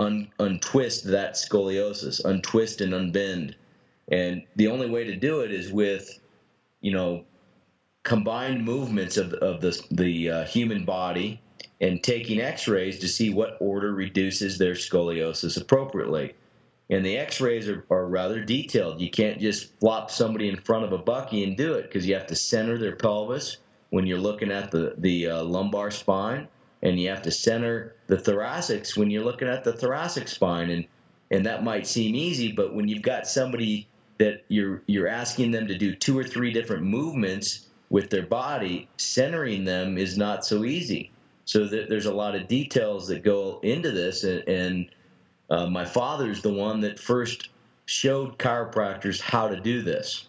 un, 0.00 0.28
untwist 0.38 1.04
that 1.04 1.34
scoliosis, 1.34 2.24
untwist 2.24 2.80
and 2.80 2.92
unbend. 2.92 3.54
And 4.10 4.42
the 4.56 4.68
only 4.68 4.90
way 4.90 5.04
to 5.04 5.14
do 5.14 5.40
it 5.40 5.52
is 5.52 5.70
with, 5.70 6.18
you 6.80 6.90
know, 6.90 7.24
combined 8.02 8.64
movements 8.64 9.16
of, 9.16 9.34
of 9.34 9.60
the, 9.60 9.80
the 9.90 10.30
uh, 10.30 10.44
human 10.44 10.84
body 10.84 11.40
and 11.80 12.02
taking 12.02 12.40
x-rays 12.40 12.98
to 12.98 13.08
see 13.08 13.30
what 13.30 13.56
order 13.60 13.92
reduces 13.92 14.58
their 14.58 14.74
scoliosis 14.74 15.60
appropriately. 15.60 16.34
And 16.88 17.06
the 17.06 17.18
x-rays 17.18 17.68
are, 17.68 17.84
are 17.90 18.08
rather 18.08 18.42
detailed. 18.42 19.00
You 19.00 19.10
can't 19.10 19.38
just 19.38 19.78
flop 19.78 20.10
somebody 20.10 20.48
in 20.48 20.56
front 20.56 20.84
of 20.84 20.92
a 20.92 20.98
bucky 20.98 21.44
and 21.44 21.56
do 21.56 21.74
it 21.74 21.82
because 21.82 22.06
you 22.06 22.14
have 22.14 22.26
to 22.26 22.34
center 22.34 22.78
their 22.78 22.96
pelvis 22.96 23.58
when 23.90 24.06
you're 24.06 24.18
looking 24.18 24.50
at 24.50 24.70
the, 24.70 24.94
the 24.98 25.28
uh, 25.28 25.42
lumbar 25.44 25.90
spine 25.90 26.48
and 26.82 26.98
you 26.98 27.08
have 27.08 27.22
to 27.22 27.30
center 27.30 27.94
the 28.06 28.16
thoracics 28.16 28.96
when 28.96 29.10
you're 29.10 29.24
looking 29.24 29.48
at 29.48 29.64
the 29.64 29.72
thoracic 29.72 30.28
spine 30.28 30.70
and 30.70 30.86
and 31.32 31.46
that 31.46 31.62
might 31.62 31.86
seem 31.86 32.14
easy 32.14 32.50
but 32.52 32.74
when 32.74 32.88
you've 32.88 33.02
got 33.02 33.26
somebody 33.26 33.86
that 34.18 34.44
you're 34.48 34.82
you're 34.86 35.08
asking 35.08 35.50
them 35.50 35.66
to 35.66 35.76
do 35.76 35.94
two 35.94 36.16
or 36.16 36.22
three 36.22 36.52
different 36.52 36.82
movements 36.82 37.66
with 37.90 38.08
their 38.08 38.26
body, 38.26 38.88
centering 38.96 39.64
them 39.64 39.98
is 39.98 40.16
not 40.16 40.44
so 40.44 40.64
easy. 40.64 41.10
So 41.44 41.68
th- 41.68 41.88
there's 41.88 42.06
a 42.06 42.14
lot 42.14 42.36
of 42.36 42.46
details 42.46 43.08
that 43.08 43.24
go 43.24 43.58
into 43.62 43.90
this, 43.90 44.22
and, 44.22 44.48
and 44.48 44.90
uh, 45.50 45.66
my 45.66 45.84
father's 45.84 46.40
the 46.40 46.52
one 46.52 46.80
that 46.80 46.98
first 46.98 47.48
showed 47.86 48.38
chiropractors 48.38 49.20
how 49.20 49.48
to 49.48 49.58
do 49.58 49.82
this 49.82 50.28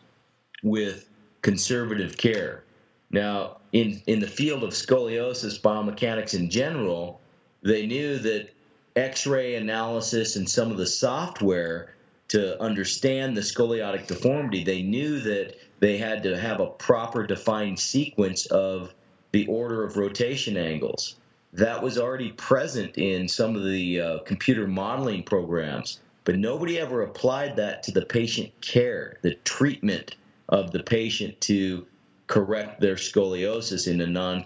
with 0.64 1.08
conservative 1.44 2.18
care. 2.18 2.64
Now, 3.12 3.58
in 3.72 4.02
in 4.08 4.20
the 4.20 4.28
field 4.28 4.64
of 4.64 4.72
scoliosis 4.72 5.60
biomechanics 5.60 6.34
in 6.34 6.50
general, 6.50 7.20
they 7.62 7.86
knew 7.86 8.18
that 8.20 8.50
X-ray 8.96 9.56
analysis 9.56 10.36
and 10.36 10.50
some 10.50 10.72
of 10.72 10.78
the 10.78 10.88
software 10.88 11.96
to 12.30 12.62
understand 12.62 13.36
the 13.36 13.42
scoliotic 13.42 14.08
deformity, 14.08 14.64
they 14.64 14.82
knew 14.82 15.20
that 15.20 15.56
they 15.82 15.98
had 15.98 16.24
to 16.24 16.38
have 16.38 16.62
a 16.62 16.68
proper 16.68 17.26
defined 17.26 17.80
sequence 17.80 18.46
of 18.46 18.94
the 19.34 19.48
order 19.48 19.84
of 19.84 19.98
rotation 19.98 20.56
angles. 20.56 21.16
That 21.54 21.84
was 21.84 21.98
already 21.98 22.32
present 22.32 22.98
in 22.98 23.28
some 23.28 23.56
of 23.56 23.66
the 23.66 24.00
uh, 24.00 24.20
computer 24.20 24.68
modeling 24.68 25.24
programs, 25.24 26.00
but 26.24 26.38
nobody 26.38 26.80
ever 26.80 27.02
applied 27.02 27.58
that 27.58 27.84
to 27.84 27.92
the 27.92 28.06
patient 28.06 28.50
care, 28.62 29.18
the 29.22 29.36
treatment 29.44 30.16
of 30.48 30.72
the 30.72 30.84
patient 30.84 31.42
to 31.42 31.86
correct 32.32 32.80
their 32.80 32.96
scoliosis 32.96 33.88
in 33.92 34.02
a 34.02 34.08
non 34.08 34.44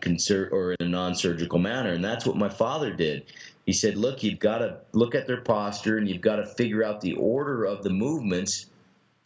or 0.52 0.74
in 0.74 0.88
a 0.88 0.90
non-surgical 0.90 1.60
manner 1.60 1.94
and 1.94 2.04
that's 2.04 2.26
what 2.26 2.36
my 2.36 2.50
father 2.50 2.92
did 2.92 3.24
he 3.66 3.72
said 3.72 3.96
look 3.96 4.24
you've 4.24 4.40
got 4.40 4.58
to 4.58 4.78
look 4.94 5.16
at 5.16 5.28
their 5.28 5.42
posture 5.42 5.98
and 5.98 6.10
you've 6.10 6.22
got 6.22 6.38
to 6.38 6.46
figure 6.46 6.84
out 6.84 7.00
the 7.00 7.14
order 7.14 7.64
of 7.64 7.84
the 7.84 7.90
movements 7.90 8.66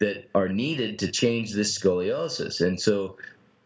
that 0.00 0.28
are 0.34 0.48
needed 0.48 0.98
to 0.98 1.10
change 1.10 1.52
this 1.52 1.78
scoliosis. 1.78 2.66
And 2.66 2.80
so 2.80 3.16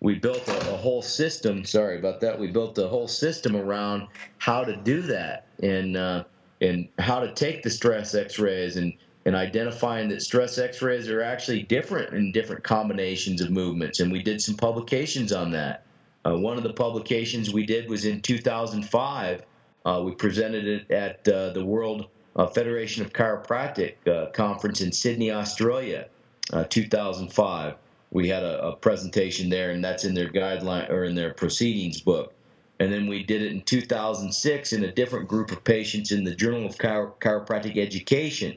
we 0.00 0.16
built 0.16 0.46
a, 0.48 0.72
a, 0.72 0.76
whole 0.76 1.00
system. 1.00 1.64
Sorry 1.64 1.96
about 1.96 2.20
that. 2.20 2.38
We 2.38 2.48
built 2.48 2.76
a 2.78 2.88
whole 2.88 3.08
system 3.08 3.56
around 3.56 4.08
how 4.38 4.64
to 4.64 4.76
do 4.76 5.00
that 5.02 5.46
and 5.62 5.96
uh, 5.96 6.24
and 6.60 6.88
how 6.98 7.20
to 7.20 7.32
take 7.34 7.62
the 7.62 7.70
stress 7.70 8.14
X-rays 8.14 8.76
and 8.76 8.92
and 9.26 9.34
identifying 9.34 10.08
that 10.08 10.22
stress 10.22 10.58
X-rays 10.58 11.08
are 11.08 11.22
actually 11.22 11.62
different 11.62 12.12
in 12.12 12.32
different 12.32 12.62
combinations 12.62 13.40
of 13.40 13.50
movements. 13.50 14.00
And 14.00 14.12
we 14.12 14.22
did 14.22 14.40
some 14.40 14.54
publications 14.54 15.32
on 15.32 15.50
that. 15.52 15.84
Uh, 16.26 16.36
one 16.36 16.56
of 16.56 16.62
the 16.62 16.72
publications 16.72 17.52
we 17.52 17.66
did 17.66 17.88
was 17.88 18.04
in 18.04 18.20
2005. 18.20 19.42
Uh, 19.84 20.02
we 20.04 20.12
presented 20.12 20.66
it 20.66 20.90
at 20.90 21.26
uh, 21.28 21.50
the 21.50 21.64
World 21.64 22.08
uh, 22.36 22.46
Federation 22.46 23.04
of 23.04 23.12
Chiropractic 23.12 23.94
uh, 24.08 24.30
conference 24.30 24.80
in 24.80 24.92
Sydney, 24.92 25.30
Australia 25.30 26.08
uh, 26.52 26.64
2005. 26.64 27.74
We 28.10 28.28
had 28.28 28.42
a, 28.42 28.68
a, 28.68 28.76
presentation 28.76 29.48
there, 29.48 29.70
and 29.70 29.82
that's 29.82 30.04
in 30.04 30.14
their 30.14 30.28
guideline 30.28 30.88
or 30.90 31.04
in 31.04 31.14
their 31.14 31.34
proceedings 31.34 32.00
book. 32.00 32.32
And 32.80 32.92
then 32.92 33.06
we 33.06 33.22
did 33.22 33.42
it 33.42 33.52
in 33.52 33.62
2006 33.62 34.72
in 34.72 34.84
a 34.84 34.92
different 34.92 35.28
group 35.28 35.50
of 35.50 35.62
patients 35.64 36.12
in 36.12 36.24
the 36.24 36.34
Journal 36.34 36.66
of 36.66 36.76
Chiro- 36.76 37.14
Chiropractic 37.20 37.76
Education. 37.76 38.56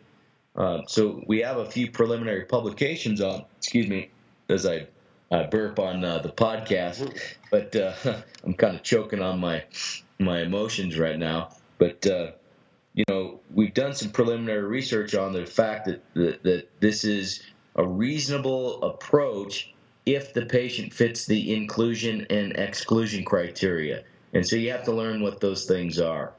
Uh, 0.58 0.82
so 0.88 1.24
we 1.28 1.40
have 1.40 1.58
a 1.58 1.70
few 1.70 1.92
preliminary 1.92 2.46
publications 2.46 3.22
on. 3.22 3.46
Excuse 3.58 3.88
me, 3.88 4.10
as 4.50 4.66
I, 4.66 4.88
I 5.32 5.44
burp 5.44 5.78
on 5.78 6.04
uh, 6.04 6.20
the 6.20 6.30
podcast, 6.30 7.12
but 7.52 7.76
uh, 7.76 7.94
I'm 8.44 8.56
kind 8.56 8.76
of 8.76 8.84
choking 8.84 9.22
on 9.22 9.40
my 9.40 9.64
my 10.20 10.42
emotions 10.42 10.98
right 10.98 11.18
now. 11.18 11.52
But 11.78 12.06
uh, 12.08 12.32
you 12.96 13.04
know, 13.08 13.40
we've 13.54 13.74
done 13.74 13.94
some 13.94 14.10
preliminary 14.10 14.64
research 14.64 15.14
on 15.14 15.32
the 15.32 15.46
fact 15.46 15.86
that, 15.86 16.04
that 16.16 16.44
that 16.44 16.68
this 16.80 17.04
is 17.04 17.44
a 17.76 17.88
reasonable 17.88 18.82
approach 18.84 19.74
if 20.08 20.34
the 20.34 20.46
patient 20.46 20.94
fits 20.94 21.26
the 21.26 21.54
inclusion 21.54 22.26
and 22.30 22.54
exclusion 22.54 23.24
criteria. 23.24 24.04
And 24.34 24.48
so 24.48 24.56
you 24.56 24.72
have 24.72 24.86
to 24.86 24.92
learn 24.92 25.22
what 25.22 25.42
those 25.42 25.66
things 25.66 26.00
are. 26.00 26.32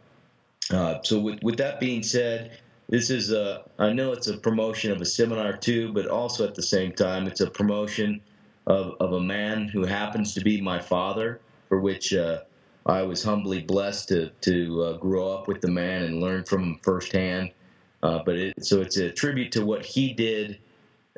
Uh, 0.71 0.99
so 1.03 1.21
with, 1.21 1.43
with 1.43 1.59
that 1.59 1.79
being 1.79 2.03
said, 2.03 2.59
this 2.89 3.11
is 3.11 3.33
a, 3.33 3.65
I 3.79 3.93
know 3.93 4.13
it's 4.13 4.29
a 4.29 4.37
promotion 4.37 4.91
of 4.91 5.01
a 5.01 5.05
seminar 5.05 5.57
too, 5.57 5.93
but 5.93 6.07
also 6.07 6.47
at 6.47 6.55
the 6.55 6.63
same 6.63 6.93
time, 6.93 7.27
it's 7.27 7.41
a 7.41 7.51
promotion 7.51 8.21
of, 8.67 8.95
of 9.01 9.13
a 9.13 9.21
man 9.21 9.69
who 9.69 9.85
happens 9.85 10.35
to 10.35 10.41
be 10.41 10.61
my 10.61 10.79
father, 10.79 11.41
for 11.69 11.81
which 11.81 12.15
uh, 12.15 12.41
I 12.87 13.03
was 13.03 13.23
humbly 13.23 13.61
blessed 13.61 14.09
to, 14.09 14.31
to 14.41 14.83
uh, 14.83 14.97
grow 14.97 15.31
up 15.31 15.49
with 15.49 15.61
the 15.61 15.71
man 15.71 16.05
and 16.05 16.21
learn 16.21 16.45
from 16.45 16.63
him 16.63 16.81
firsthand. 16.83 17.51
Uh, 18.03 18.21
but 18.25 18.37
it, 18.37 18.65
so 18.65 18.81
it's 18.81 18.97
a 18.97 19.11
tribute 19.11 19.53
to 19.53 19.65
what 19.65 19.85
he 19.85 20.15
did 20.15 20.59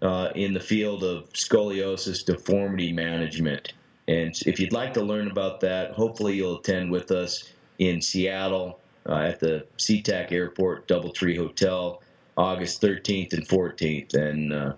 uh, 0.02 0.30
in 0.34 0.52
the 0.52 0.60
field 0.60 1.04
of 1.04 1.32
scoliosis 1.34 2.24
deformity 2.24 2.92
management. 2.92 3.74
And 4.08 4.34
if 4.46 4.58
you'd 4.58 4.72
like 4.72 4.92
to 4.94 5.02
learn 5.02 5.30
about 5.30 5.60
that, 5.60 5.92
hopefully 5.92 6.34
you'll 6.34 6.58
attend 6.58 6.90
with 6.90 7.12
us 7.12 7.52
in 7.78 8.00
Seattle 8.00 8.80
uh, 9.08 9.16
at 9.16 9.40
the 9.40 9.66
SeaTac 9.78 10.32
Airport 10.32 10.88
Doubletree 10.88 11.36
Hotel, 11.36 12.02
August 12.36 12.80
13th 12.82 13.32
and 13.32 13.46
14th. 13.46 14.14
And 14.14 14.52
uh, 14.52 14.74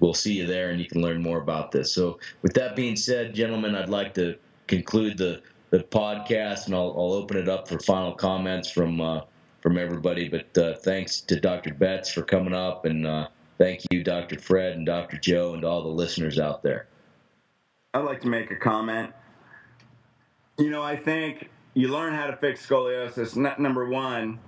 we'll 0.00 0.14
see 0.14 0.34
you 0.34 0.46
there 0.46 0.70
and 0.70 0.80
you 0.80 0.86
can 0.86 1.02
learn 1.02 1.22
more 1.22 1.40
about 1.40 1.70
this. 1.72 1.92
So, 1.92 2.18
with 2.42 2.54
that 2.54 2.76
being 2.76 2.96
said, 2.96 3.34
gentlemen, 3.34 3.74
I'd 3.74 3.88
like 3.88 4.14
to 4.14 4.36
conclude 4.66 5.18
the, 5.18 5.42
the 5.70 5.80
podcast 5.80 6.66
and 6.66 6.74
I'll, 6.74 6.94
I'll 6.96 7.12
open 7.12 7.36
it 7.36 7.48
up 7.48 7.68
for 7.68 7.78
final 7.78 8.12
comments 8.12 8.70
from. 8.70 9.00
Uh, 9.00 9.20
from 9.60 9.78
everybody, 9.78 10.28
but 10.28 10.58
uh, 10.58 10.74
thanks 10.74 11.22
to 11.22 11.40
Dr. 11.40 11.72
Betz 11.72 12.12
for 12.12 12.20
coming 12.20 12.52
up 12.52 12.84
and 12.84 13.06
uh, 13.06 13.28
Thank 13.58 13.82
you, 13.90 14.02
Dr. 14.02 14.38
Fred 14.38 14.76
and 14.76 14.84
Dr. 14.84 15.16
Joe, 15.16 15.54
and 15.54 15.64
all 15.64 15.82
the 15.82 15.88
listeners 15.88 16.38
out 16.38 16.62
there. 16.62 16.86
I'd 17.92 18.04
like 18.04 18.20
to 18.22 18.28
make 18.28 18.50
a 18.50 18.56
comment. 18.56 19.12
You 20.58 20.70
know, 20.70 20.82
I 20.82 20.96
think 20.96 21.50
you 21.74 21.88
learn 21.88 22.14
how 22.14 22.26
to 22.26 22.36
fix 22.36 22.66
scoliosis. 22.66 23.36
Number 23.58 23.88
one, 23.88 24.38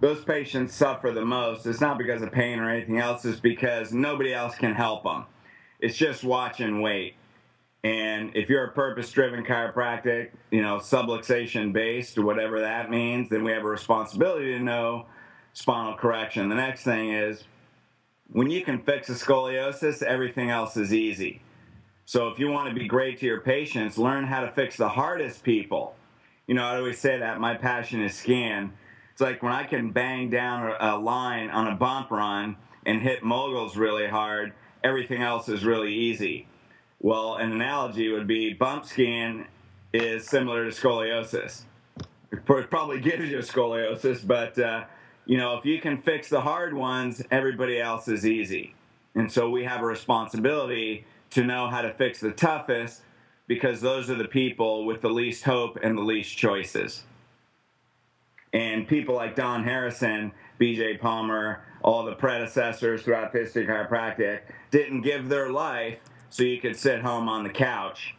those 0.00 0.24
patients 0.24 0.74
suffer 0.74 1.12
the 1.12 1.24
most. 1.24 1.66
It's 1.66 1.80
not 1.80 1.98
because 1.98 2.22
of 2.22 2.32
pain 2.32 2.58
or 2.58 2.70
anything 2.70 2.98
else, 2.98 3.24
it's 3.24 3.38
because 3.38 3.92
nobody 3.92 4.32
else 4.32 4.56
can 4.56 4.74
help 4.74 5.04
them. 5.04 5.26
It's 5.78 5.96
just 5.96 6.24
watch 6.24 6.60
and 6.60 6.82
wait. 6.82 7.14
And 7.82 8.34
if 8.34 8.48
you're 8.50 8.64
a 8.64 8.72
purpose 8.72 9.10
driven 9.10 9.44
chiropractic, 9.44 10.30
you 10.50 10.60
know, 10.60 10.76
subluxation 10.76 11.72
based, 11.72 12.18
or 12.18 12.22
whatever 12.22 12.60
that 12.60 12.90
means, 12.90 13.30
then 13.30 13.42
we 13.42 13.52
have 13.52 13.64
a 13.64 13.68
responsibility 13.68 14.52
to 14.52 14.60
know 14.60 15.06
spinal 15.54 15.94
correction. 15.94 16.48
The 16.48 16.56
next 16.56 16.82
thing 16.82 17.12
is 17.12 17.44
when 18.32 18.50
you 18.50 18.62
can 18.62 18.82
fix 18.82 19.08
a 19.08 19.14
scoliosis, 19.14 20.02
everything 20.02 20.50
else 20.50 20.76
is 20.76 20.92
easy. 20.92 21.42
So 22.04 22.28
if 22.28 22.38
you 22.38 22.50
want 22.50 22.68
to 22.68 22.74
be 22.74 22.86
great 22.86 23.18
to 23.20 23.26
your 23.26 23.40
patients, 23.40 23.96
learn 23.96 24.24
how 24.24 24.40
to 24.40 24.50
fix 24.52 24.76
the 24.76 24.90
hardest 24.90 25.42
people. 25.42 25.94
You 26.50 26.56
know, 26.56 26.64
I 26.64 26.78
always 26.78 26.98
say 26.98 27.16
that 27.16 27.38
my 27.38 27.54
passion 27.54 28.02
is 28.02 28.16
scan. 28.16 28.72
It's 29.12 29.20
like 29.20 29.40
when 29.40 29.52
I 29.52 29.62
can 29.62 29.92
bang 29.92 30.30
down 30.30 30.74
a 30.80 30.98
line 30.98 31.48
on 31.48 31.68
a 31.68 31.76
bump 31.76 32.10
run 32.10 32.56
and 32.84 33.00
hit 33.00 33.22
moguls 33.22 33.76
really 33.76 34.08
hard, 34.08 34.52
everything 34.82 35.22
else 35.22 35.48
is 35.48 35.64
really 35.64 35.94
easy. 35.94 36.48
Well, 36.98 37.36
an 37.36 37.52
analogy 37.52 38.08
would 38.08 38.26
be 38.26 38.52
bump 38.52 38.84
scan 38.84 39.46
is 39.92 40.26
similar 40.26 40.68
to 40.68 40.76
scoliosis. 40.76 41.66
It 42.32 42.44
probably 42.44 42.98
gives 42.98 43.30
you 43.30 43.38
scoliosis, 43.38 44.26
but 44.26 44.58
uh, 44.58 44.86
you 45.26 45.38
know, 45.38 45.56
if 45.56 45.64
you 45.64 45.80
can 45.80 46.02
fix 46.02 46.28
the 46.28 46.40
hard 46.40 46.74
ones, 46.74 47.22
everybody 47.30 47.78
else 47.80 48.08
is 48.08 48.26
easy. 48.26 48.74
And 49.14 49.30
so 49.30 49.48
we 49.48 49.62
have 49.66 49.82
a 49.82 49.86
responsibility 49.86 51.04
to 51.30 51.44
know 51.44 51.68
how 51.68 51.82
to 51.82 51.94
fix 51.94 52.18
the 52.18 52.32
toughest 52.32 53.02
because 53.50 53.80
those 53.80 54.08
are 54.08 54.14
the 54.14 54.28
people 54.28 54.86
with 54.86 55.00
the 55.02 55.10
least 55.10 55.42
hope 55.42 55.76
and 55.82 55.98
the 55.98 56.02
least 56.02 56.38
choices. 56.38 57.02
And 58.52 58.86
people 58.86 59.14
like 59.14 59.34
Don 59.34 59.64
Harrison, 59.64 60.30
BJ 60.60 61.00
Palmer, 61.00 61.64
all 61.82 62.04
the 62.04 62.14
predecessors 62.14 63.02
throughout 63.02 63.32
history 63.32 63.66
chiropractic 63.66 64.42
didn't 64.70 65.00
give 65.02 65.28
their 65.28 65.50
life 65.50 65.98
so 66.28 66.44
you 66.44 66.60
could 66.60 66.76
sit 66.76 67.02
home 67.02 67.28
on 67.28 67.42
the 67.42 67.50
couch 67.50 68.14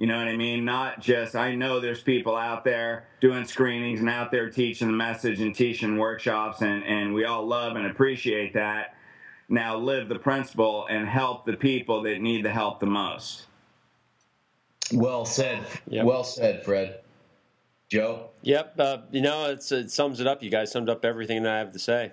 you 0.00 0.06
know 0.06 0.16
what 0.16 0.28
I 0.28 0.36
mean? 0.38 0.64
Not 0.64 1.00
just, 1.00 1.36
I 1.36 1.54
know 1.54 1.78
there's 1.78 2.00
people 2.00 2.34
out 2.34 2.64
there 2.64 3.04
doing 3.20 3.44
screenings 3.44 4.00
and 4.00 4.08
out 4.08 4.30
there 4.30 4.48
teaching 4.48 4.88
the 4.88 4.94
message 4.94 5.42
and 5.42 5.54
teaching 5.54 5.98
workshops, 5.98 6.62
and, 6.62 6.82
and 6.84 7.12
we 7.12 7.26
all 7.26 7.46
love 7.46 7.76
and 7.76 7.84
appreciate 7.84 8.54
that. 8.54 8.94
Now 9.50 9.76
live 9.76 10.08
the 10.08 10.18
principle 10.18 10.86
and 10.88 11.06
help 11.06 11.44
the 11.44 11.52
people 11.52 12.00
that 12.04 12.22
need 12.22 12.46
the 12.46 12.50
help 12.50 12.80
the 12.80 12.86
most. 12.86 13.48
Well 14.92 15.24
said. 15.24 15.64
Yep. 15.88 16.04
Well 16.04 16.24
said, 16.24 16.64
Fred. 16.64 17.00
Joe? 17.90 18.30
Yep. 18.42 18.74
Uh, 18.78 18.98
you 19.10 19.20
know, 19.20 19.50
it 19.50 19.62
sums 19.62 20.20
it 20.20 20.26
up. 20.26 20.42
You 20.42 20.50
guys 20.50 20.70
summed 20.70 20.88
up 20.88 21.04
everything 21.04 21.42
that 21.42 21.52
I 21.52 21.58
have 21.58 21.72
to 21.72 21.78
say. 21.78 22.12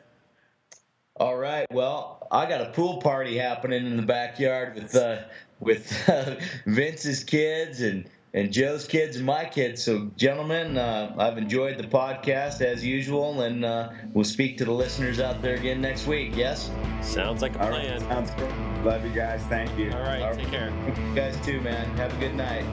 All 1.19 1.37
right. 1.37 1.65
Well, 1.71 2.27
I 2.31 2.47
got 2.47 2.61
a 2.61 2.71
pool 2.71 2.97
party 2.97 3.37
happening 3.37 3.85
in 3.85 3.97
the 3.97 4.03
backyard 4.03 4.75
with 4.75 4.95
uh, 4.95 5.23
with 5.59 6.07
uh, 6.07 6.35
Vince's 6.65 7.23
kids 7.23 7.81
and 7.81 8.07
and 8.33 8.51
Joe's 8.51 8.85
kids 8.85 9.17
and 9.17 9.25
my 9.25 9.45
kids. 9.45 9.83
So, 9.83 10.11
gentlemen, 10.15 10.77
uh, 10.77 11.15
I've 11.17 11.37
enjoyed 11.37 11.77
the 11.77 11.83
podcast 11.83 12.61
as 12.61 12.85
usual, 12.85 13.41
and 13.41 13.65
uh, 13.65 13.89
we'll 14.13 14.25
speak 14.25 14.57
to 14.57 14.65
the 14.65 14.71
listeners 14.71 15.19
out 15.19 15.41
there 15.41 15.55
again 15.55 15.81
next 15.81 16.07
week. 16.07 16.35
Yes. 16.35 16.69
Sounds 17.01 17.41
like 17.41 17.55
a 17.55 17.63
All 17.63 17.69
plan. 17.69 18.01
Right, 18.01 18.09
sounds 18.09 18.31
good. 18.31 18.85
Love 18.85 19.05
you 19.05 19.11
guys. 19.11 19.41
Thank 19.43 19.77
you. 19.77 19.91
All 19.91 20.01
right. 20.01 20.21
All 20.21 20.31
right. 20.31 20.39
Take 20.39 20.49
care. 20.49 20.71
You 21.09 21.15
guys 21.15 21.39
too, 21.45 21.61
man. 21.61 21.85
Have 21.97 22.13
a 22.15 22.19
good 22.19 22.35
night. 22.35 22.65